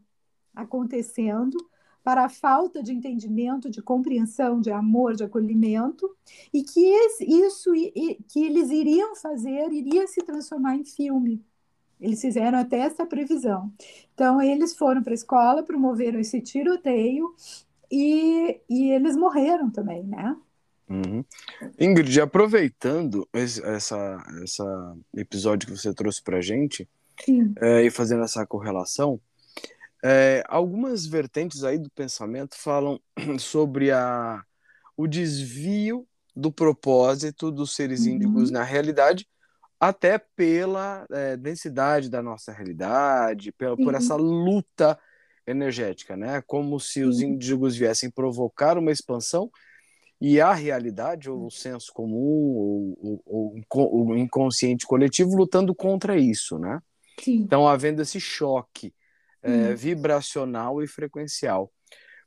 acontecendo, 0.53 1.57
para 2.03 2.25
a 2.25 2.29
falta 2.29 2.83
de 2.83 2.93
entendimento, 2.93 3.69
de 3.69 3.81
compreensão, 3.81 4.59
de 4.59 4.71
amor, 4.71 5.15
de 5.15 5.23
acolhimento, 5.23 6.09
e 6.53 6.63
que 6.63 6.81
isso 7.25 7.71
que 8.27 8.43
eles 8.43 8.69
iriam 8.69 9.15
fazer 9.15 9.71
iria 9.71 10.07
se 10.07 10.21
transformar 10.23 10.75
em 10.75 10.83
filme. 10.83 11.43
Eles 11.99 12.21
fizeram 12.21 12.57
até 12.59 12.79
essa 12.79 13.05
previsão. 13.05 13.71
Então, 14.13 14.41
eles 14.41 14.75
foram 14.75 15.03
para 15.03 15.13
a 15.13 15.15
escola, 15.15 15.63
promoveram 15.63 16.19
esse 16.19 16.41
tiroteio 16.41 17.35
e, 17.91 18.61
e 18.69 18.91
eles 18.91 19.15
morreram 19.15 19.69
também, 19.69 20.03
né? 20.03 20.35
Uhum. 20.89 21.23
Ingrid, 21.79 22.19
aproveitando 22.19 23.27
esse 23.31 23.63
essa, 23.63 24.17
essa 24.43 24.97
episódio 25.15 25.67
que 25.67 25.77
você 25.77 25.93
trouxe 25.93 26.21
para 26.21 26.41
gente 26.41 26.89
é, 27.61 27.83
e 27.83 27.91
fazendo 27.91 28.23
essa 28.23 28.45
correlação, 28.45 29.21
é, 30.03 30.43
algumas 30.47 31.05
vertentes 31.05 31.63
aí 31.63 31.77
do 31.77 31.91
pensamento 31.91 32.55
falam 32.55 32.99
sobre 33.37 33.91
a, 33.91 34.43
o 34.97 35.05
desvio 35.05 36.07
do 36.35 36.51
propósito 36.51 37.51
dos 37.51 37.75
seres 37.75 38.05
uhum. 38.05 38.13
índigos 38.13 38.49
na 38.49 38.63
realidade, 38.63 39.27
até 39.79 40.17
pela 40.17 41.05
é, 41.11 41.37
densidade 41.37 42.09
da 42.09 42.21
nossa 42.21 42.51
realidade, 42.51 43.51
pela, 43.51 43.77
por 43.77 43.93
essa 43.93 44.15
luta 44.15 44.97
energética, 45.49 46.15
né? 46.15 46.41
Como 46.45 46.79
se 46.79 47.03
os 47.03 47.21
índigos 47.21 47.75
viessem 47.75 48.09
provocar 48.09 48.77
uma 48.77 48.91
expansão 48.91 49.49
e 50.21 50.41
a 50.41 50.53
realidade, 50.53 51.29
ou 51.29 51.45
o 51.45 51.51
senso 51.51 51.91
comum, 51.93 52.95
ou, 53.25 53.55
o 53.69 54.17
inconsciente 54.17 54.85
coletivo 54.85 55.35
lutando 55.35 55.73
contra 55.73 56.17
isso, 56.17 56.59
né? 56.59 56.81
Sim. 57.19 57.37
Então, 57.37 57.67
havendo 57.67 58.01
esse 58.01 58.19
choque 58.19 58.93
é, 59.41 59.73
vibracional 59.73 60.83
e 60.83 60.87
frequencial. 60.87 61.71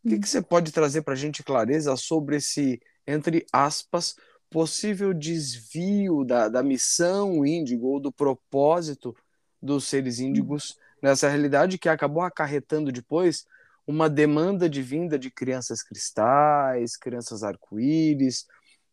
O 0.05 0.09
que, 0.09 0.19
que 0.19 0.29
você 0.29 0.43
pode 0.43 0.73
trazer 0.73 1.03
para 1.03 1.15
a 1.15 1.17
gente 1.17 1.43
clareza 1.43 1.95
sobre 1.97 2.37
esse, 2.37 2.81
entre 3.07 3.47
aspas, 3.53 4.17
possível 4.51 5.15
desvio 5.15 6.25
da, 6.25 6.49
da 6.49 6.63
missão 6.63 7.47
índigo 7.47 7.87
ou 7.87 8.01
do 8.01 8.13
propósito 8.13 9.15
dos 9.61 9.85
seres 9.85 10.19
índigos 10.19 10.77
nessa 11.03 11.29
realidade 11.29 11.77
que 11.77 11.89
acabou 11.89 12.23
acarretando 12.23 12.93
depois 12.93 13.45
uma 13.87 14.09
demanda 14.09 14.69
de 14.69 14.81
vinda 14.81 15.19
de 15.19 15.31
crianças 15.31 15.83
cristais, 15.83 16.97
crianças 16.97 17.43
arco-íris, 17.43 18.47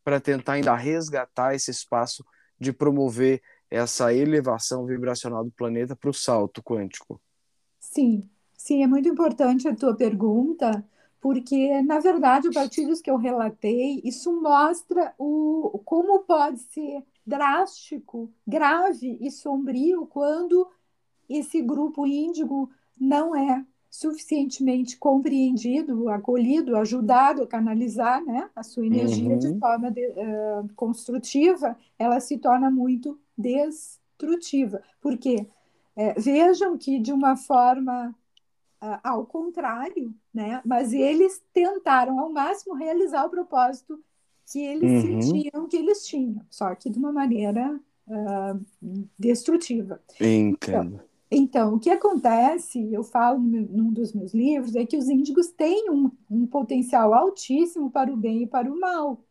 para 0.03 0.19
tentar 0.19 0.53
ainda 0.53 0.75
resgatar 0.75 1.53
esse 1.53 1.69
espaço 1.69 2.25
de 2.59 2.73
promover 2.73 3.41
essa 3.69 4.13
elevação 4.13 4.85
vibracional 4.85 5.43
do 5.43 5.51
planeta 5.51 5.95
para 5.95 6.09
o 6.09 6.13
salto 6.13 6.63
quântico. 6.63 7.21
Sim, 7.79 8.27
sim, 8.57 8.83
é 8.83 8.87
muito 8.87 9.07
importante 9.07 9.67
a 9.67 9.75
tua 9.75 9.95
pergunta, 9.95 10.83
porque, 11.21 11.81
na 11.83 11.99
verdade, 11.99 12.47
a 12.47 12.51
partir 12.51 12.87
que 13.01 13.11
eu 13.11 13.17
relatei, 13.17 14.01
isso 14.03 14.41
mostra 14.41 15.13
o, 15.19 15.79
como 15.85 16.19
pode 16.23 16.59
ser 16.59 17.03
drástico, 17.25 18.33
grave 18.47 19.17
e 19.21 19.29
sombrio 19.29 20.07
quando 20.07 20.67
esse 21.29 21.61
grupo 21.61 22.07
índigo 22.07 22.69
não 22.99 23.35
é 23.35 23.65
suficientemente 23.89 24.97
compreendido, 24.97 26.09
acolhido, 26.09 26.77
ajudado 26.77 27.41
a 27.41 27.47
canalizar 27.47 28.23
né, 28.23 28.49
a 28.55 28.61
sua 28.61 28.85
energia 28.85 29.33
uhum. 29.33 29.39
de 29.39 29.59
forma 29.59 29.91
de, 29.91 30.07
uh, 30.07 30.69
construtiva, 30.75 31.75
ela 31.97 32.19
se 32.19 32.37
torna 32.37 32.69
muito 32.69 33.19
destrutiva. 33.35 34.81
Por 35.01 35.17
quê? 35.17 35.47
É, 35.95 36.13
vejam 36.13 36.77
que, 36.77 36.99
de 36.99 37.11
uma 37.11 37.35
forma 37.35 38.15
uh, 38.81 38.99
ao 39.03 39.25
contrário, 39.25 40.13
né, 40.31 40.61
mas 40.63 40.93
eles 40.93 41.41
tentaram 41.51 42.19
ao 42.19 42.31
máximo 42.31 42.75
realizar 42.75 43.25
o 43.25 43.29
propósito 43.29 43.99
que 44.51 44.59
eles 44.59 45.03
uhum. 45.03 45.21
sentiam 45.21 45.67
que 45.67 45.77
eles 45.77 46.05
tinham, 46.05 46.41
só 46.49 46.73
que 46.75 46.89
de 46.89 46.97
uma 46.97 47.11
maneira 47.11 47.79
uh, 48.07 48.65
destrutiva. 49.17 49.99
Entendo. 50.19 50.57
Então, 50.57 51.08
então, 51.31 51.75
o 51.75 51.79
que 51.79 51.89
acontece, 51.89 52.91
eu 52.91 53.03
falo 53.03 53.39
num 53.39 53.91
dos 53.91 54.13
meus 54.13 54.33
livros, 54.33 54.75
é 54.75 54.85
que 54.85 54.97
os 54.97 55.07
índigos 55.09 55.47
têm 55.49 55.89
um, 55.89 56.09
um 56.29 56.47
potencial 56.47 57.13
altíssimo 57.13 57.91
para 57.91 58.11
o 58.11 58.17
bem 58.17 58.43
e 58.43 58.47
para 58.47 58.71
o 58.71 58.79
mal. 58.79 59.23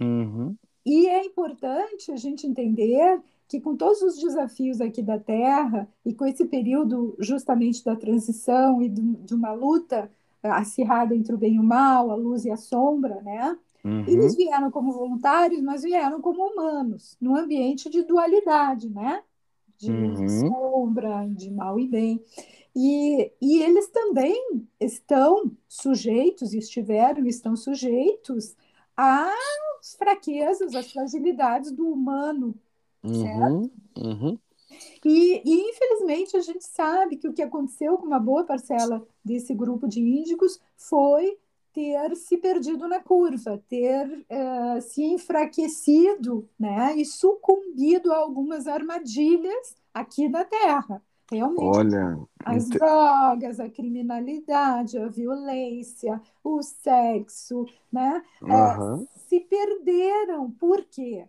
Uhum. 0.00 0.54
E 0.84 1.06
é 1.06 1.24
importante 1.24 2.12
a 2.12 2.16
gente 2.16 2.46
entender 2.46 3.20
que, 3.48 3.60
com 3.60 3.76
todos 3.76 4.02
os 4.02 4.18
desafios 4.18 4.80
aqui 4.80 5.02
da 5.02 5.18
Terra, 5.18 5.88
e 6.04 6.12
com 6.12 6.26
esse 6.26 6.44
período 6.44 7.16
justamente 7.18 7.82
da 7.82 7.96
transição 7.96 8.82
e 8.82 8.88
do, 8.90 9.02
de 9.24 9.34
uma 9.34 9.52
luta 9.52 10.10
acirrada 10.42 11.14
entre 11.14 11.34
o 11.34 11.38
bem 11.38 11.54
e 11.54 11.58
o 11.58 11.64
mal, 11.64 12.10
a 12.10 12.14
luz 12.14 12.44
e 12.44 12.50
a 12.50 12.56
sombra, 12.56 13.22
né? 13.22 13.56
Uhum. 13.84 14.04
Eles 14.06 14.36
vieram 14.36 14.70
como 14.70 14.92
voluntários, 14.92 15.62
mas 15.62 15.82
vieram 15.82 16.20
como 16.20 16.42
humanos, 16.42 17.16
num 17.20 17.34
ambiente 17.34 17.88
de 17.88 18.02
dualidade, 18.02 18.90
né? 18.90 19.22
De 19.78 19.90
uhum. 19.90 20.28
sombra, 20.28 21.26
de 21.28 21.50
mal 21.50 21.78
e 21.78 21.86
bem. 21.86 22.24
E, 22.74 23.32
e 23.40 23.62
eles 23.62 23.88
também 23.88 24.66
estão 24.78 25.50
sujeitos, 25.68 26.52
estiveram 26.52 27.24
e 27.24 27.28
estão 27.28 27.56
sujeitos 27.56 28.56
às 28.96 29.96
fraquezas, 29.96 30.74
às 30.74 30.92
fragilidades 30.92 31.70
do 31.72 31.88
humano, 31.88 32.54
uhum. 33.02 33.22
certo? 33.22 33.70
Uhum. 33.96 34.38
E, 35.04 35.42
e, 35.44 35.70
infelizmente, 35.70 36.36
a 36.36 36.40
gente 36.40 36.64
sabe 36.64 37.16
que 37.16 37.28
o 37.28 37.32
que 37.32 37.42
aconteceu 37.42 37.96
com 37.96 38.06
uma 38.06 38.20
boa 38.20 38.44
parcela 38.44 39.04
desse 39.24 39.54
grupo 39.54 39.88
de 39.88 40.00
índigos 40.00 40.60
foi 40.76 41.38
ter 41.72 42.16
se 42.16 42.36
perdido 42.36 42.88
na 42.88 43.00
curva, 43.00 43.62
ter 43.68 44.06
uh, 44.08 44.80
se 44.80 45.02
enfraquecido 45.04 46.48
né, 46.58 46.94
e 46.96 47.04
sucumbido 47.04 48.12
a 48.12 48.18
algumas 48.18 48.66
armadilhas 48.66 49.76
aqui 49.92 50.28
da 50.28 50.44
Terra. 50.44 51.02
Realmente, 51.30 51.78
Olha, 51.78 52.18
as 52.42 52.66
ent... 52.66 52.72
drogas, 52.72 53.60
a 53.60 53.68
criminalidade, 53.68 54.96
a 54.98 55.08
violência, 55.08 56.20
o 56.42 56.62
sexo, 56.62 57.66
né, 57.92 58.22
uhum. 58.42 59.02
uh, 59.02 59.08
se 59.28 59.40
perderam. 59.40 60.50
Por 60.52 60.82
quê? 60.84 61.26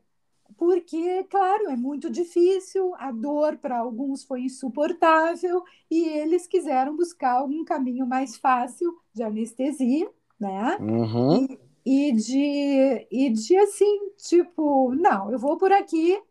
Porque, 0.58 1.24
claro, 1.26 1.70
é 1.70 1.76
muito 1.76 2.10
difícil, 2.10 2.94
a 2.98 3.12
dor 3.12 3.58
para 3.58 3.78
alguns 3.78 4.24
foi 4.24 4.42
insuportável 4.42 5.64
e 5.90 6.04
eles 6.04 6.48
quiseram 6.48 6.96
buscar 6.96 7.34
algum 7.34 7.64
caminho 7.64 8.06
mais 8.06 8.36
fácil 8.36 8.98
de 9.14 9.24
anestesia 9.24 10.10
né? 10.40 10.78
Uhum. 10.80 11.48
E, 11.86 12.10
e, 12.10 12.12
de, 12.14 13.08
e 13.12 13.30
de 13.30 13.58
assim, 13.58 14.12
tipo, 14.18 14.94
não, 14.96 15.32
eu 15.32 15.40
vou 15.40 15.58
por 15.58 15.72
aqui, 15.72 16.22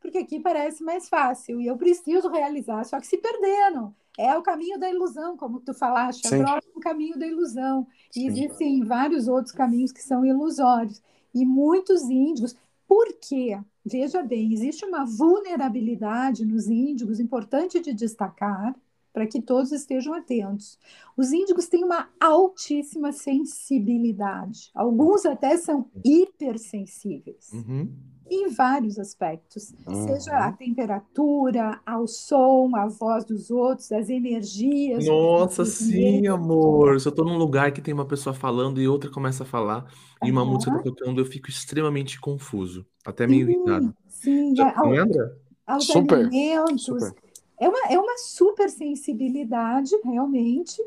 porque 0.00 0.18
aqui 0.18 0.40
parece 0.40 0.82
mais 0.82 1.08
fácil, 1.08 1.60
e 1.60 1.66
eu 1.66 1.76
preciso 1.76 2.28
realizar, 2.28 2.84
só 2.84 2.98
que 3.00 3.06
se 3.06 3.18
perderam. 3.18 3.94
É 4.18 4.36
o 4.36 4.42
caminho 4.42 4.80
da 4.80 4.90
ilusão, 4.90 5.36
como 5.36 5.60
tu 5.60 5.72
falaste, 5.72 6.26
a 6.34 6.60
o 6.74 6.80
caminho 6.80 7.16
da 7.16 7.24
ilusão. 7.24 7.86
E 8.16 8.26
existem 8.26 8.82
vários 8.82 9.28
outros 9.28 9.54
caminhos 9.54 9.92
que 9.92 10.02
são 10.02 10.26
ilusórios. 10.26 11.00
E 11.32 11.46
muitos 11.46 12.02
índigos, 12.02 12.56
por 12.88 13.06
quê? 13.20 13.56
Veja 13.84 14.20
bem, 14.20 14.52
existe 14.52 14.84
uma 14.84 15.04
vulnerabilidade 15.04 16.44
nos 16.44 16.66
índigos, 16.66 17.20
importante 17.20 17.78
de 17.78 17.94
destacar, 17.94 18.74
para 19.12 19.26
que 19.26 19.40
todos 19.40 19.72
estejam 19.72 20.14
atentos. 20.14 20.78
Os 21.16 21.32
índigos 21.32 21.66
têm 21.66 21.84
uma 21.84 22.08
altíssima 22.20 23.12
sensibilidade, 23.12 24.70
alguns 24.74 25.26
até 25.26 25.56
são 25.56 25.86
hipersensíveis. 26.04 27.50
Uhum. 27.52 27.92
Em 28.30 28.50
vários 28.50 28.98
aspectos, 28.98 29.74
uhum. 29.86 30.06
seja 30.06 30.36
a 30.36 30.52
temperatura, 30.52 31.80
ao 31.86 32.06
som, 32.06 32.70
a 32.76 32.86
voz 32.86 33.24
dos 33.24 33.50
outros, 33.50 33.90
as 33.90 34.10
energias. 34.10 35.06
Nossa, 35.06 35.64
sim, 35.64 36.26
amor. 36.26 37.00
Se 37.00 37.08
eu 37.08 37.10
estou 37.10 37.24
num 37.24 37.38
lugar 37.38 37.72
que 37.72 37.80
tem 37.80 37.94
uma 37.94 38.04
pessoa 38.04 38.34
falando 38.34 38.82
e 38.82 38.86
outra 38.86 39.10
começa 39.10 39.44
a 39.44 39.46
falar, 39.46 39.90
e 40.22 40.30
uma 40.30 40.42
uhum. 40.42 40.52
música 40.52 40.82
tocando, 40.82 41.22
eu 41.22 41.24
fico 41.24 41.48
extremamente 41.48 42.20
confuso, 42.20 42.84
até 43.04 43.26
meio 43.26 43.48
irritado. 43.48 43.96
Sim, 44.08 44.54
Já, 44.54 44.74
é, 44.76 44.82
lembra? 44.82 45.38
aos 45.68 45.86
super, 45.86 46.18
alimentos. 46.18 46.84
Super. 46.84 47.12
É, 47.60 47.68
uma, 47.68 47.80
é 47.88 47.98
uma 47.98 48.18
super 48.18 48.70
sensibilidade, 48.70 49.94
realmente. 50.04 50.80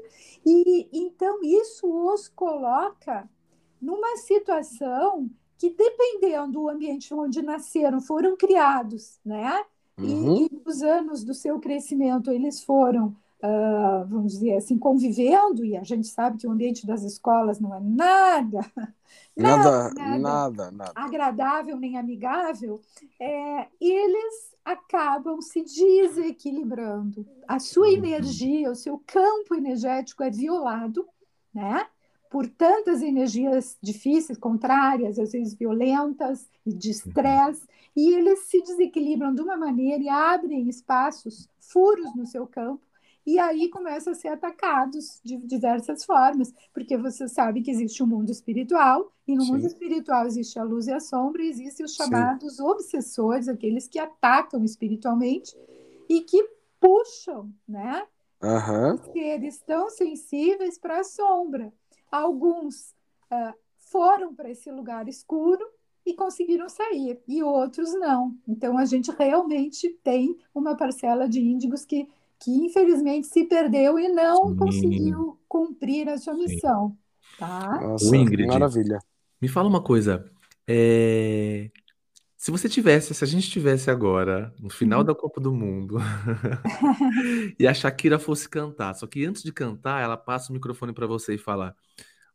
E 0.46 0.90
então 0.92 1.40
isso 1.44 1.88
os 1.88 2.28
coloca 2.28 3.30
numa 3.82 4.18
situação 4.18 5.30
que, 5.58 5.70
dependendo 5.70 6.54
do 6.54 6.70
ambiente 6.70 7.14
onde 7.14 7.42
nasceram, 7.42 8.02
foram 8.02 8.36
criados, 8.36 9.20
né? 9.24 9.64
Uhum. 9.98 10.38
E, 10.38 10.46
e 10.46 10.62
os 10.66 10.82
anos 10.82 11.24
do 11.24 11.34
seu 11.34 11.60
crescimento 11.60 12.32
eles 12.32 12.64
foram 12.64 13.16
uh, 13.44 14.06
vamos 14.08 14.34
dizer 14.34 14.56
assim, 14.56 14.78
convivendo, 14.78 15.66
e 15.66 15.76
a 15.76 15.84
gente 15.84 16.08
sabe 16.08 16.38
que 16.38 16.48
o 16.48 16.52
ambiente 16.52 16.86
das 16.86 17.04
escolas 17.04 17.60
não 17.60 17.76
é 17.76 17.80
nada, 17.82 18.60
nada, 19.36 19.94
nada, 19.94 20.20
nada, 20.20 20.72
nada. 20.72 20.92
agradável 20.96 21.78
nem 21.78 21.98
amigável, 21.98 22.80
é, 23.20 23.68
eles 23.80 24.52
acabam 24.64 25.42
se 25.42 25.64
desequilibrando. 25.64 27.26
A 27.48 27.60
sua 27.60 27.88
uhum. 27.88 27.94
energia, 27.94 28.72
o 28.72 28.76
seu 28.76 29.02
campo 29.06 29.56
energético 29.56 30.24
é 30.24 30.30
violado, 30.30 31.08
né? 31.54 31.88
por 32.32 32.48
tantas 32.48 33.02
energias 33.02 33.78
difíceis, 33.82 34.38
contrárias, 34.38 35.20
às 35.20 35.34
vezes 35.34 35.54
violentas 35.54 36.48
e 36.66 36.72
de 36.72 36.90
estresse, 36.90 37.68
e 37.94 38.14
eles 38.14 38.46
se 38.46 38.62
desequilibram 38.62 39.36
de 39.36 39.42
uma 39.42 39.58
maneira 39.58 40.02
e 40.02 40.08
abrem 40.08 40.70
espaços, 40.70 41.50
furos 41.60 42.16
no 42.16 42.26
seu 42.26 42.48
campo, 42.48 42.82
e 43.26 43.38
aí 43.38 43.70
começam 43.70 44.14
a 44.14 44.16
ser 44.16 44.30
atacados 44.30 45.20
de 45.24 45.38
diversas 45.38 46.04
formas, 46.04 46.54
porque 46.74 46.98
você 46.98 47.28
sabe 47.28 47.62
que 47.62 47.70
existe 47.70 48.02
um 48.02 48.08
mundo 48.08 48.32
espiritual, 48.32 49.12
e 49.28 49.36
no 49.36 49.44
Sim. 49.44 49.54
mundo 49.54 49.68
espiritual 49.68 50.26
existe 50.26 50.58
a 50.58 50.64
luz 50.64 50.88
e 50.88 50.94
a 50.94 51.00
sombra, 51.00 51.44
e 51.44 51.50
existem 51.50 51.86
os 51.86 51.94
chamados 51.94 52.58
Sim. 52.58 52.64
obsessores, 52.64 53.48
aqueles 53.48 53.88
que 53.88 54.00
atacam 54.00 54.64
espiritualmente 54.64 55.56
e 56.10 56.22
que 56.22 56.44
puxam, 56.80 57.52
né? 57.68 58.06
Uhum. 58.42 58.98
Seres 59.14 59.60
tão 59.60 59.90
sensíveis 59.90 60.80
para 60.80 61.00
a 61.00 61.04
sombra. 61.04 61.72
Alguns 62.12 62.90
uh, 63.32 63.54
foram 63.78 64.34
para 64.34 64.50
esse 64.50 64.72
lugar 64.72 65.08
escuro 65.08 65.64
e 66.04 66.16
conseguiram 66.16 66.68
sair, 66.68 67.22
e 67.28 67.44
outros 67.44 67.94
não. 67.94 68.36
Então 68.48 68.78
a 68.78 68.86
gente 68.86 69.12
realmente 69.12 69.90
tem 70.04 70.36
uma 70.56 70.76
parcela 70.76 71.30
de 71.30 71.40
índigos 71.40 71.86
que 71.86 72.10
que 72.42 72.52
infelizmente 72.52 73.28
se 73.28 73.46
perdeu 73.46 74.00
e 74.00 74.08
não 74.10 74.50
Sim. 74.50 74.56
conseguiu 74.56 75.40
cumprir 75.48 76.10
a 76.10 76.18
sua 76.18 76.34
missão. 76.34 76.98
Tá? 77.38 77.80
Nossa, 77.82 78.16
Ingrid, 78.16 78.48
maravilha. 78.48 79.00
Me 79.40 79.48
fala 79.48 79.70
uma 79.70 79.82
coisa. 79.82 80.30
É... 80.68 81.70
Se 82.36 82.50
você 82.50 82.68
tivesse, 82.68 83.14
se 83.14 83.24
a 83.24 83.28
gente 83.28 83.50
tivesse 83.52 83.92
agora, 83.92 84.52
no 84.60 84.70
final 84.72 85.02
uhum. 85.02 85.06
da 85.06 85.14
Copa 85.14 85.40
do 85.40 85.54
Mundo, 85.54 85.98
e 87.60 87.68
a 87.68 87.74
Shakira 87.74 88.18
fosse 88.18 88.50
cantar, 88.50 88.96
só 88.96 89.06
que 89.06 89.24
antes 89.24 89.44
de 89.44 89.54
cantar, 89.54 90.02
ela 90.02 90.18
passa 90.18 90.50
o 90.50 90.54
microfone 90.54 90.92
para 90.92 91.06
você 91.06 91.36
e 91.36 91.38
fala: 91.38 91.76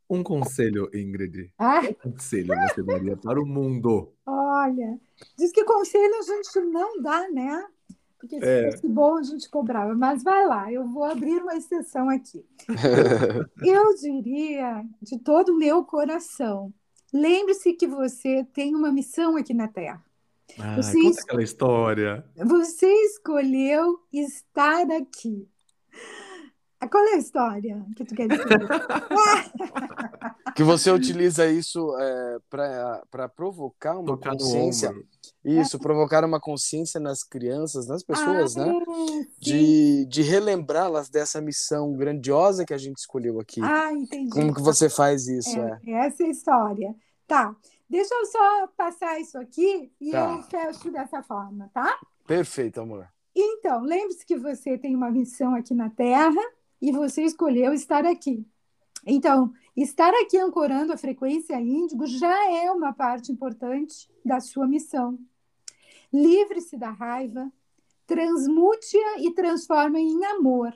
Um 0.09 0.23
conselho, 0.23 0.89
Ingrid. 0.95 1.53
Ah. 1.59 1.81
Um 2.05 2.13
conselho 2.13 2.55
você 2.69 2.85
daria 2.85 3.17
para 3.17 3.43
o 3.43 3.45
mundo? 3.45 4.13
Olha, 4.25 4.97
diz 5.37 5.51
que 5.51 5.65
conselho 5.65 6.15
a 6.21 6.23
gente 6.23 6.61
não 6.71 7.03
dá, 7.03 7.29
né? 7.29 7.67
Porque 8.27 8.41
se 8.41 8.47
é. 8.47 8.73
fosse 8.73 8.89
bom 8.89 9.17
a 9.17 9.23
gente 9.23 9.49
cobrava. 9.49 9.95
Mas 9.95 10.23
vai 10.23 10.47
lá, 10.47 10.71
eu 10.71 10.87
vou 10.87 11.05
abrir 11.05 11.41
uma 11.41 11.55
exceção 11.55 12.11
aqui. 12.11 12.45
eu 13.65 13.95
diria, 13.95 14.85
de 15.01 15.19
todo 15.19 15.51
o 15.51 15.57
meu 15.57 15.85
coração, 15.85 16.73
lembre-se 17.13 17.73
que 17.73 17.87
você 17.87 18.45
tem 18.53 18.75
uma 18.75 18.93
missão 18.93 19.37
aqui 19.37 19.55
na 19.55 19.69
Terra. 19.69 20.05
Ah, 20.59 20.77
você 20.77 21.01
conta 21.01 21.21
aquela 21.21 21.43
história. 21.43 22.25
Você 22.37 22.87
escolheu 22.87 24.01
estar 24.13 24.91
aqui. 24.91 25.49
Qual 26.89 27.05
é 27.05 27.15
a 27.15 27.19
história 27.19 27.85
que 27.97 28.05
tu 28.05 28.15
quer 28.15 28.29
dizer? 28.29 28.45
que 30.55 30.63
você 30.63 30.91
utiliza 30.91 31.47
isso 31.47 31.97
é, 31.99 32.39
para 32.51 33.29
provocar 33.29 33.99
uma 33.99 34.07
Tocar 34.07 34.33
consciência. 34.33 34.95
Isso, 35.45 35.79
provocar 35.79 36.25
uma 36.25 36.41
consciência 36.41 36.99
nas 36.99 37.23
crianças, 37.23 37.87
nas 37.87 38.03
pessoas, 38.03 38.57
ah, 38.57 38.67
né? 38.67 38.73
De, 39.39 40.07
de 40.07 40.23
relembrá-las 40.23 41.09
dessa 41.09 41.41
missão 41.41 41.95
grandiosa 41.95 42.65
que 42.65 42.75
a 42.75 42.79
gente 42.79 42.97
escolheu 42.97 43.39
aqui. 43.39 43.61
Ah, 43.63 43.93
entendi. 43.93 44.31
Como 44.31 44.55
que 44.55 44.63
você 44.63 44.89
faz 44.89 45.29
isso? 45.29 45.59
É, 45.59 45.81
é. 45.87 46.07
Essa 46.07 46.25
é 46.25 46.27
a 46.27 46.31
história. 46.31 46.95
Tá. 47.27 47.55
Deixa 47.89 48.15
eu 48.15 48.27
só 48.27 48.67
passar 48.77 49.21
isso 49.21 49.39
aqui 49.39 49.93
e 50.01 50.11
tá. 50.11 50.33
eu 50.33 50.43
fecho 50.43 50.91
dessa 50.91 51.23
forma, 51.23 51.71
tá? 51.73 51.99
Perfeito, 52.27 52.81
amor. 52.81 53.09
Então, 53.35 53.83
lembre-se 53.83 54.25
que 54.25 54.37
você 54.37 54.79
tem 54.79 54.97
uma 54.97 55.11
missão 55.11 55.55
aqui 55.55 55.75
na 55.75 55.91
Terra 55.91 56.41
e 56.81 56.93
você 56.93 57.23
escolheu 57.23 57.73
estar 57.73 58.05
aqui. 58.05 58.47
Então, 59.07 59.53
estar 59.77 60.13
aqui 60.15 60.37
ancorando 60.39 60.93
a 60.93 60.97
frequência 60.97 61.61
índigo 61.61 62.07
já 62.07 62.53
é 62.53 62.71
uma 62.71 62.93
parte 62.93 63.31
importante 63.31 64.09
da 64.25 64.41
sua 64.41 64.67
missão. 64.67 65.19
Livre-se 66.13 66.77
da 66.77 66.91
raiva, 66.91 67.51
transmute-a 68.07 69.21
e 69.21 69.33
transforma 69.33 69.99
em 69.99 70.25
amor. 70.25 70.75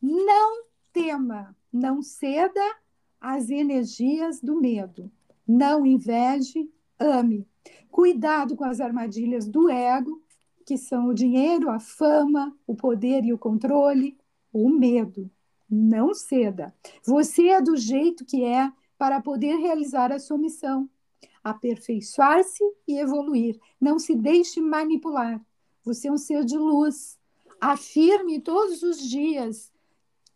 Não 0.00 0.64
tema, 0.92 1.56
não 1.72 2.02
ceda 2.02 2.60
às 3.20 3.50
energias 3.50 4.40
do 4.40 4.60
medo. 4.60 5.10
Não 5.46 5.86
inveje, 5.86 6.70
ame. 6.98 7.46
Cuidado 7.90 8.56
com 8.56 8.64
as 8.64 8.80
armadilhas 8.80 9.46
do 9.48 9.70
ego, 9.70 10.22
que 10.64 10.76
são 10.76 11.08
o 11.08 11.14
dinheiro, 11.14 11.70
a 11.70 11.78
fama, 11.78 12.54
o 12.66 12.74
poder 12.74 13.24
e 13.24 13.32
o 13.32 13.38
controle, 13.38 14.16
o 14.52 14.68
medo. 14.68 15.30
Não 15.68 16.14
ceda. 16.14 16.74
Você 17.04 17.48
é 17.48 17.60
do 17.60 17.76
jeito 17.76 18.24
que 18.24 18.44
é 18.44 18.70
para 18.96 19.20
poder 19.20 19.56
realizar 19.56 20.12
a 20.12 20.18
sua 20.18 20.38
missão 20.38 20.88
aperfeiçoar-se 21.46 22.64
e 22.88 22.98
evoluir. 22.98 23.56
Não 23.80 24.00
se 24.00 24.16
deixe 24.16 24.60
manipular. 24.60 25.40
Você 25.84 26.08
é 26.08 26.12
um 26.12 26.18
ser 26.18 26.44
de 26.44 26.58
luz. 26.58 27.16
Afirme 27.60 28.40
todos 28.40 28.82
os 28.82 28.98
dias: 28.98 29.72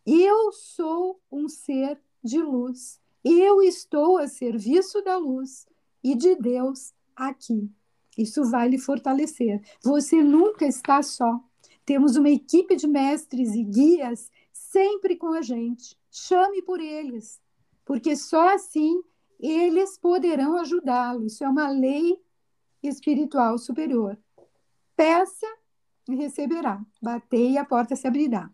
eu 0.05 0.53
sou 0.53 1.19
um 1.29 1.49
ser 1.49 1.99
de 2.23 2.41
luz. 2.41 2.99
Eu 3.23 3.61
estou 3.61 4.17
a 4.17 4.27
serviço 4.27 5.01
da 5.01 5.17
luz 5.17 5.67
e 6.01 6.15
de 6.15 6.33
Deus 6.35 6.93
aqui. 7.13 7.69
Isso 8.17 8.45
vai 8.45 8.69
lhe 8.69 8.79
fortalecer. 8.79 9.61
Você 9.83 10.23
nunca 10.23 10.65
está 10.65 11.03
só. 11.03 11.43
Temos 11.91 12.15
uma 12.15 12.29
equipe 12.29 12.77
de 12.77 12.87
mestres 12.87 13.53
e 13.53 13.65
guias 13.65 14.31
sempre 14.53 15.17
com 15.17 15.33
a 15.33 15.41
gente. 15.41 15.93
Chame 16.09 16.61
por 16.61 16.79
eles, 16.79 17.37
porque 17.83 18.15
só 18.15 18.55
assim 18.55 19.03
eles 19.37 19.97
poderão 19.97 20.57
ajudá-lo. 20.57 21.25
Isso 21.25 21.43
é 21.43 21.49
uma 21.49 21.67
lei 21.67 22.17
espiritual 22.81 23.57
superior. 23.57 24.17
Peça 24.95 25.45
e 26.07 26.15
receberá. 26.15 26.81
Batei 27.01 27.51
e 27.51 27.57
a 27.57 27.65
porta 27.65 27.93
se 27.93 28.07
abrirá. 28.07 28.49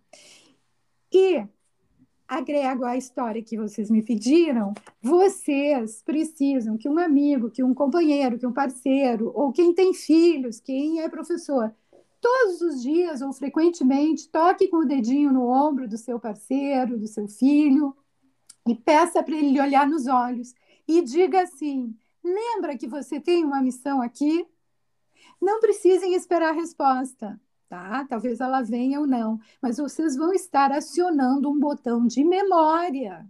E 1.13 1.45
agrego 2.27 2.85
à 2.85 2.97
história 2.97 3.43
que 3.43 3.55
vocês 3.55 3.91
me 3.91 4.01
pediram, 4.01 4.73
vocês 4.99 6.01
precisam 6.01 6.75
que 6.75 6.89
um 6.89 6.97
amigo, 6.97 7.51
que 7.51 7.63
um 7.63 7.75
companheiro, 7.75 8.39
que 8.39 8.47
um 8.47 8.51
parceiro, 8.51 9.31
ou 9.35 9.51
quem 9.51 9.75
tem 9.75 9.93
filhos, 9.93 10.59
quem 10.59 11.01
é 11.01 11.07
professor, 11.07 11.71
todos 12.27 12.61
os 12.61 12.81
dias 12.81 13.21
ou 13.21 13.31
frequentemente 13.31 14.27
toque 14.27 14.67
com 14.67 14.77
o 14.77 14.85
dedinho 14.85 15.31
no 15.31 15.47
ombro 15.47 15.87
do 15.87 15.97
seu 15.97 16.19
parceiro, 16.19 16.99
do 16.99 17.07
seu 17.07 17.25
filho, 17.25 17.95
e 18.67 18.75
peça 18.75 19.23
para 19.23 19.33
ele 19.33 19.61
olhar 19.61 19.87
nos 19.87 20.07
olhos 20.07 20.53
e 20.85 21.01
diga 21.01 21.43
assim: 21.43 21.95
lembra 22.21 22.77
que 22.77 22.85
você 22.85 23.17
tem 23.17 23.45
uma 23.45 23.61
missão 23.61 24.01
aqui? 24.01 24.45
Não 25.41 25.61
precisem 25.61 26.15
esperar 26.15 26.49
a 26.49 26.59
resposta, 26.59 27.39
tá? 27.69 28.05
Talvez 28.09 28.41
ela 28.41 28.61
venha 28.61 28.99
ou 28.99 29.07
não, 29.07 29.39
mas 29.61 29.77
vocês 29.77 30.17
vão 30.17 30.33
estar 30.33 30.69
acionando 30.73 31.49
um 31.49 31.57
botão 31.57 32.05
de 32.05 32.25
memória 32.25 33.25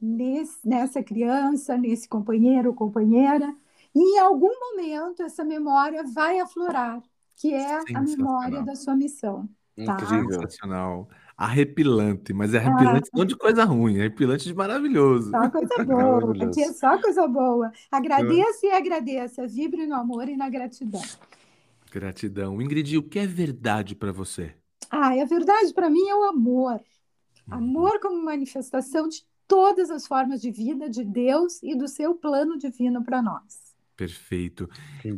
nesse, 0.00 0.56
nessa 0.64 1.02
criança, 1.02 1.76
nesse 1.76 2.08
companheiro 2.08 2.68
ou 2.68 2.74
companheira, 2.74 3.52
e 3.92 3.98
em 3.98 4.18
algum 4.20 4.52
momento 4.60 5.24
essa 5.24 5.44
memória 5.44 6.04
vai 6.04 6.38
aflorar, 6.38 7.02
que 7.36 7.52
é 7.54 7.80
a 7.94 8.00
memória 8.00 8.62
da 8.62 8.74
sua 8.74 8.94
missão. 8.94 9.48
Tá? 9.84 9.94
Incrível. 9.94 10.40
Sensacional 10.40 11.08
arrepilante, 11.36 12.32
mas 12.32 12.54
é 12.54 12.58
arrepilante 12.58 13.10
ah. 13.12 13.18
não 13.18 13.24
de 13.24 13.36
coisa 13.36 13.64
ruim, 13.64 13.96
é 13.96 14.00
arrepilante 14.00 14.44
de 14.44 14.54
maravilhoso. 14.54 15.30
Só 15.30 15.50
coisa 15.50 15.74
boa, 15.84 16.44
aqui 16.44 16.62
é 16.62 16.72
só 16.72 17.00
coisa 17.00 17.26
boa. 17.26 17.72
Agradeça 17.90 18.66
é. 18.66 18.70
e 18.70 18.72
agradeça, 18.72 19.46
vibre 19.46 19.86
no 19.86 19.96
amor 19.96 20.28
e 20.28 20.36
na 20.36 20.48
gratidão. 20.48 21.02
Gratidão. 21.90 22.62
Ingrid, 22.62 22.96
o 22.96 23.02
que 23.02 23.18
é 23.18 23.26
verdade 23.26 23.94
para 23.94 24.12
você? 24.12 24.54
Ah, 24.90 25.20
a 25.20 25.24
verdade 25.24 25.74
para 25.74 25.90
mim 25.90 26.06
é 26.08 26.14
o 26.14 26.24
amor. 26.24 26.80
Uhum. 27.48 27.54
Amor 27.54 28.00
como 28.00 28.24
manifestação 28.24 29.08
de 29.08 29.24
todas 29.48 29.90
as 29.90 30.06
formas 30.06 30.40
de 30.40 30.50
vida 30.50 30.88
de 30.88 31.04
Deus 31.04 31.62
e 31.62 31.74
do 31.74 31.88
seu 31.88 32.14
plano 32.14 32.56
divino 32.56 33.04
para 33.04 33.20
nós. 33.20 33.61
Perfeito. 33.96 34.68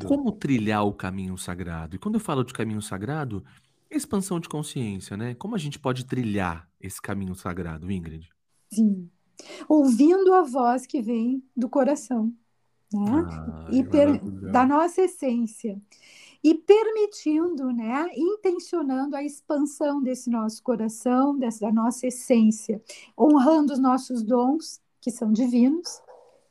Como 0.07 0.33
trilhar 0.33 0.85
o 0.85 0.93
caminho 0.93 1.37
sagrado? 1.39 1.97
E 1.97 1.99
quando 1.99 2.17
eu 2.17 2.21
falo 2.21 2.45
de 2.45 2.53
caminho 2.53 2.83
sagrado, 2.83 3.45
expansão 3.91 4.41
de 4.41 4.49
consciência, 4.49 5.17
né? 5.17 5.35
Como 5.35 5.55
a 5.55 5.59
gente 5.59 5.79
pode 5.79 6.05
trilhar 6.05 6.69
esse 6.81 7.01
caminho 7.01 7.35
sagrado, 7.35 7.91
Ingrid? 7.91 8.29
Sim. 8.73 9.09
Ouvindo 9.69 10.33
a 10.35 10.43
voz 10.43 10.87
que 10.87 11.01
vem 11.01 11.43
do 11.57 11.69
coração, 11.69 12.33
né? 12.93 13.27
Ai, 13.29 13.79
e 13.79 13.85
per... 13.85 14.19
da 14.51 14.67
nossa 14.67 15.03
essência. 15.03 15.81
E 16.43 16.55
permitindo, 16.55 17.73
né, 17.73 18.07
intencionando 18.15 19.17
a 19.17 19.25
expansão 19.25 20.03
desse 20.03 20.29
nosso 20.29 20.63
coração, 20.63 21.39
dessa 21.39 21.73
nossa 21.73 22.07
essência, 22.07 22.83
honrando 23.19 23.73
os 23.73 23.79
nossos 23.79 24.23
dons, 24.23 24.79
que 25.01 25.11
são 25.11 25.33
divinos, 25.33 26.03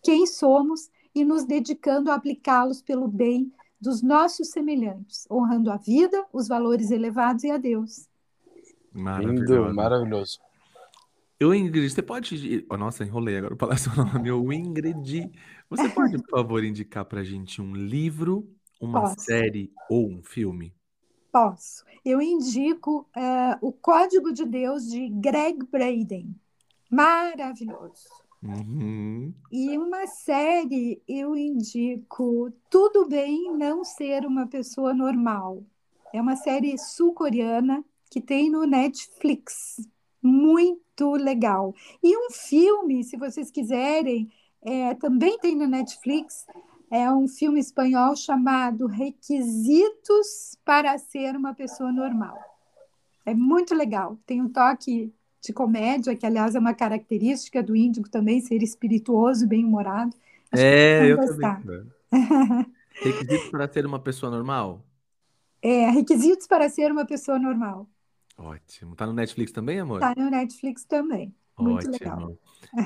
quem 0.02 0.26
somos 0.26 0.90
e 1.14 1.24
nos 1.24 1.46
dedicando 1.46 2.12
a 2.12 2.16
aplicá-los 2.16 2.82
pelo 2.82 3.08
bem 3.08 3.52
dos 3.80 4.02
nossos 4.02 4.50
semelhantes, 4.50 5.28
honrando 5.30 5.72
a 5.72 5.78
vida, 5.78 6.26
os 6.32 6.48
valores 6.48 6.90
elevados 6.90 7.44
e 7.44 7.52
a 7.52 7.58
Deus. 7.58 8.08
Lindo, 8.94 9.74
maravilhoso. 9.74 10.40
Eu, 11.40 11.54
Ingrid, 11.54 11.90
você 11.90 12.02
pode. 12.02 12.66
Oh, 12.70 12.78
nossa, 12.78 13.04
enrolei 13.04 13.38
agora 13.38 13.56
para 13.56 13.68
falar 13.68 13.78
seu 13.78 13.94
nome. 13.94 14.30
Eu, 14.30 14.54
Ingrid, 14.54 15.30
você 15.70 15.90
pode, 15.90 16.18
por 16.20 16.30
favor, 16.30 16.64
indicar 16.64 17.04
para 17.04 17.20
a 17.20 17.24
gente 17.24 17.62
um 17.62 17.76
livro, 17.76 18.48
uma 18.80 19.02
Posso. 19.02 19.26
série 19.26 19.72
ou 19.90 20.08
um 20.08 20.24
filme? 20.24 20.74
Posso. 21.32 21.84
Eu 22.06 22.22
indico 22.22 23.08
uh, 23.18 23.58
O 23.60 23.74
Código 23.74 24.32
de 24.32 24.46
Deus 24.46 24.90
de 24.90 25.10
Greg 25.10 25.66
Braden. 25.70 26.34
Maravilhoso. 26.90 28.23
Uhum. 28.44 29.34
E 29.52 29.78
uma 29.78 30.06
série 30.06 31.02
eu 31.08 31.36
indico 31.36 32.52
Tudo 32.70 33.08
Bem 33.08 33.56
Não 33.56 33.84
Ser 33.84 34.26
Uma 34.26 34.48
Pessoa 34.48 34.94
Normal. 34.94 35.64
É 36.14 36.22
uma 36.22 36.36
série 36.36 36.78
sul-coreana 36.78 37.84
que 38.10 38.20
tem 38.20 38.50
no 38.50 38.66
Netflix. 38.66 39.82
Muito 40.22 41.12
legal. 41.14 41.74
E 42.04 42.18
um 42.18 42.30
filme, 42.32 43.04
se 43.04 43.18
vocês 43.18 43.50
quiserem, 43.50 44.32
é, 44.62 44.94
também 44.96 45.38
tem 45.40 45.56
no 45.56 45.68
Netflix. 45.68 46.46
É 46.92 47.10
um 47.12 47.28
filme 47.28 47.60
espanhol 47.60 48.16
chamado 48.16 48.88
Requisitos 48.88 50.58
para 50.64 50.98
Ser 50.98 51.36
uma 51.36 51.54
Pessoa 51.54 51.92
Normal. 51.92 52.38
É 53.26 53.34
muito 53.34 53.74
legal. 53.74 54.18
Tem 54.26 54.42
um 54.42 54.50
toque 54.50 55.14
de 55.44 55.52
comédia, 55.54 56.16
que 56.16 56.26
aliás 56.26 56.56
é 56.56 56.60
uma 56.60 56.74
característica 56.74 57.62
do 57.62 57.76
índigo 57.76 58.10
também, 58.10 58.40
ser 58.40 58.64
espirituoso, 58.64 59.46
bem-humorado. 59.48 60.16
É, 60.56 61.12
eu 61.12 61.18
gostar. 61.18 61.62
também. 61.62 61.92
requisitos 63.04 63.50
para 63.50 63.72
ser 63.72 63.86
uma 63.86 64.00
pessoa 64.00 64.32
normal? 64.32 64.86
É, 65.62 65.90
requisitos 65.90 66.48
para 66.48 66.70
ser 66.70 66.92
uma 66.92 67.06
pessoa 67.06 67.40
normal. 67.40 67.90
Ótimo. 68.38 68.96
Tá 68.96 69.06
no 69.06 69.14
Netflix 69.14 69.52
também, 69.52 69.80
amor? 69.80 70.00
Tá 70.00 70.14
no 70.16 70.30
Netflix 70.30 70.86
também. 70.86 71.34
Muito 71.58 71.88
Ótimo. 71.88 71.92
legal. 71.92 72.38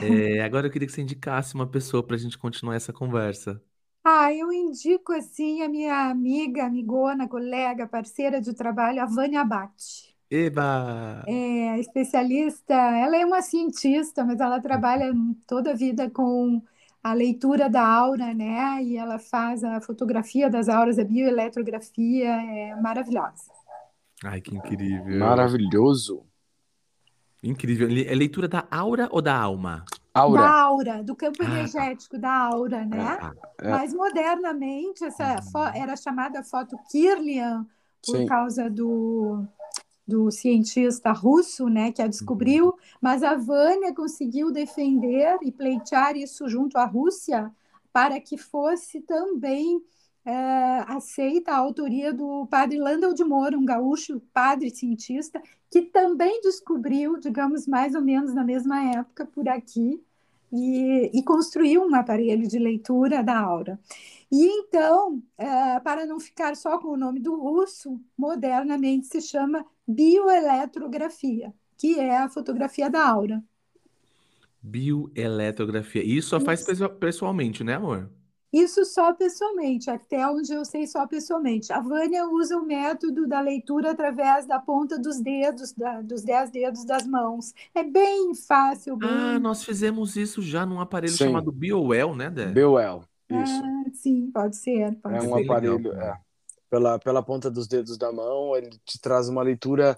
É, 0.02 0.42
agora 0.42 0.68
eu 0.68 0.72
queria 0.72 0.88
que 0.88 0.94
você 0.94 1.02
indicasse 1.02 1.56
uma 1.56 1.68
pessoa 1.68 2.04
para 2.06 2.16
a 2.16 2.20
gente 2.20 2.38
continuar 2.38 2.76
essa 2.76 2.92
conversa. 2.92 3.62
Ah, 4.04 4.34
eu 4.34 4.52
indico 4.52 5.12
assim 5.14 5.62
a 5.62 5.70
minha 5.70 6.10
amiga, 6.10 6.66
amigona, 6.66 7.28
colega, 7.28 7.88
parceira 7.88 8.40
de 8.42 8.54
trabalho, 8.54 9.02
a 9.02 9.06
Vânia 9.06 9.42
Abate. 9.42 10.07
Eba! 10.30 11.24
É 11.26 11.80
especialista, 11.80 12.74
ela 12.74 13.16
é 13.16 13.26
uma 13.26 13.42
cientista, 13.42 14.26
mas 14.26 14.40
ela 14.40 14.60
trabalha 14.60 15.14
toda 15.48 15.72
a 15.72 15.76
vida 15.76 16.10
com 16.10 16.62
a 17.02 17.14
leitura 17.14 17.70
da 17.70 17.88
aura, 17.88 18.34
né? 18.34 18.84
E 18.84 18.98
ela 18.98 19.18
faz 19.18 19.64
a 19.64 19.80
fotografia 19.80 20.50
das 20.50 20.68
auras, 20.68 21.00
a 21.00 21.04
bioeletrografia, 21.04 22.28
é 22.28 22.76
maravilhosa. 22.76 23.52
Ai, 24.24 24.42
que 24.42 24.56
incrível. 24.56 25.18
Maravilhoso. 25.18 26.26
Incrível. 27.42 27.88
É 27.88 28.16
leitura 28.16 28.48
da 28.48 28.68
aura 28.70 29.08
ou 29.12 29.22
da 29.22 29.36
alma? 29.38 29.86
Aura. 30.14 30.42
Da 30.42 30.62
aura, 30.62 31.04
do 31.04 31.16
campo 31.16 31.44
ah, 31.44 31.46
tá. 31.46 31.52
energético 31.52 32.18
da 32.18 32.32
aura, 32.32 32.84
né? 32.84 33.18
Ah, 33.22 33.34
é. 33.60 33.70
Mas 33.70 33.94
modernamente 33.94 35.06
essa 35.06 35.40
uhum. 35.56 35.68
era 35.76 35.96
chamada 35.96 36.44
foto 36.44 36.76
Kirlian 36.92 37.66
por 38.04 38.18
Sim. 38.18 38.26
causa 38.26 38.70
do 38.70 39.46
do 40.08 40.32
cientista 40.32 41.12
russo, 41.12 41.68
né, 41.68 41.92
que 41.92 42.02
a 42.02 42.08
descobriu, 42.08 42.68
uhum. 42.68 42.74
mas 43.02 43.24
a 43.24 43.36
Vânia 43.36 43.94
conseguiu 43.94 44.52
defender 44.52 45.38
e 45.42 45.52
pleitear 45.52 46.16
isso 46.16 46.48
junto 46.48 46.78
à 46.78 46.86
Rússia 46.86 47.52
para 47.92 48.20
que 48.22 48.38
fosse 48.38 49.02
também 49.02 49.82
é, 50.24 50.84
aceita 50.88 51.52
a 51.52 51.58
autoria 51.58 52.14
do 52.14 52.46
padre 52.48 52.78
Landel 52.78 53.14
de 53.14 53.24
Moura, 53.24 53.58
um 53.58 53.66
gaúcho 53.66 54.22
padre 54.34 54.70
cientista, 54.70 55.42
que 55.70 55.82
também 55.82 56.42
descobriu, 56.42 57.18
digamos, 57.18 57.66
mais 57.68 57.96
ou 57.96 58.02
menos 58.02 58.34
na 58.34 58.44
mesma 58.44 58.84
época 58.94 59.26
por 59.26 59.48
aqui, 59.50 60.02
e, 60.52 61.12
e 61.14 61.24
construiu 61.24 61.84
um 61.84 61.96
aparelho 61.96 62.48
de 62.48 62.60
leitura 62.60 63.24
da 63.24 63.40
aura. 63.40 63.80
E 64.32 64.46
então, 64.46 65.22
é, 65.38 65.80
para 65.80 66.06
não 66.06 66.20
ficar 66.20 66.56
só 66.56 66.78
com 66.78 66.90
o 66.90 66.98
nome 66.98 67.20
do 67.20 67.36
russo, 67.36 68.00
modernamente 68.18 69.08
se 69.08 69.22
chama 69.22 69.66
bioeletrografia, 69.88 71.54
que 71.78 72.00
é 72.00 72.18
a 72.18 72.30
fotografia 72.30 72.90
da 72.90 73.08
aura. 73.08 73.44
Bioeletrografia. 74.62 76.04
Isso 76.04 76.30
só 76.30 76.40
faz 76.40 76.66
pessoalmente, 77.00 77.64
né, 77.64 77.76
amor? 77.76 78.10
Isso 78.52 78.86
só 78.86 79.14
pessoalmente, 79.14 79.90
até 79.90 80.26
onde 80.28 80.54
eu 80.54 80.64
sei 80.64 80.88
só 80.88 81.06
pessoalmente. 81.06 81.72
A 81.72 81.82
Vânia 81.82 82.26
usa 82.28 82.58
o 82.58 82.66
método 82.66 83.28
da 83.28 83.42
leitura 83.42 83.92
através 83.92 84.46
da 84.46 84.58
ponta 84.58 84.98
dos 84.98 85.20
dedos, 85.20 85.74
da, 85.74 86.02
dos 86.02 86.24
dez 86.24 86.50
dedos 86.50 86.86
das 86.86 87.06
mãos. 87.06 87.54
É 87.76 87.84
bem 87.84 88.34
fácil. 88.34 88.96
Bem... 88.96 89.10
Ah, 89.10 89.40
nós 89.40 89.64
fizemos 89.64 90.16
isso 90.16 90.42
já 90.42 90.66
num 90.66 90.80
aparelho 90.80 91.12
sim. 91.12 91.26
chamado 91.26 91.52
BioWell, 91.52 92.16
né, 92.16 92.30
Dé? 92.30 92.46
BioWell, 92.48 93.04
isso. 93.30 93.62
Ah, 93.64 93.84
sim, 93.94 94.32
pode 94.32 94.56
ser. 94.56 94.96
Pode 94.96 95.16
é 95.18 95.22
ser. 95.22 95.28
um 95.28 95.36
aparelho, 95.36 95.94
é, 95.94 96.18
pela, 96.70 97.00
pela 97.00 97.24
ponta 97.24 97.50
dos 97.50 97.68
dedos 97.68 97.98
da 97.98 98.12
mão, 98.12 98.56
ele 98.56 98.70
te 98.86 99.00
traz 99.00 99.30
uma 99.30 99.42
leitura 99.42 99.98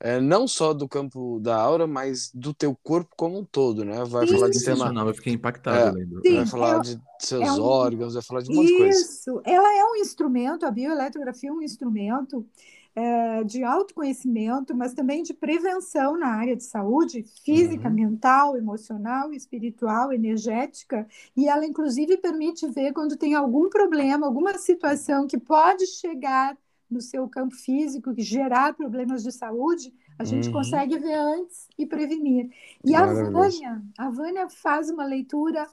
é, 0.00 0.20
não 0.20 0.46
só 0.46 0.72
do 0.72 0.88
campo 0.88 1.40
da 1.40 1.56
aura, 1.56 1.86
mas 1.86 2.30
do 2.32 2.54
teu 2.54 2.76
corpo 2.84 3.14
como 3.16 3.38
um 3.38 3.44
todo, 3.44 3.84
né? 3.84 4.04
Vai 4.04 4.26
Sim. 4.26 4.34
falar 4.34 4.50
de 4.50 4.64
tema. 4.64 5.00
Eu 5.00 5.14
fiquei 5.14 5.32
impactado, 5.32 5.98
é, 5.98 6.04
Sim, 6.04 6.36
vai 6.36 6.46
falar 6.46 6.76
é, 6.76 6.80
de 6.80 7.00
seus 7.18 7.42
é 7.42 7.52
um... 7.52 7.62
órgãos, 7.62 8.14
vai 8.14 8.22
falar 8.22 8.42
de 8.42 8.52
um 8.52 8.54
monte 8.54 8.68
de 8.68 8.78
coisa. 8.78 9.00
Isso, 9.00 9.42
ela 9.44 9.76
é 9.76 9.84
um 9.84 9.96
instrumento, 9.96 10.64
a 10.64 10.70
bioeletrografia 10.70 11.50
é 11.50 11.52
um 11.52 11.62
instrumento 11.62 12.46
é, 12.94 13.44
de 13.44 13.62
autoconhecimento, 13.62 14.74
mas 14.74 14.92
também 14.92 15.22
de 15.22 15.32
prevenção 15.32 16.18
na 16.18 16.28
área 16.28 16.56
de 16.56 16.64
saúde 16.64 17.24
física, 17.44 17.88
uhum. 17.88 17.94
mental, 17.94 18.56
emocional, 18.56 19.32
espiritual, 19.32 20.12
energética, 20.12 21.06
e 21.36 21.48
ela 21.48 21.64
inclusive 21.64 22.16
permite 22.16 22.66
ver 22.68 22.92
quando 22.92 23.16
tem 23.16 23.34
algum 23.34 23.68
problema, 23.68 24.26
alguma 24.26 24.56
situação 24.58 25.26
que 25.26 25.38
pode 25.38 25.86
chegar 25.86 26.56
no 26.90 27.00
seu 27.00 27.28
campo 27.28 27.54
físico, 27.54 28.14
que 28.14 28.22
gerar 28.22 28.74
problemas 28.74 29.22
de 29.22 29.30
saúde, 29.30 29.92
a 30.18 30.24
gente 30.24 30.48
uhum. 30.48 30.54
consegue 30.54 30.98
ver 30.98 31.14
antes 31.14 31.68
e 31.78 31.86
prevenir. 31.86 32.50
E 32.84 32.94
a 32.94 33.06
Vânia, 33.06 33.82
a 33.96 34.10
Vânia 34.10 34.48
faz 34.48 34.90
uma 34.90 35.04
leitura 35.04 35.66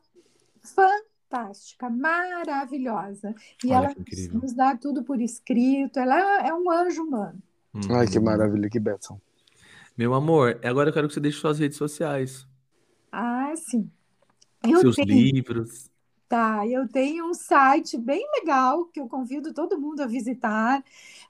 fantástica, 0.61 1.14
maravilhosa. 1.90 3.36
E 3.64 3.72
Olha 3.72 3.88
ela 3.88 3.96
nos 4.34 4.54
dá 4.54 4.76
tudo 4.76 5.04
por 5.04 5.22
escrito. 5.22 6.00
Ela 6.00 6.48
é 6.48 6.54
um 6.54 6.70
anjo 6.72 7.04
humano. 7.04 7.42
Uhum. 7.74 7.96
Ai, 7.96 8.08
que 8.08 8.20
maravilha, 8.20 8.70
que 8.70 8.80
Betson. 8.80 9.20
Meu 9.98 10.14
amor, 10.14 10.60
agora 10.64 10.90
eu 10.90 10.94
quero 10.94 11.08
que 11.08 11.14
você 11.14 11.20
deixe 11.20 11.40
suas 11.40 11.60
redes 11.60 11.78
sociais. 11.78 12.48
Ah, 13.12 13.54
sim. 13.56 13.90
Eu 14.64 14.80
Seus 14.80 14.96
tenho... 14.96 15.08
livros. 15.08 15.90
Tá, 16.28 16.68
eu 16.68 16.88
tenho 16.88 17.30
um 17.30 17.34
site 17.36 17.98
bem 17.98 18.26
legal 18.40 18.86
que 18.86 19.00
eu 19.00 19.08
convido 19.08 19.54
todo 19.54 19.80
mundo 19.80 20.02
a 20.02 20.08
visitar, 20.08 20.84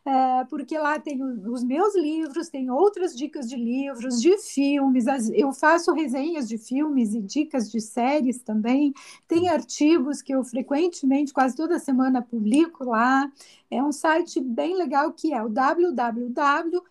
é, 0.05 0.45
porque 0.45 0.77
lá 0.77 0.99
tem 0.99 1.23
os 1.23 1.63
meus 1.63 1.95
livros, 1.95 2.47
tem 2.47 2.69
outras 2.69 3.17
dicas 3.17 3.49
de 3.49 3.55
livros, 3.55 4.21
de 4.21 4.37
filmes, 4.37 5.05
eu 5.33 5.51
faço 5.51 5.91
resenhas 5.93 6.47
de 6.47 6.59
filmes 6.59 7.15
e 7.15 7.21
dicas 7.23 7.71
de 7.71 7.81
séries 7.81 8.37
também, 8.37 8.93
tem 9.27 9.49
artigos 9.49 10.21
que 10.21 10.31
eu 10.31 10.43
frequentemente, 10.43 11.33
quase 11.33 11.55
toda 11.55 11.79
semana, 11.79 12.21
publico 12.21 12.83
lá. 12.83 13.27
É 13.71 13.81
um 13.81 13.91
site 13.91 14.39
bem 14.39 14.77
legal 14.77 15.11
que 15.11 15.33
é 15.33 15.41
o 15.41 15.49
www.ingrid 15.49 16.83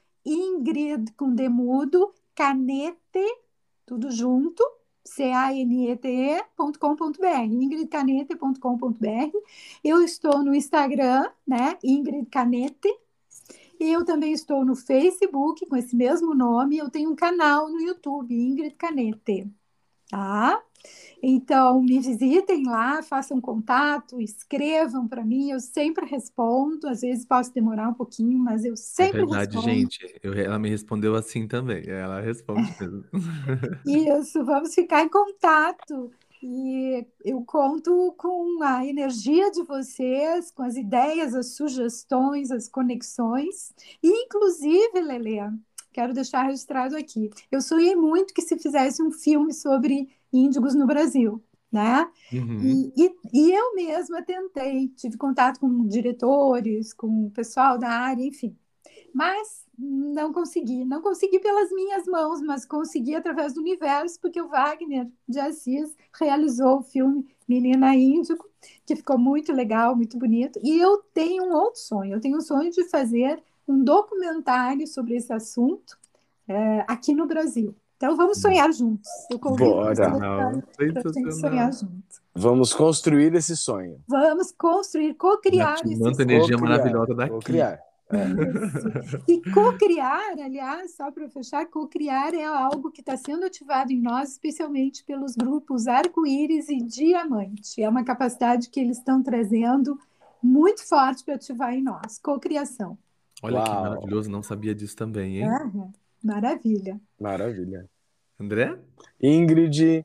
com 1.16 1.32
demudo, 1.32 2.12
canete, 2.34 2.98
tudo 3.86 4.10
junto, 4.10 4.60
canete.com.br, 5.04 7.44
ingridcanete.com.br. 7.48 9.38
Eu 9.84 10.02
estou 10.02 10.42
no 10.42 10.52
Instagram, 10.52 11.30
né, 11.46 11.78
Ingrid 11.84 12.26
Canete. 12.26 13.03
E 13.80 13.90
eu 13.92 14.04
também 14.04 14.32
estou 14.32 14.64
no 14.64 14.74
Facebook 14.74 15.66
com 15.66 15.76
esse 15.76 15.94
mesmo 15.96 16.34
nome. 16.34 16.78
Eu 16.78 16.90
tenho 16.90 17.10
um 17.10 17.16
canal 17.16 17.68
no 17.68 17.80
YouTube, 17.80 18.34
Ingrid 18.34 18.74
Canete. 18.76 19.50
tá? 20.10 20.62
Então, 21.22 21.82
me 21.82 21.98
visitem 21.98 22.66
lá, 22.66 23.02
façam 23.02 23.40
contato, 23.40 24.20
escrevam 24.20 25.08
para 25.08 25.24
mim, 25.24 25.50
eu 25.50 25.58
sempre 25.58 26.04
respondo. 26.04 26.86
Às 26.86 27.00
vezes 27.00 27.24
posso 27.24 27.52
demorar 27.54 27.88
um 27.88 27.94
pouquinho, 27.94 28.38
mas 28.38 28.64
eu 28.64 28.74
é 28.74 28.76
sempre 28.76 29.22
é 29.22 29.24
verdade, 29.24 29.56
respondo. 29.56 29.74
gente. 29.74 30.20
Eu, 30.22 30.34
ela 30.34 30.58
me 30.58 30.68
respondeu 30.68 31.14
assim 31.14 31.48
também. 31.48 31.88
Ela 31.88 32.20
responde 32.20 32.74
mesmo. 32.78 33.04
Isso, 33.86 34.44
vamos 34.44 34.74
ficar 34.74 35.02
em 35.02 35.08
contato. 35.08 36.12
E 36.46 37.06
eu 37.24 37.42
conto 37.42 38.14
com 38.18 38.62
a 38.62 38.84
energia 38.84 39.50
de 39.50 39.62
vocês, 39.62 40.50
com 40.50 40.62
as 40.62 40.76
ideias, 40.76 41.34
as 41.34 41.54
sugestões, 41.56 42.50
as 42.50 42.68
conexões. 42.68 43.72
E, 44.02 44.10
inclusive, 44.26 45.00
Lele, 45.00 45.38
quero 45.90 46.12
deixar 46.12 46.42
registrado 46.42 46.98
aqui. 46.98 47.30
Eu 47.50 47.62
sonhei 47.62 47.96
muito 47.96 48.34
que 48.34 48.42
se 48.42 48.58
fizesse 48.58 49.02
um 49.02 49.10
filme 49.10 49.54
sobre 49.54 50.06
índigos 50.30 50.74
no 50.74 50.86
Brasil, 50.86 51.42
né? 51.72 52.06
Uhum. 52.30 52.60
E, 52.60 52.92
e, 52.94 53.16
e, 53.32 53.50
eu 53.50 53.74
mesma 53.74 54.20
tentei, 54.20 54.88
tive 54.88 55.16
contato 55.16 55.58
com 55.58 55.86
diretores, 55.86 56.92
com 56.92 57.28
o 57.28 57.30
pessoal 57.30 57.78
da 57.78 57.88
área, 57.88 58.22
enfim. 58.22 58.54
Mas 59.14 59.64
não 59.78 60.32
consegui, 60.32 60.84
não 60.84 61.00
consegui 61.00 61.38
pelas 61.38 61.70
minhas 61.70 62.04
mãos, 62.06 62.40
mas 62.42 62.64
consegui 62.64 63.14
através 63.14 63.54
do 63.54 63.60
universo, 63.60 64.18
porque 64.20 64.40
o 64.40 64.48
Wagner 64.48 65.08
de 65.28 65.38
Assis 65.38 65.94
realizou 66.18 66.78
o 66.78 66.82
filme 66.82 67.24
Menina 67.48 67.94
Índico, 67.94 68.48
que 68.84 68.96
ficou 68.96 69.16
muito 69.16 69.52
legal, 69.52 69.94
muito 69.94 70.18
bonito. 70.18 70.58
E 70.62 70.78
eu 70.78 70.98
tenho 71.14 71.44
um 71.44 71.54
outro 71.54 71.80
sonho, 71.80 72.14
eu 72.14 72.20
tenho 72.20 72.38
o 72.38 72.42
sonho 72.42 72.70
de 72.70 72.84
fazer 72.88 73.40
um 73.68 73.82
documentário 73.82 74.86
sobre 74.86 75.14
esse 75.14 75.32
assunto 75.32 75.96
é, 76.48 76.84
aqui 76.88 77.14
no 77.14 77.26
Brasil. 77.26 77.74
Então 77.96 78.16
vamos 78.16 78.40
sonhar 78.40 78.72
juntos. 78.72 79.08
Eu 79.30 79.38
Bora. 79.38 79.94
para 80.92 81.32
sonhar 81.32 81.72
juntos. 81.72 82.20
Vamos 82.34 82.74
construir 82.74 83.32
esse 83.34 83.56
sonho. 83.56 84.00
Vamos 84.08 84.52
construir, 84.52 85.14
co-criar 85.14 85.74
esse 85.74 85.96
sonho. 85.96 86.20
energia 86.20 86.58
maravilhosa 86.58 87.14
daqui. 87.14 87.30
Co-criar. 87.30 87.80
É. 88.10 89.32
E 89.32 89.40
co-criar, 89.50 90.34
aliás, 90.38 90.94
só 90.94 91.10
para 91.10 91.28
fechar, 91.28 91.66
co-criar 91.66 92.34
é 92.34 92.44
algo 92.44 92.90
que 92.90 93.00
está 93.00 93.16
sendo 93.16 93.46
ativado 93.46 93.92
em 93.92 94.00
nós, 94.00 94.32
especialmente 94.32 95.04
pelos 95.04 95.34
grupos 95.34 95.86
arco-íris 95.86 96.68
e 96.68 96.78
diamante. 96.78 97.82
É 97.82 97.88
uma 97.88 98.04
capacidade 98.04 98.68
que 98.68 98.78
eles 98.78 98.98
estão 98.98 99.22
trazendo 99.22 99.98
muito 100.42 100.86
forte 100.86 101.24
para 101.24 101.36
ativar 101.36 101.72
em 101.72 101.82
nós. 101.82 102.18
Co-criação. 102.18 102.98
Olha 103.42 103.56
Uau. 103.56 103.64
que 103.64 103.70
maravilhoso, 103.70 104.30
não 104.30 104.42
sabia 104.42 104.74
disso 104.74 104.96
também, 104.96 105.38
hein? 105.38 105.48
Uhum. 105.48 105.92
Maravilha. 106.22 107.00
Maravilha. 107.20 107.88
André? 108.40 108.78
Ingrid, 109.22 110.04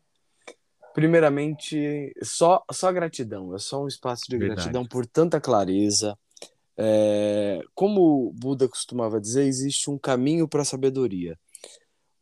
primeiramente, 0.94 2.14
só, 2.22 2.64
só 2.72 2.92
gratidão. 2.92 3.56
É 3.56 3.60
só 3.60 3.84
um 3.84 3.88
espaço 3.88 4.24
de 4.30 4.38
Verdade. 4.38 4.62
gratidão 4.62 4.86
por 4.86 5.06
tanta 5.06 5.40
clareza. 5.40 6.18
É, 6.82 7.62
como 7.76 8.32
Buda 8.34 8.70
costumava 8.70 9.20
dizer, 9.20 9.44
existe 9.44 9.90
um 9.90 9.98
caminho 9.98 10.48
para 10.48 10.62
a 10.62 10.66
sabedoria. 10.66 11.38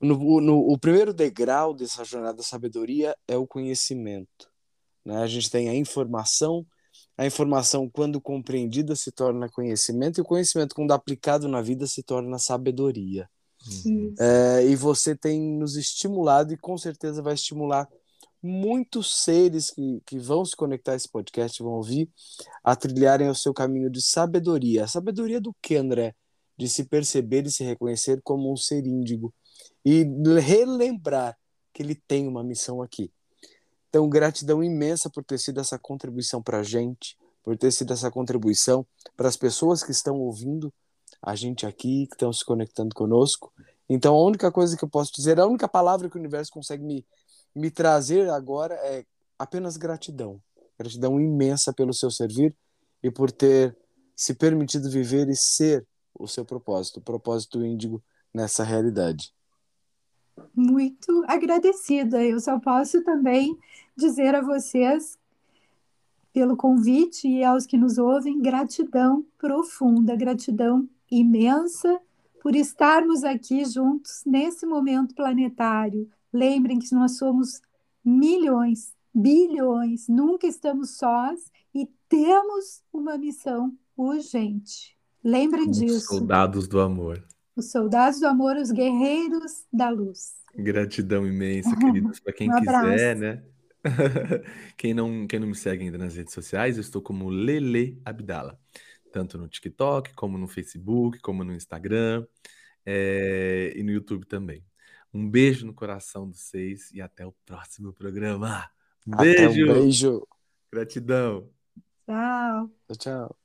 No, 0.01 0.41
no, 0.41 0.58
o 0.60 0.80
primeiro 0.80 1.14
degrau 1.14 1.76
dessa 1.76 2.03
jornada 2.03 2.38
da 2.38 2.43
sabedoria 2.43 3.16
é 3.28 3.38
o 3.38 3.45
conhecimento. 3.45 4.49
Né? 5.05 5.18
A 5.18 5.28
gente 5.28 5.51
tem 5.51 5.70
a 5.70 5.76
informação, 5.76 6.66
a 7.16 7.24
informação, 7.24 7.88
quando 7.88 8.20
compreendida, 8.20 8.95
se 8.95 9.12
torna 9.12 9.47
conhecimento, 9.47 10.20
e 10.20 10.22
o 10.22 10.26
conhecimento, 10.26 10.74
quando 10.74 10.91
aplicado 10.91 11.47
na 11.47 11.62
vida, 11.62 11.86
se 11.86 12.01
torna 12.01 12.39
sabedoria. 12.39 13.30
É, 14.20 14.66
e 14.66 14.76
você 14.76 15.16
tem 15.16 15.39
nos 15.39 15.76
estimulado 15.76 16.51
e 16.53 16.58
com 16.58 16.78
certeza 16.78 17.22
vai 17.22 17.36
estimular 17.36 17.88
muitos 18.42 19.24
seres 19.24 19.72
que, 19.72 20.02
que 20.06 20.20
vão 20.20 20.46
se 20.46 20.56
conectar 20.56 20.94
a 20.94 20.96
esse 20.96 21.10
podcast, 21.10 21.62
vão 21.62 21.74
ouvir, 21.74 22.10
a 22.64 22.76
trilharem 22.76 23.30
o 23.30 23.36
seu 23.36 23.54
caminho 23.54 23.90
de 23.90 24.02
sabedoria. 24.02 24.84
A 24.84 24.88
sabedoria 24.88 25.42
do 25.42 25.56
que, 25.62 25.76
André? 25.76 26.16
De 26.58 26.68
se 26.68 26.86
perceber 26.86 27.46
e 27.46 27.52
se 27.52 27.64
reconhecer 27.64 28.22
como 28.24 28.52
um 28.52 28.56
ser 28.56 28.86
índigo 28.86 29.34
e 29.86 30.04
relembrar 30.40 31.38
que 31.74 31.84
ele 31.84 31.96
tem 31.96 32.28
uma 32.28 32.44
missão 32.44 32.82
aqui. 32.82 33.12
Então, 33.90 34.10
gratidão 34.10 34.64
imensa 34.64 35.10
por 35.10 35.24
ter 35.24 35.38
sido 35.38 35.60
essa 35.60 35.80
contribuição 35.80 36.42
para 36.42 36.60
a 36.60 36.64
gente, 36.64 37.18
por 37.44 37.58
ter 37.58 37.72
sido 37.72 37.94
essa 37.94 38.12
contribuição 38.12 38.86
para 39.16 39.30
as 39.30 39.38
pessoas 39.38 39.84
que 39.84 39.92
estão 39.92 40.20
ouvindo 40.20 40.74
a 41.22 41.36
gente 41.36 41.66
aqui, 41.66 42.06
que 42.08 42.16
estão 42.16 42.32
se 42.34 42.44
conectando 42.44 42.94
conosco. 42.94 43.54
Então, 43.90 44.16
a 44.16 44.24
única 44.26 44.52
coisa 44.52 44.76
que 44.76 44.84
eu 44.84 44.90
posso 44.90 45.14
dizer, 45.14 45.40
a 45.40 45.46
única 45.46 45.68
palavra 45.68 46.10
que 46.10 46.18
o 46.18 46.20
universo 46.20 46.52
consegue 46.52 46.84
me, 46.84 47.06
me 47.58 47.72
trazer 47.72 48.30
agora 48.30 48.76
é 48.76 49.03
apenas 49.38 49.78
gratidão. 49.78 50.41
Gratidão 50.78 51.20
imensa 51.20 51.74
pelo 51.74 51.93
seu 51.93 52.12
servir 52.12 52.55
e 53.01 53.10
por 53.10 53.32
ter 53.32 53.76
se 54.16 54.34
permitido 54.34 54.89
viver 54.89 55.28
e 55.28 55.36
ser 55.36 55.86
o 56.14 56.28
seu 56.28 56.45
propósito, 56.45 56.97
o 56.97 57.03
propósito 57.03 57.64
índigo 57.64 58.03
nessa 58.34 58.64
realidade. 58.64 59.34
Muito 60.55 61.24
agradecida. 61.28 62.24
Eu 62.24 62.39
só 62.39 62.60
posso 62.60 63.03
também 63.03 63.58
dizer 63.95 64.36
a 64.36 64.41
vocês, 64.41 65.18
pelo 66.32 66.55
convite 66.55 67.28
e 67.28 67.43
aos 67.43 67.66
que 67.66 67.78
nos 67.78 67.97
ouvem, 67.97 68.39
gratidão 68.39 69.26
profunda, 69.38 70.16
gratidão 70.16 70.88
imensa 71.10 71.99
por 72.41 72.55
estarmos 72.55 73.24
aqui 73.24 73.66
juntos 73.66 74.22
nesse 74.26 74.66
momento 74.66 75.16
planetário. 75.16 76.10
Lembrem 76.34 76.80
que 76.80 76.94
nós 76.94 77.18
somos 77.18 77.62
milhões, 78.04 78.94
bilhões, 79.14 80.08
nunca 80.08 80.48
estamos 80.48 80.98
sós 80.98 81.52
e 81.74 81.88
temos 82.08 82.82
uma 82.92 83.18
missão 83.18 83.76
urgente. 83.96 84.98
Lembrem 85.24 85.70
os 85.70 85.80
disso. 85.80 86.08
Soldados 86.08 86.68
do 86.68 86.80
amor. 86.80 87.24
Os 87.56 87.72
soldados 87.72 88.20
do 88.20 88.28
amor, 88.28 88.56
os 88.56 88.72
guerreiros 88.72 89.66
da 89.74 89.90
luz. 89.90 90.36
Gratidão 90.56 91.26
imensa, 91.26 91.76
queridos, 91.76 92.20
para 92.20 92.34
quem 92.34 92.50
um 92.54 92.60
quiser, 92.60 93.16
né? 93.16 93.44
quem, 94.78 94.94
não, 94.94 95.26
quem 95.28 95.40
não 95.40 95.48
me 95.48 95.56
segue 95.56 95.86
ainda 95.86 95.98
nas 95.98 96.16
redes 96.16 96.34
sociais, 96.34 96.78
eu 96.78 96.82
estou 96.82 97.02
como 97.02 97.30
Lele 97.30 98.00
Abdala 98.04 98.60
tanto 99.18 99.38
no 99.38 99.48
TikTok, 99.48 100.14
como 100.14 100.38
no 100.38 100.48
Facebook, 100.48 101.20
como 101.20 101.44
no 101.44 101.54
Instagram 101.54 102.26
é, 102.86 103.74
e 103.76 103.82
no 103.82 103.92
YouTube 103.92 104.26
também. 104.26 104.64
Um 105.14 105.30
beijo 105.30 105.66
no 105.66 105.74
coração 105.74 106.30
de 106.30 106.38
vocês 106.38 106.91
e 106.91 107.01
até 107.01 107.26
o 107.26 107.34
próximo 107.45 107.93
programa. 107.93 108.70
Um 109.05 109.16
beijo. 109.16 109.64
Um 109.64 109.74
beijo. 109.74 110.28
Gratidão. 110.72 111.49
Tchau. 112.05 112.72
Tchau. 112.97 113.37